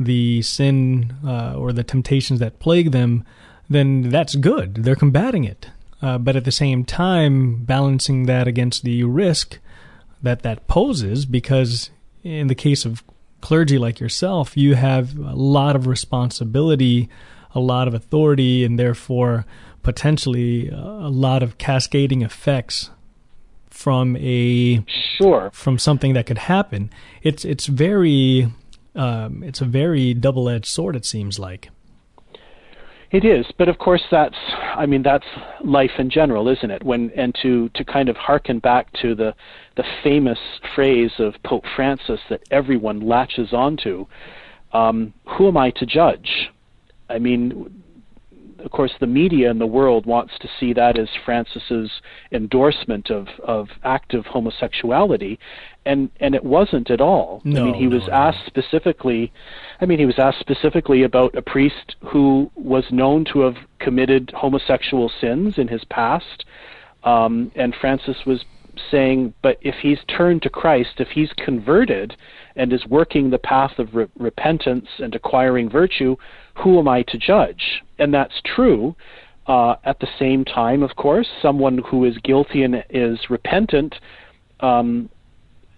the 0.00 0.40
sin 0.42 1.14
uh, 1.26 1.54
or 1.56 1.72
the 1.72 1.84
temptations 1.84 2.40
that 2.40 2.58
plague 2.58 2.90
them, 2.90 3.24
then 3.68 4.08
that's 4.08 4.34
good. 4.34 4.76
They're 4.76 4.96
combating 4.96 5.44
it. 5.44 5.68
Uh, 6.00 6.16
but 6.16 6.34
at 6.34 6.46
the 6.46 6.52
same 6.52 6.84
time, 6.84 7.64
balancing 7.64 8.24
that 8.24 8.48
against 8.48 8.82
the 8.82 9.04
risk 9.04 9.58
that 10.22 10.42
that 10.42 10.66
poses, 10.66 11.26
because 11.26 11.90
in 12.24 12.46
the 12.46 12.54
case 12.54 12.86
of 12.86 13.02
clergy 13.40 13.78
like 13.78 14.00
yourself, 14.00 14.56
you 14.56 14.74
have 14.74 15.16
a 15.18 15.34
lot 15.34 15.76
of 15.76 15.86
responsibility, 15.86 17.08
a 17.54 17.60
lot 17.60 17.88
of 17.88 17.94
authority, 17.94 18.64
and 18.64 18.78
therefore 18.78 19.46
potentially 19.82 20.68
a 20.68 21.08
lot 21.08 21.42
of 21.42 21.58
cascading 21.58 22.22
effects 22.22 22.90
from 23.68 24.16
a 24.16 24.84
sure 25.16 25.50
from 25.52 25.78
something 25.78 26.12
that 26.12 26.26
could 26.26 26.38
happen. 26.38 26.90
It's 27.22 27.44
it's 27.44 27.66
very 27.66 28.52
um, 28.94 29.42
it's 29.42 29.60
a 29.60 29.64
very 29.64 30.14
double-edged 30.14 30.66
sword. 30.66 30.96
It 30.96 31.04
seems 31.04 31.38
like. 31.38 31.70
It 33.12 33.24
is, 33.24 33.44
but 33.58 33.68
of 33.68 33.78
course 33.78 34.02
that's 34.10 34.36
I 34.76 34.86
mean 34.86 35.02
that's 35.02 35.26
life 35.64 35.90
in 35.98 36.10
general, 36.10 36.48
isn't 36.48 36.70
it? 36.70 36.84
When 36.84 37.10
and 37.16 37.34
to 37.42 37.68
to 37.70 37.84
kind 37.84 38.08
of 38.08 38.16
harken 38.16 38.60
back 38.60 38.92
to 39.02 39.16
the 39.16 39.34
the 39.76 39.84
famous 40.04 40.38
phrase 40.74 41.12
of 41.18 41.34
Pope 41.42 41.64
Francis 41.74 42.20
that 42.28 42.42
everyone 42.52 43.00
latches 43.00 43.52
onto, 43.52 44.06
um, 44.72 45.12
who 45.26 45.48
am 45.48 45.56
I 45.56 45.70
to 45.72 45.86
judge? 45.86 46.50
I 47.08 47.18
mean, 47.18 47.82
of 48.64 48.70
course, 48.70 48.92
the 49.00 49.06
media 49.06 49.50
in 49.50 49.58
the 49.58 49.66
world 49.66 50.06
wants 50.06 50.34
to 50.40 50.48
see 50.58 50.72
that 50.74 50.98
as 50.98 51.08
Francis's 51.24 51.90
endorsement 52.32 53.10
of, 53.10 53.28
of 53.42 53.68
active 53.84 54.26
homosexuality, 54.26 55.38
and 55.84 56.10
and 56.20 56.34
it 56.34 56.44
wasn't 56.44 56.90
at 56.90 57.00
all. 57.00 57.40
No, 57.44 57.62
I 57.62 57.64
mean, 57.64 57.74
he 57.74 57.86
no, 57.86 57.96
was 57.96 58.06
no. 58.06 58.14
asked 58.14 58.46
specifically. 58.46 59.32
I 59.80 59.86
mean, 59.86 59.98
he 59.98 60.06
was 60.06 60.18
asked 60.18 60.40
specifically 60.40 61.02
about 61.02 61.34
a 61.34 61.42
priest 61.42 61.96
who 62.12 62.50
was 62.54 62.84
known 62.90 63.24
to 63.32 63.40
have 63.40 63.56
committed 63.78 64.32
homosexual 64.34 65.10
sins 65.20 65.54
in 65.56 65.68
his 65.68 65.84
past, 65.84 66.44
um, 67.04 67.50
and 67.54 67.74
Francis 67.74 68.16
was 68.26 68.44
saying, 68.90 69.34
but 69.42 69.58
if 69.60 69.76
he's 69.76 69.98
turned 70.06 70.42
to 70.42 70.50
Christ, 70.50 70.94
if 70.98 71.08
he's 71.08 71.32
converted 71.32 72.16
and 72.56 72.72
is 72.72 72.86
working 72.86 73.30
the 73.30 73.38
path 73.38 73.78
of 73.78 73.94
re- 73.94 74.06
repentance 74.18 74.86
and 74.98 75.14
acquiring 75.14 75.68
virtue, 75.68 76.16
who 76.62 76.78
am 76.78 76.88
I 76.88 77.02
to 77.04 77.18
judge? 77.18 77.82
And 77.98 78.12
that's 78.12 78.40
true. 78.44 78.94
Uh, 79.46 79.74
at 79.84 79.98
the 80.00 80.08
same 80.18 80.44
time, 80.44 80.82
of 80.82 80.94
course, 80.96 81.28
someone 81.42 81.78
who 81.78 82.04
is 82.04 82.16
guilty 82.18 82.62
and 82.62 82.84
is 82.90 83.18
repentant 83.28 83.94
um, 84.60 85.08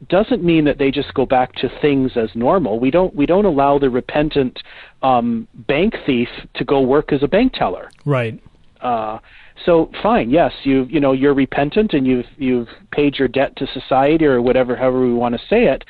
doesn't 0.08 0.42
mean 0.42 0.64
that 0.64 0.78
they 0.78 0.90
just 0.90 1.14
go 1.14 1.24
back 1.24 1.54
to 1.54 1.70
things 1.80 2.12
as 2.16 2.28
normal. 2.34 2.78
We 2.80 2.90
don't 2.90 3.14
we 3.14 3.24
don't 3.24 3.44
allow 3.44 3.78
the 3.78 3.88
repentant 3.88 4.58
um, 5.02 5.48
bank 5.54 5.94
thief 6.04 6.28
to 6.54 6.64
go 6.64 6.80
work 6.80 7.12
as 7.12 7.22
a 7.22 7.28
bank 7.28 7.52
teller. 7.54 7.90
Right. 8.04 8.42
Uh, 8.80 9.18
So 9.64 9.90
fine, 10.02 10.30
yes, 10.30 10.52
you 10.64 10.84
you 10.90 10.98
know 10.98 11.12
you're 11.12 11.34
repentant 11.34 11.92
and 11.92 12.06
you've 12.06 12.26
you've 12.36 12.68
paid 12.90 13.16
your 13.18 13.28
debt 13.28 13.54
to 13.56 13.66
society 13.68 14.26
or 14.26 14.42
whatever, 14.42 14.74
however 14.76 15.00
we 15.06 15.14
want 15.14 15.34
to 15.38 15.40
say 15.48 15.64
it. 15.74 15.84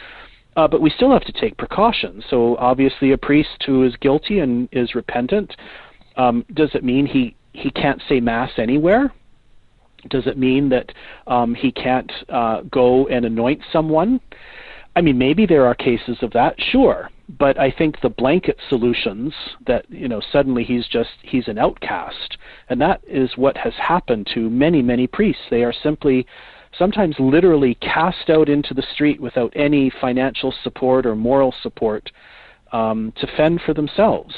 Uh, 0.56 0.68
but 0.68 0.80
we 0.82 0.90
still 0.90 1.12
have 1.12 1.24
to 1.24 1.32
take 1.32 1.56
precautions. 1.56 2.24
So 2.28 2.56
obviously, 2.56 3.12
a 3.12 3.18
priest 3.18 3.62
who 3.64 3.84
is 3.84 3.94
guilty 3.96 4.40
and 4.40 4.68
is 4.72 4.94
repentant, 4.94 5.54
um, 6.16 6.44
does 6.54 6.70
it 6.74 6.84
mean 6.84 7.06
he 7.06 7.34
he 7.52 7.70
can't 7.70 8.02
say 8.08 8.20
mass 8.20 8.50
anywhere? 8.58 9.12
Does 10.08 10.26
it 10.26 10.36
mean 10.36 10.68
that 10.70 10.92
um, 11.26 11.54
he 11.54 11.70
can't 11.70 12.10
uh, 12.28 12.62
go 12.62 13.06
and 13.08 13.24
anoint 13.24 13.62
someone? 13.72 14.20
I 14.94 15.00
mean, 15.00 15.16
maybe 15.16 15.46
there 15.46 15.66
are 15.66 15.74
cases 15.74 16.18
of 16.22 16.32
that, 16.32 16.54
sure. 16.60 17.08
But 17.38 17.58
I 17.58 17.70
think 17.70 18.00
the 18.00 18.10
blanket 18.10 18.58
solutions 18.68 19.32
that 19.66 19.86
you 19.88 20.08
know 20.08 20.20
suddenly 20.32 20.64
he's 20.64 20.86
just 20.86 21.10
he's 21.22 21.48
an 21.48 21.56
outcast, 21.56 22.36
and 22.68 22.80
that 22.80 23.00
is 23.06 23.30
what 23.36 23.56
has 23.56 23.72
happened 23.74 24.28
to 24.34 24.50
many 24.50 24.82
many 24.82 25.06
priests. 25.06 25.42
They 25.50 25.64
are 25.64 25.72
simply 25.72 26.26
sometimes 26.78 27.16
literally 27.18 27.74
cast 27.76 28.30
out 28.30 28.48
into 28.48 28.74
the 28.74 28.84
street 28.92 29.20
without 29.20 29.52
any 29.56 29.90
financial 30.00 30.54
support 30.62 31.06
or 31.06 31.14
moral 31.14 31.54
support 31.62 32.10
um, 32.72 33.12
to 33.16 33.26
fend 33.36 33.60
for 33.64 33.74
themselves. 33.74 34.34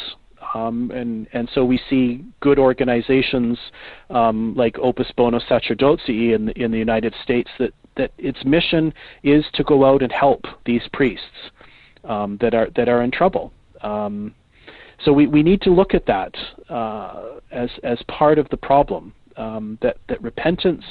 Um, 0.55 0.91
and 0.93 1.27
and 1.33 1.49
so 1.53 1.65
we 1.65 1.81
see 1.91 2.25
good 2.41 2.59
organizations 2.59 3.59
um, 4.11 4.55
like 4.55 4.79
Opus 4.79 5.11
Bono 5.17 5.41
Sacerdotii 5.41 6.35
in 6.35 6.47
the, 6.47 6.63
in 6.63 6.71
the 6.71 6.79
United 6.79 7.15
States 7.23 7.51
that 7.59 7.73
that 7.97 8.13
its 8.19 8.45
mission 8.45 8.93
is 9.23 9.45
to 9.55 9.65
go 9.65 9.85
out 9.85 10.03
and 10.03 10.13
help 10.13 10.45
these 10.65 10.83
priests 10.93 11.51
um, 12.05 12.39
that 12.41 12.55
are 12.55 12.69
that 12.77 12.89
are 12.89 13.03
in 13.03 13.11
trouble. 13.11 13.53
Um, 13.81 14.35
so 15.05 15.13
we, 15.13 15.27
we 15.27 15.43
need 15.43 15.61
to 15.63 15.71
look 15.71 15.93
at 15.93 16.07
that 16.07 16.35
uh, 16.69 17.39
as 17.51 17.71
as 17.83 17.99
part 18.09 18.39
of 18.39 18.49
the 18.51 18.57
problem 18.57 19.13
um, 19.37 19.79
that 19.83 19.97
that 20.09 20.23
repentance 20.23 20.85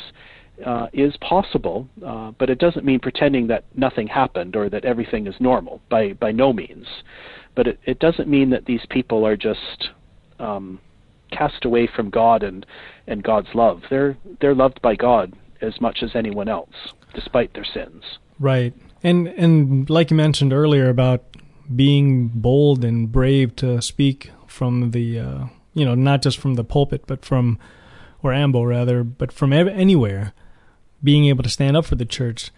uh, 0.65 0.87
is 0.93 1.15
possible, 1.17 1.87
uh, 2.05 2.31
but 2.37 2.49
it 2.49 2.59
doesn't 2.59 2.85
mean 2.85 2.99
pretending 2.99 3.47
that 3.47 3.63
nothing 3.75 4.07
happened 4.07 4.55
or 4.55 4.69
that 4.69 4.85
everything 4.85 5.27
is 5.27 5.35
normal. 5.39 5.81
By 5.89 6.13
by 6.13 6.31
no 6.31 6.53
means 6.53 6.87
but 7.55 7.67
it, 7.67 7.79
it 7.85 7.99
doesn't 7.99 8.27
mean 8.27 8.49
that 8.51 8.65
these 8.65 8.85
people 8.89 9.25
are 9.25 9.35
just 9.35 9.89
um, 10.39 10.79
cast 11.31 11.65
away 11.65 11.87
from 11.93 12.09
God 12.09 12.43
and 12.43 12.65
and 13.07 13.23
God's 13.23 13.49
love. 13.53 13.83
They're 13.89 14.17
they're 14.41 14.55
loved 14.55 14.81
by 14.81 14.95
God 14.95 15.33
as 15.61 15.79
much 15.79 15.99
as 16.01 16.15
anyone 16.15 16.49
else, 16.49 16.93
despite 17.13 17.53
their 17.53 17.65
sins. 17.65 18.03
Right, 18.39 18.73
and 19.03 19.27
and 19.27 19.89
like 19.89 20.11
you 20.11 20.17
mentioned 20.17 20.53
earlier 20.53 20.89
about 20.89 21.23
being 21.73 22.27
bold 22.27 22.83
and 22.83 23.11
brave 23.11 23.55
to 23.57 23.81
speak 23.81 24.31
from 24.47 24.91
the 24.91 25.19
uh, 25.19 25.45
you 25.73 25.85
know 25.85 25.95
not 25.95 26.21
just 26.21 26.37
from 26.39 26.55
the 26.55 26.63
pulpit 26.63 27.03
but 27.07 27.23
from 27.23 27.57
or 28.21 28.33
ambo 28.33 28.63
rather 28.63 29.03
but 29.03 29.31
from 29.31 29.53
ev- 29.53 29.67
anywhere 29.67 30.33
being 31.03 31.25
able 31.25 31.43
to 31.43 31.49
stand 31.49 31.75
up 31.75 31.85
for 31.85 31.95
the 31.95 32.05
church 32.05 32.51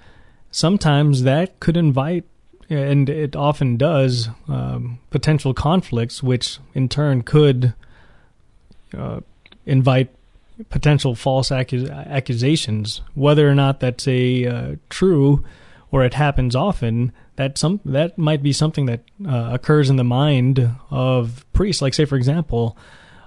sometimes 0.56 1.24
that 1.24 1.60
could 1.60 1.76
invite 1.76 2.24
and 2.70 3.10
it 3.10 3.36
often 3.36 3.78
does 3.78 4.30
um, 4.48 5.00
potential 5.12 5.54
conflicts, 5.54 6.24
which 6.24 6.60
in 6.74 6.90
turn 6.90 7.22
could 7.22 7.74
uh, 8.98 9.20
invite 9.66 10.10
potential 10.70 11.14
false 11.14 11.50
accus- 11.50 11.92
accusations. 12.08 13.02
Whether 13.14 13.48
or 13.50 13.54
not 13.54 13.82
that's 13.82 14.08
a 14.08 14.46
uh, 14.46 14.76
true 14.90 15.44
or 15.92 16.04
it 16.04 16.16
happens 16.16 16.56
often, 16.56 17.12
that 17.36 17.58
some 17.58 17.82
that 17.86 18.18
might 18.18 18.42
be 18.42 18.52
something 18.52 18.86
that 18.88 19.02
uh, 19.28 19.50
occurs 19.54 19.90
in 19.90 19.98
the 19.98 20.04
mind 20.04 20.72
of 20.90 21.46
priests. 21.54 21.82
Like, 21.82 21.94
say, 21.94 22.06
for 22.06 22.16
example, 22.16 22.78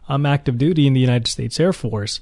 I'm 0.09 0.27
active 0.27 0.59
duty 0.59 0.87
in 0.87 0.95
the 0.95 1.01
United 1.01 1.29
States 1.29 1.61
Air 1.61 1.73
Force 1.73 2.21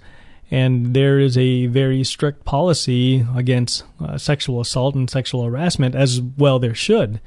and 0.50 0.94
there 0.94 1.18
is 1.18 1.36
a 1.36 1.66
very 1.66 2.04
strict 2.04 2.44
policy 2.44 3.26
against 3.34 3.84
uh, 4.00 4.16
sexual 4.16 4.60
assault 4.60 4.94
and 4.94 5.10
sexual 5.10 5.44
harassment, 5.44 5.94
as 5.94 6.20
well 6.20 6.58
there 6.58 6.74
should. 6.74 7.20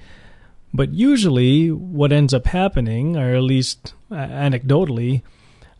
But 0.73 0.93
usually, 0.93 1.71
what 1.71 2.11
ends 2.11 2.33
up 2.33 2.47
happening, 2.47 3.17
or 3.17 3.35
at 3.35 3.43
least 3.43 3.93
uh, 4.11 4.15
anecdotally, 4.15 5.23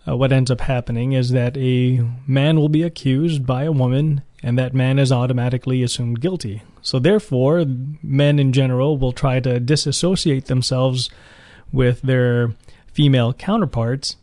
uh, 0.07 0.17
what 0.17 0.31
ends 0.31 0.49
up 0.49 0.61
happening 0.61 1.13
is 1.13 1.29
that 1.29 1.55
a 1.57 2.03
man 2.27 2.57
will 2.57 2.69
be 2.69 2.83
accused 2.83 3.45
by 3.45 3.63
a 3.63 3.71
woman, 3.71 4.23
and 4.41 4.57
that 4.57 4.73
man 4.73 4.97
is 4.99 5.11
automatically 5.11 5.83
assumed 5.83 6.21
guilty. 6.21 6.63
So, 6.81 6.97
therefore, 6.97 7.65
men 8.01 8.39
in 8.39 8.51
general 8.51 8.97
will 8.97 9.11
try 9.11 9.39
to 9.41 9.59
disassociate 9.59 10.45
themselves 10.45 11.09
with 11.71 12.01
their 12.01 12.55
female 12.91 13.33
counterparts 13.33 14.15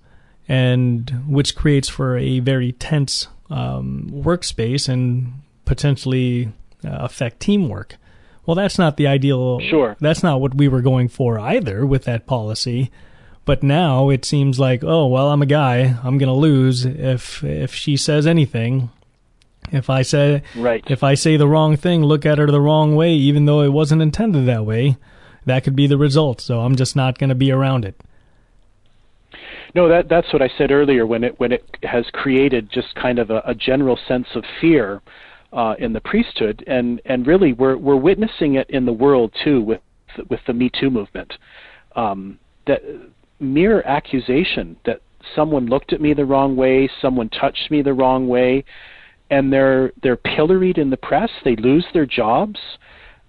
and 0.49 1.11
which 1.26 1.57
creates 1.57 1.88
for 1.88 2.16
a 2.16 2.40
very 2.40 2.72
tense 2.72 3.28
um, 3.51 4.11
workspace 4.12 4.88
and 4.88 5.32
potentially 5.64 6.53
uh, 6.84 6.90
affect 6.90 7.40
teamwork. 7.40 7.97
Well, 8.44 8.55
that's 8.55 8.78
not 8.78 8.97
the 8.97 9.09
ideal. 9.09 9.59
Sure. 9.61 9.97
That's 10.01 10.22
not 10.22 10.40
what 10.40 10.55
we 10.55 10.68
were 10.68 10.80
going 10.80 11.09
for 11.09 11.38
either 11.38 11.84
with 11.84 12.05
that 12.05 12.26
policy. 12.26 12.90
But 13.44 13.62
now 13.62 14.09
it 14.11 14.24
seems 14.24 14.59
like, 14.59 14.82
oh 14.82 15.07
well, 15.07 15.30
I'm 15.30 15.42
a 15.42 15.47
guy. 15.47 15.97
I'm 16.03 16.18
going 16.18 16.28
to 16.28 16.32
lose 16.32 16.84
if 16.84 17.42
if 17.44 17.74
she 17.74 17.97
says 17.97 18.26
anything. 18.26 18.90
If 19.72 19.90
I 19.90 20.03
say 20.03 20.42
right. 20.55 20.84
if 20.88 21.03
I 21.03 21.14
say 21.14 21.36
the 21.36 21.49
wrong 21.49 21.76
thing, 21.76 22.05
look 22.05 22.26
at 22.26 22.38
her 22.38 22.47
the 22.47 22.61
wrong 22.61 22.94
way, 22.94 23.12
even 23.12 23.47
though 23.47 23.62
it 23.62 23.72
wasn't 23.72 24.03
intended 24.03 24.47
that 24.47 24.64
way, 24.64 24.97
that 25.44 25.64
could 25.64 25.76
be 25.76 25.86
the 25.86 25.99
result. 25.99 26.40
So 26.40 26.61
I'm 26.61 26.76
just 26.76 26.94
not 26.94 27.18
going 27.18 27.30
to 27.30 27.36
be 27.36 27.51
around 27.51 27.84
it. 27.84 28.01
No, 29.74 29.88
that 29.88 30.08
that's 30.08 30.32
what 30.32 30.42
I 30.42 30.50
said 30.56 30.70
earlier 30.70 31.06
when 31.06 31.24
it 31.24 31.38
when 31.38 31.52
it 31.52 31.64
has 31.82 32.04
created 32.12 32.70
just 32.70 32.94
kind 32.94 33.18
of 33.18 33.30
a, 33.30 33.42
a 33.46 33.54
general 33.54 33.98
sense 34.08 34.26
of 34.34 34.44
fear 34.60 35.02
uh, 35.52 35.74
in 35.78 35.92
the 35.92 36.00
priesthood, 36.00 36.64
and 36.66 37.00
and 37.04 37.26
really 37.26 37.52
we're 37.52 37.76
we're 37.76 37.96
witnessing 37.96 38.54
it 38.54 38.68
in 38.70 38.84
the 38.84 38.92
world 38.92 39.34
too 39.44 39.60
with 39.60 39.80
with 40.30 40.40
the 40.46 40.52
Me 40.52 40.70
Too 40.70 40.90
movement. 40.90 41.32
Um, 41.94 42.38
that 42.66 42.82
mere 43.40 43.82
accusation 43.82 44.76
that 44.86 45.00
someone 45.34 45.66
looked 45.66 45.92
at 45.92 46.00
me 46.00 46.14
the 46.14 46.24
wrong 46.24 46.56
way, 46.56 46.88
someone 47.00 47.28
touched 47.28 47.70
me 47.70 47.82
the 47.82 47.92
wrong 47.92 48.28
way, 48.28 48.64
and 49.30 49.52
they're 49.52 49.92
they're 50.02 50.16
pilloried 50.16 50.78
in 50.78 50.90
the 50.90 50.96
press. 50.96 51.30
They 51.44 51.56
lose 51.56 51.86
their 51.92 52.06
jobs 52.06 52.58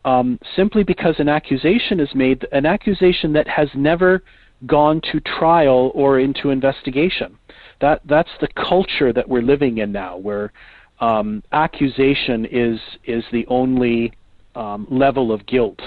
um, 0.06 0.40
simply 0.56 0.84
because 0.84 1.16
an 1.20 1.28
accusation 1.28 2.00
is 2.00 2.10
made, 2.16 2.48
an 2.52 2.66
accusation 2.66 3.34
that 3.34 3.48
has 3.48 3.68
never 3.76 4.24
gone 4.66 5.02
to 5.12 5.20
trial 5.20 5.92
or 5.94 6.20
into 6.20 6.50
investigation. 6.50 7.38
That 7.80 8.02
that's 8.06 8.32
the 8.42 8.48
culture 8.48 9.14
that 9.14 9.30
we're 9.30 9.42
living 9.44 9.78
in 9.78 9.92
now, 9.92 10.18
where 10.18 10.52
um, 11.00 11.44
accusation 11.52 12.46
is 12.46 12.80
is 13.06 13.24
the 13.32 13.46
only 13.48 14.14
um, 14.56 14.88
level 14.90 15.32
of 15.32 15.46
guilt 15.46 15.82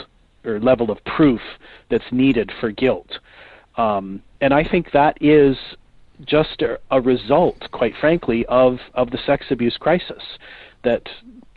or 0.45 0.61
level 0.61 0.91
of 0.91 1.05
proof 1.05 1.41
that's 1.91 2.13
needed 2.13 2.51
for 2.61 2.71
guilt. 2.71 3.19
Um, 3.77 4.23
and 4.41 4.55
I 4.55 4.65
think 4.65 4.93
that 4.93 5.19
is 5.21 5.57
just 6.25 6.63
a, 6.63 6.79
a, 6.91 7.01
result, 7.01 7.71
quite 7.73 7.95
frankly, 8.01 8.47
of 8.47 8.79
of 8.95 9.11
the 9.11 9.19
sex 9.27 9.47
abuse 9.51 9.77
crisis. 9.77 10.23
That 10.85 11.09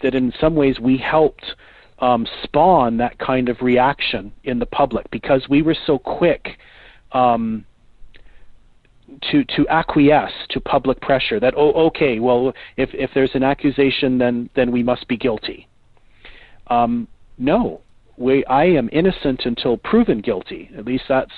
that 0.01 0.15
in 0.15 0.33
some 0.39 0.55
ways 0.55 0.79
we 0.79 0.97
helped 0.97 1.55
um, 1.99 2.27
spawn 2.43 2.97
that 2.97 3.19
kind 3.19 3.49
of 3.49 3.61
reaction 3.61 4.31
in 4.43 4.59
the 4.59 4.65
public 4.65 5.09
because 5.11 5.47
we 5.47 5.61
were 5.61 5.77
so 5.85 5.97
quick 5.99 6.57
um, 7.13 7.65
to 9.31 9.43
to 9.43 9.67
acquiesce 9.69 10.33
to 10.49 10.59
public 10.59 10.99
pressure 11.01 11.39
that 11.39 11.53
oh 11.55 11.71
okay 11.87 12.19
well 12.19 12.53
if 12.77 12.89
if 12.93 13.11
there's 13.13 13.31
an 13.33 13.43
accusation 13.43 14.17
then 14.17 14.49
then 14.55 14.71
we 14.71 14.83
must 14.83 15.07
be 15.07 15.17
guilty. 15.17 15.67
Um, 16.67 17.07
no, 17.37 17.81
we 18.17 18.45
I 18.45 18.65
am 18.65 18.89
innocent 18.91 19.41
until 19.45 19.77
proven 19.77 20.21
guilty. 20.21 20.69
At 20.77 20.85
least 20.85 21.03
that's 21.09 21.33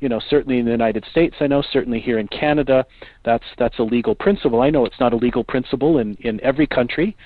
you 0.00 0.08
know 0.08 0.20
certainly 0.28 0.58
in 0.58 0.64
the 0.64 0.70
United 0.70 1.04
States. 1.10 1.36
I 1.40 1.46
know 1.46 1.62
certainly 1.62 2.00
here 2.00 2.18
in 2.18 2.28
Canada 2.28 2.84
that's 3.24 3.44
that's 3.58 3.78
a 3.78 3.82
legal 3.82 4.14
principle. 4.14 4.62
I 4.62 4.70
know 4.70 4.84
it's 4.84 5.00
not 5.00 5.12
a 5.12 5.16
legal 5.16 5.44
principle 5.44 5.98
in 5.98 6.16
in 6.20 6.40
every 6.42 6.66
country. 6.66 7.16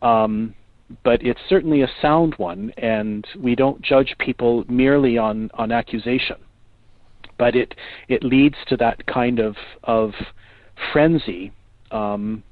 Um, 0.00 0.54
but 1.04 1.24
it's 1.24 1.40
certainly 1.48 1.80
a 1.80 1.88
sound 2.02 2.34
one, 2.34 2.70
and 2.76 3.26
we 3.38 3.54
don't 3.54 3.80
judge 3.80 4.14
people 4.18 4.62
merely 4.68 5.16
on, 5.16 5.50
on 5.54 5.72
accusation 5.72 6.36
but 7.42 7.56
it 7.56 7.74
it 8.06 8.22
leads 8.22 8.54
to 8.68 8.76
that 8.76 9.04
kind 9.06 9.40
of 9.40 9.56
of 9.82 10.12
frenzy 10.92 11.50
um, 11.90 12.44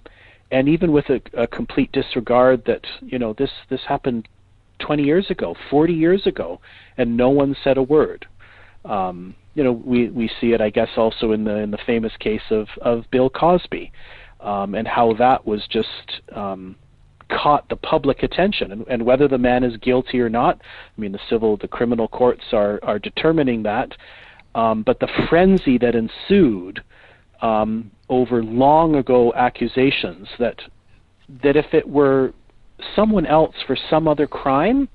and 0.50 0.68
even 0.68 0.90
with 0.90 1.04
a, 1.10 1.20
a 1.34 1.46
complete 1.46 1.92
disregard 1.92 2.64
that 2.66 2.84
you 3.00 3.16
know 3.16 3.32
this 3.34 3.52
this 3.68 3.82
happened 3.86 4.26
20 4.80 5.04
years 5.04 5.30
ago 5.30 5.54
40 5.70 5.92
years 5.92 6.26
ago 6.26 6.60
and 6.98 7.16
no 7.16 7.30
one 7.30 7.54
said 7.62 7.76
a 7.76 7.82
word. 7.82 8.26
Um, 8.84 9.36
you 9.54 9.62
know 9.62 9.70
we 9.70 10.08
we 10.08 10.28
see 10.40 10.54
it 10.54 10.60
I 10.60 10.70
guess 10.70 10.88
also 10.96 11.30
in 11.30 11.44
the 11.44 11.56
in 11.58 11.70
the 11.70 11.78
famous 11.86 12.12
case 12.18 12.48
of 12.50 12.66
of 12.80 13.04
Bill 13.12 13.30
Cosby 13.30 13.92
um, 14.40 14.74
and 14.74 14.88
how 14.88 15.14
that 15.20 15.46
was 15.46 15.62
just 15.70 16.08
um, 16.34 16.74
caught 17.28 17.68
the 17.68 17.76
public 17.76 18.24
attention 18.24 18.72
and, 18.72 18.84
and 18.88 19.06
whether 19.06 19.28
the 19.28 19.38
man 19.38 19.62
is 19.62 19.76
guilty 19.76 20.18
or 20.18 20.28
not 20.28 20.60
I 20.96 21.00
mean 21.00 21.12
the 21.12 21.20
civil 21.28 21.56
the 21.56 21.68
criminal 21.68 22.08
courts 22.08 22.46
are 22.52 22.80
are 22.82 22.98
determining 22.98 23.62
that 23.62 23.92
um, 24.54 24.82
but 24.82 25.00
the 25.00 25.08
frenzy 25.28 25.78
that 25.78 25.94
ensued 25.94 26.82
um, 27.42 27.90
over 28.08 28.42
long 28.42 28.96
ago 28.96 29.32
accusations 29.34 30.28
that 30.38 30.60
that 31.42 31.56
if 31.56 31.72
it 31.72 31.88
were 31.88 32.32
someone 32.96 33.26
else 33.26 33.54
for 33.66 33.76
some 33.88 34.08
other 34.08 34.26
crime, 34.26 34.88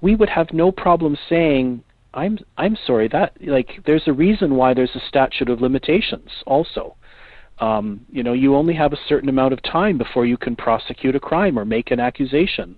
we 0.00 0.14
would 0.14 0.28
have 0.28 0.52
no 0.52 0.70
problem 0.70 1.16
saying, 1.28 1.82
"I'm 2.12 2.38
I'm 2.56 2.76
sorry 2.86 3.08
that 3.08 3.36
like 3.40 3.80
there's 3.84 4.06
a 4.06 4.12
reason 4.12 4.54
why 4.54 4.74
there's 4.74 4.94
a 4.94 5.08
statute 5.08 5.48
of 5.48 5.60
limitations." 5.60 6.30
Also, 6.46 6.94
um, 7.58 8.00
you 8.10 8.22
know, 8.22 8.32
you 8.32 8.54
only 8.54 8.74
have 8.74 8.92
a 8.92 8.98
certain 9.08 9.28
amount 9.28 9.52
of 9.52 9.62
time 9.62 9.98
before 9.98 10.26
you 10.26 10.36
can 10.36 10.54
prosecute 10.56 11.16
a 11.16 11.20
crime 11.20 11.58
or 11.58 11.64
make 11.64 11.90
an 11.90 12.00
accusation 12.00 12.76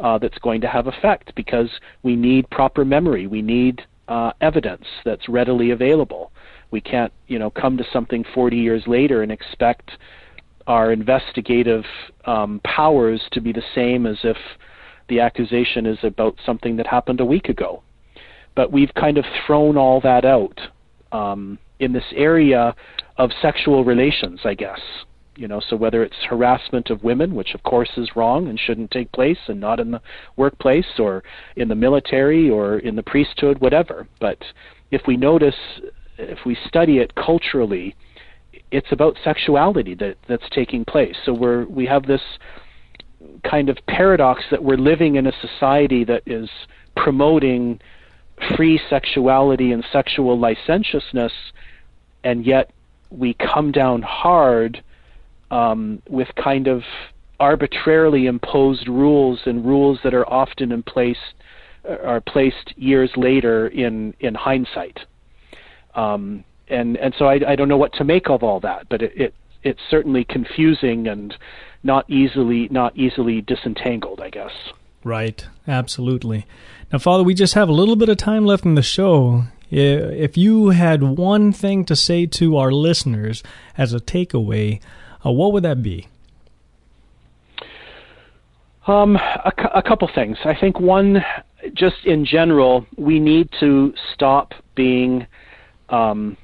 uh, 0.00 0.18
that's 0.18 0.38
going 0.38 0.60
to 0.60 0.68
have 0.68 0.86
effect 0.86 1.34
because 1.34 1.70
we 2.02 2.16
need 2.16 2.48
proper 2.50 2.84
memory. 2.84 3.26
We 3.26 3.42
need 3.42 3.82
uh, 4.08 4.32
evidence 4.40 4.84
that's 5.04 5.28
readily 5.28 5.70
available. 5.70 6.32
We 6.70 6.80
can't, 6.80 7.12
you 7.26 7.38
know, 7.38 7.50
come 7.50 7.76
to 7.76 7.84
something 7.92 8.24
40 8.34 8.56
years 8.56 8.82
later 8.86 9.22
and 9.22 9.32
expect 9.32 9.92
our 10.66 10.92
investigative 10.92 11.84
um, 12.24 12.60
powers 12.64 13.22
to 13.32 13.40
be 13.40 13.52
the 13.52 13.62
same 13.74 14.06
as 14.06 14.18
if 14.24 14.36
the 15.08 15.20
accusation 15.20 15.86
is 15.86 15.98
about 16.02 16.36
something 16.44 16.76
that 16.76 16.86
happened 16.86 17.20
a 17.20 17.24
week 17.24 17.48
ago. 17.48 17.82
But 18.54 18.72
we've 18.72 18.92
kind 18.94 19.18
of 19.18 19.24
thrown 19.46 19.76
all 19.76 20.00
that 20.00 20.24
out 20.24 20.58
um, 21.12 21.58
in 21.78 21.92
this 21.92 22.04
area 22.14 22.74
of 23.16 23.30
sexual 23.40 23.84
relations, 23.84 24.40
I 24.44 24.54
guess. 24.54 24.80
You 25.36 25.48
know, 25.48 25.60
so 25.60 25.76
whether 25.76 26.02
it's 26.02 26.16
harassment 26.28 26.88
of 26.88 27.04
women, 27.04 27.34
which 27.34 27.54
of 27.54 27.62
course 27.62 27.90
is 27.98 28.16
wrong 28.16 28.48
and 28.48 28.58
shouldn't 28.58 28.90
take 28.90 29.12
place, 29.12 29.38
and 29.48 29.60
not 29.60 29.80
in 29.80 29.90
the 29.90 30.00
workplace 30.36 30.98
or 30.98 31.22
in 31.56 31.68
the 31.68 31.74
military 31.74 32.48
or 32.48 32.78
in 32.78 32.96
the 32.96 33.02
priesthood, 33.02 33.60
whatever. 33.60 34.08
But 34.18 34.38
if 34.90 35.02
we 35.06 35.16
notice, 35.18 35.54
if 36.16 36.38
we 36.46 36.56
study 36.66 36.98
it 36.98 37.14
culturally, 37.14 37.94
it's 38.70 38.90
about 38.92 39.16
sexuality 39.22 39.94
that 39.96 40.16
that's 40.26 40.48
taking 40.50 40.84
place. 40.84 41.16
So 41.24 41.34
we're 41.34 41.66
we 41.66 41.84
have 41.86 42.06
this 42.06 42.22
kind 43.44 43.68
of 43.68 43.78
paradox 43.88 44.42
that 44.50 44.62
we're 44.62 44.76
living 44.78 45.16
in 45.16 45.26
a 45.26 45.32
society 45.40 46.04
that 46.04 46.22
is 46.26 46.48
promoting 46.96 47.78
free 48.56 48.80
sexuality 48.88 49.72
and 49.72 49.84
sexual 49.92 50.38
licentiousness, 50.38 51.32
and 52.24 52.44
yet 52.44 52.70
we 53.10 53.34
come 53.34 53.72
down 53.72 54.02
hard 54.02 54.82
um, 55.50 56.02
with 56.08 56.28
kind 56.36 56.66
of 56.66 56.82
arbitrarily 57.38 58.26
imposed 58.26 58.88
rules 58.88 59.40
and 59.44 59.64
rules 59.64 59.98
that 60.02 60.14
are 60.14 60.28
often 60.28 60.72
in 60.72 60.82
place 60.82 61.18
are 61.84 62.20
placed 62.20 62.74
years 62.76 63.10
later 63.16 63.68
in 63.68 64.14
in 64.20 64.34
hindsight. 64.34 65.00
Um, 65.94 66.44
and 66.68 66.96
and 66.96 67.14
so 67.18 67.26
I, 67.26 67.40
I 67.46 67.56
don't 67.56 67.68
know 67.68 67.76
what 67.76 67.92
to 67.94 68.04
make 68.04 68.28
of 68.28 68.42
all 68.42 68.60
that, 68.60 68.88
but 68.88 69.02
it, 69.02 69.12
it 69.16 69.34
it's 69.62 69.80
certainly 69.90 70.24
confusing 70.24 71.06
and 71.08 71.36
not 71.82 72.08
easily 72.10 72.68
not 72.70 72.96
easily 72.96 73.40
disentangled, 73.40 74.20
I 74.20 74.30
guess. 74.30 74.52
Right, 75.04 75.46
absolutely. 75.68 76.46
Now, 76.92 76.98
Father, 76.98 77.22
we 77.22 77.34
just 77.34 77.54
have 77.54 77.68
a 77.68 77.72
little 77.72 77.94
bit 77.94 78.08
of 78.08 78.16
time 78.16 78.44
left 78.44 78.64
in 78.64 78.74
the 78.74 78.82
show. 78.82 79.44
If 79.70 80.36
you 80.36 80.70
had 80.70 81.02
one 81.02 81.52
thing 81.52 81.84
to 81.86 81.96
say 81.96 82.26
to 82.26 82.56
our 82.56 82.72
listeners 82.72 83.42
as 83.76 83.92
a 83.92 84.00
takeaway, 84.00 84.80
uh, 85.26 85.30
what 85.30 85.52
would 85.52 85.64
that 85.64 85.82
be? 85.82 86.08
Um, 88.86 89.16
a, 89.16 89.52
a 89.74 89.82
couple 89.82 90.08
things. 90.14 90.38
I 90.44 90.54
think 90.58 90.78
one, 90.78 91.24
just 91.74 91.96
in 92.04 92.24
general, 92.24 92.86
we 92.96 93.18
need 93.18 93.48
to 93.58 93.92
stop 94.14 94.52
being 94.76 95.26
um, 95.88 96.36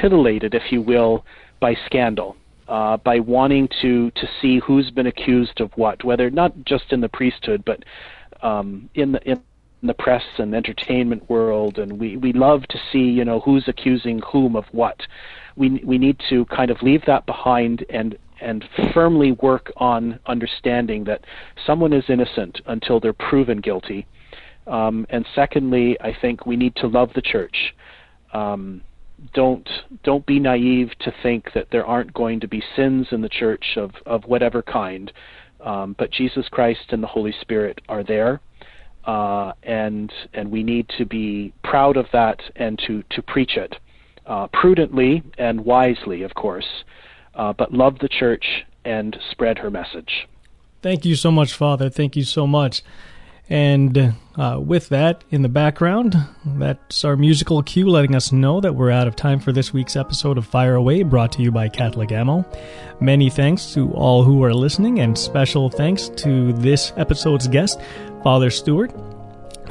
titillated, 0.00 0.54
if 0.54 0.72
you 0.72 0.80
will, 0.80 1.24
by 1.60 1.76
scandal. 1.86 2.36
Uh, 2.68 2.96
by 2.98 3.18
wanting 3.18 3.68
to 3.82 4.12
to 4.12 4.28
see 4.40 4.60
who's 4.60 4.92
been 4.92 5.08
accused 5.08 5.60
of 5.60 5.72
what, 5.74 6.04
whether 6.04 6.30
not 6.30 6.52
just 6.64 6.84
in 6.92 7.00
the 7.00 7.08
priesthood, 7.08 7.64
but 7.66 7.82
um, 8.44 8.88
in 8.94 9.10
the 9.10 9.20
in 9.28 9.42
the 9.82 9.94
press 9.94 10.22
and 10.38 10.54
entertainment 10.54 11.28
world, 11.28 11.78
and 11.78 11.98
we 11.98 12.16
we 12.16 12.32
love 12.32 12.62
to 12.68 12.78
see 12.92 13.00
you 13.00 13.24
know 13.24 13.40
who's 13.40 13.64
accusing 13.66 14.20
whom 14.20 14.54
of 14.54 14.66
what. 14.70 15.00
We 15.56 15.82
we 15.84 15.98
need 15.98 16.20
to 16.28 16.44
kind 16.46 16.70
of 16.70 16.80
leave 16.80 17.02
that 17.06 17.26
behind 17.26 17.84
and 17.90 18.16
and 18.40 18.64
firmly 18.92 19.32
work 19.32 19.72
on 19.76 20.18
understanding 20.26 21.04
that 21.04 21.24
someone 21.66 21.92
is 21.92 22.04
innocent 22.08 22.60
until 22.66 23.00
they're 23.00 23.12
proven 23.12 23.60
guilty. 23.60 24.06
Um, 24.66 25.06
and 25.10 25.26
secondly, 25.34 25.96
I 26.00 26.14
think 26.20 26.46
we 26.46 26.56
need 26.56 26.76
to 26.76 26.86
love 26.86 27.10
the 27.14 27.22
church. 27.22 27.74
Um, 28.32 28.82
don't 29.34 29.68
don't 30.02 30.24
be 30.24 30.38
naive 30.38 30.90
to 31.00 31.12
think 31.22 31.52
that 31.54 31.66
there 31.70 31.84
aren't 31.84 32.14
going 32.14 32.40
to 32.40 32.48
be 32.48 32.62
sins 32.74 33.06
in 33.10 33.20
the 33.20 33.28
church 33.28 33.64
of 33.76 33.90
of 34.06 34.24
whatever 34.24 34.62
kind, 34.62 35.12
um, 35.62 35.94
but 35.98 36.10
Jesus 36.10 36.48
Christ 36.48 36.86
and 36.90 37.02
the 37.02 37.06
Holy 37.06 37.34
Spirit 37.40 37.80
are 37.88 38.02
there, 38.02 38.40
uh, 39.04 39.52
and 39.62 40.12
and 40.32 40.50
we 40.50 40.62
need 40.62 40.88
to 40.96 41.04
be 41.04 41.52
proud 41.62 41.96
of 41.96 42.06
that 42.12 42.40
and 42.56 42.78
to 42.86 43.02
to 43.10 43.22
preach 43.22 43.56
it 43.56 43.76
uh, 44.26 44.46
prudently 44.52 45.22
and 45.38 45.60
wisely, 45.60 46.22
of 46.22 46.34
course, 46.34 46.84
uh, 47.40 47.54
but 47.54 47.72
love 47.72 47.98
the 48.00 48.08
church 48.08 48.44
and 48.84 49.18
spread 49.30 49.58
her 49.58 49.70
message. 49.70 50.28
Thank 50.82 51.06
you 51.06 51.16
so 51.16 51.30
much, 51.30 51.54
Father. 51.54 51.88
Thank 51.88 52.14
you 52.14 52.22
so 52.22 52.46
much. 52.46 52.82
And 53.48 54.14
uh, 54.36 54.60
with 54.62 54.90
that 54.90 55.24
in 55.30 55.42
the 55.42 55.48
background, 55.48 56.14
that's 56.44 57.04
our 57.04 57.16
musical 57.16 57.62
cue 57.62 57.88
letting 57.88 58.14
us 58.14 58.30
know 58.30 58.60
that 58.60 58.74
we're 58.74 58.90
out 58.90 59.08
of 59.08 59.16
time 59.16 59.40
for 59.40 59.52
this 59.52 59.72
week's 59.72 59.96
episode 59.96 60.38
of 60.38 60.46
Fire 60.46 60.76
Away, 60.76 61.02
brought 61.02 61.32
to 61.32 61.42
you 61.42 61.50
by 61.50 61.68
Catholic 61.68 62.12
Ammo. 62.12 62.44
Many 63.00 63.28
thanks 63.30 63.72
to 63.74 63.90
all 63.92 64.22
who 64.22 64.44
are 64.44 64.54
listening, 64.54 65.00
and 65.00 65.18
special 65.18 65.68
thanks 65.68 66.10
to 66.10 66.52
this 66.52 66.92
episode's 66.96 67.48
guest, 67.48 67.80
Father 68.22 68.50
Stuart. 68.50 69.09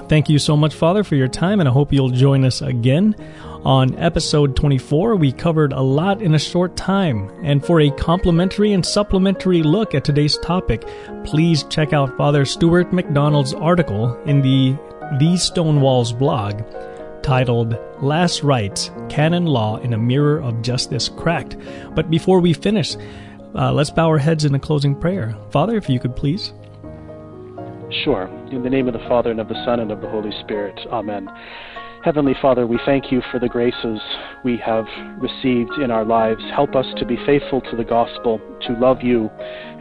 Thank 0.09 0.27
you 0.27 0.39
so 0.39 0.57
much, 0.57 0.73
Father, 0.73 1.03
for 1.03 1.13
your 1.13 1.27
time, 1.27 1.59
and 1.59 1.69
I 1.69 1.71
hope 1.71 1.93
you'll 1.93 2.09
join 2.09 2.43
us 2.43 2.63
again. 2.63 3.15
On 3.63 3.95
episode 3.99 4.55
24, 4.55 5.15
we 5.17 5.31
covered 5.31 5.71
a 5.71 5.81
lot 5.81 6.23
in 6.23 6.33
a 6.33 6.39
short 6.39 6.75
time, 6.75 7.29
and 7.43 7.63
for 7.63 7.79
a 7.79 7.91
complimentary 7.91 8.73
and 8.73 8.83
supplementary 8.83 9.61
look 9.61 9.93
at 9.93 10.03
today's 10.03 10.35
topic, 10.39 10.83
please 11.25 11.63
check 11.65 11.93
out 11.93 12.17
Father 12.17 12.43
Stuart 12.43 12.91
McDonald's 12.91 13.53
article 13.53 14.19
in 14.23 14.41
the 14.41 14.75
These 15.19 15.43
Stone 15.43 15.79
Walls 15.79 16.11
blog 16.11 16.63
titled 17.21 17.77
Last 18.01 18.41
Rites 18.41 18.89
Canon 19.09 19.45
Law 19.45 19.77
in 19.77 19.93
a 19.93 19.97
Mirror 19.97 20.41
of 20.41 20.63
Justice 20.63 21.07
Cracked. 21.07 21.55
But 21.93 22.09
before 22.09 22.39
we 22.39 22.53
finish, 22.53 22.95
uh, 23.53 23.71
let's 23.73 23.91
bow 23.91 24.07
our 24.07 24.17
heads 24.17 24.43
in 24.43 24.55
a 24.55 24.59
closing 24.59 24.95
prayer. 24.95 25.37
Father, 25.51 25.77
if 25.77 25.87
you 25.87 25.99
could 25.99 26.15
please. 26.15 26.51
Sure. 28.03 28.38
In 28.51 28.63
the 28.63 28.69
name 28.69 28.87
of 28.87 28.93
the 28.93 29.07
Father, 29.07 29.29
and 29.29 29.39
of 29.39 29.47
the 29.47 29.63
Son, 29.63 29.79
and 29.79 29.91
of 29.91 30.01
the 30.01 30.09
Holy 30.09 30.31
Spirit. 30.41 30.79
Amen. 30.91 31.29
Heavenly 32.03 32.33
Father, 32.41 32.65
we 32.65 32.79
thank 32.83 33.11
you 33.11 33.21
for 33.31 33.39
the 33.39 33.47
graces 33.47 33.99
we 34.43 34.57
have 34.57 34.85
received 35.19 35.73
in 35.73 35.91
our 35.91 36.03
lives. 36.03 36.41
Help 36.55 36.75
us 36.75 36.87
to 36.97 37.05
be 37.05 37.15
faithful 37.27 37.61
to 37.61 37.75
the 37.75 37.83
gospel, 37.83 38.41
to 38.65 38.73
love 38.73 39.03
you, 39.03 39.29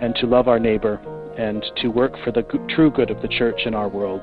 and 0.02 0.14
to 0.16 0.26
love 0.26 0.48
our 0.48 0.58
neighbor, 0.58 1.00
and 1.38 1.64
to 1.76 1.88
work 1.88 2.12
for 2.22 2.30
the 2.30 2.42
true 2.74 2.90
good 2.90 3.10
of 3.10 3.22
the 3.22 3.28
church 3.28 3.62
in 3.64 3.72
our 3.72 3.88
world. 3.88 4.22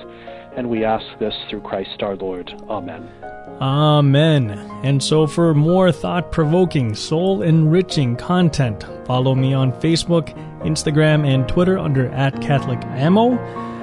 And 0.56 0.70
we 0.70 0.86
ask 0.86 1.06
this 1.20 1.34
through 1.50 1.62
Christ 1.62 2.04
our 2.04 2.16
Lord. 2.16 2.54
Amen. 2.70 3.10
Amen. 3.60 4.52
And 4.84 5.02
so, 5.02 5.26
for 5.26 5.56
more 5.56 5.92
thought 5.92 6.32
provoking, 6.32 6.94
soul 6.94 7.42
enriching 7.42 8.16
content, 8.16 8.86
follow 9.08 9.34
me 9.34 9.56
on 9.56 9.72
Facebook, 9.82 10.30
Instagram, 10.62 11.26
and 11.26 11.48
Twitter 11.48 11.80
under 11.80 12.10
at 12.10 12.40
Catholic 12.42 12.84
Ammo. 12.84 13.74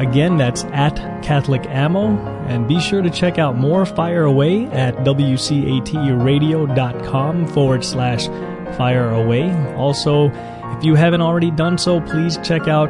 Again, 0.00 0.36
that's 0.38 0.64
at 0.64 1.22
Catholic 1.22 1.66
Ammo. 1.66 2.16
And 2.46 2.66
be 2.66 2.80
sure 2.80 3.02
to 3.02 3.10
check 3.10 3.38
out 3.38 3.58
more 3.58 3.84
Fire 3.84 4.24
Away 4.24 4.64
at 4.66 4.96
WCATradio.com 5.04 7.46
forward 7.48 7.84
slash 7.84 8.26
Fire 8.78 9.10
Away. 9.10 9.52
Also, 9.74 10.30
if 10.76 10.82
you 10.82 10.94
haven't 10.94 11.20
already 11.20 11.50
done 11.50 11.76
so, 11.76 12.00
please 12.00 12.38
check 12.42 12.66
out 12.66 12.88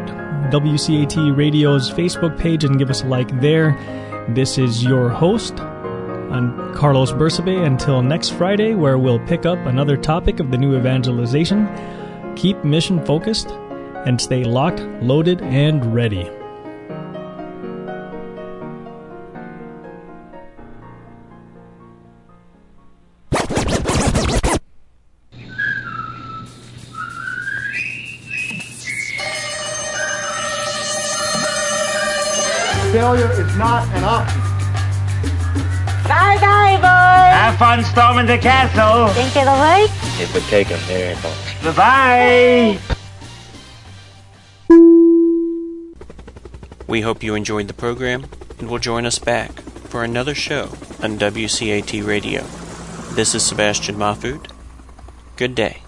WCAT 0.52 1.36
Radio's 1.36 1.90
Facebook 1.90 2.38
page 2.38 2.62
and 2.62 2.78
give 2.78 2.90
us 2.90 3.02
a 3.02 3.06
like 3.06 3.40
there. 3.40 3.76
This 4.28 4.56
is 4.56 4.84
your 4.84 5.08
host, 5.08 5.58
I'm 5.58 6.76
Carlos 6.76 7.10
Bersabe. 7.10 7.66
Until 7.66 8.02
next 8.02 8.28
Friday, 8.30 8.74
where 8.74 8.98
we'll 8.98 9.18
pick 9.26 9.46
up 9.46 9.58
another 9.66 9.96
topic 9.96 10.38
of 10.38 10.52
the 10.52 10.58
new 10.58 10.76
evangelization. 10.76 11.66
Keep 12.36 12.64
mission 12.64 13.04
focused 13.04 13.48
and 14.06 14.20
stay 14.20 14.44
locked, 14.44 14.78
loaded, 15.02 15.42
and 15.42 15.92
ready. 15.92 16.30
Fun 37.60 37.84
storming 37.84 38.24
the 38.24 38.38
castle. 38.38 39.08
Think 39.08 39.36
it'll 39.36 39.52
work? 39.52 39.90
it 40.18 40.32
would 40.32 40.42
take 40.44 40.70
a 40.70 40.80
miracle. 40.88 41.30
Bye-bye! 41.62 42.78
We 46.86 47.02
hope 47.02 47.22
you 47.22 47.34
enjoyed 47.34 47.68
the 47.68 47.74
program 47.74 48.24
and 48.58 48.70
will 48.70 48.78
join 48.78 49.04
us 49.04 49.18
back 49.18 49.60
for 49.90 50.02
another 50.02 50.34
show 50.34 50.70
on 51.02 51.18
WCAT 51.18 52.02
Radio. 52.06 52.44
This 53.12 53.34
is 53.34 53.44
Sebastian 53.44 53.96
Mahfood. 53.96 54.50
Good 55.36 55.54
day. 55.54 55.82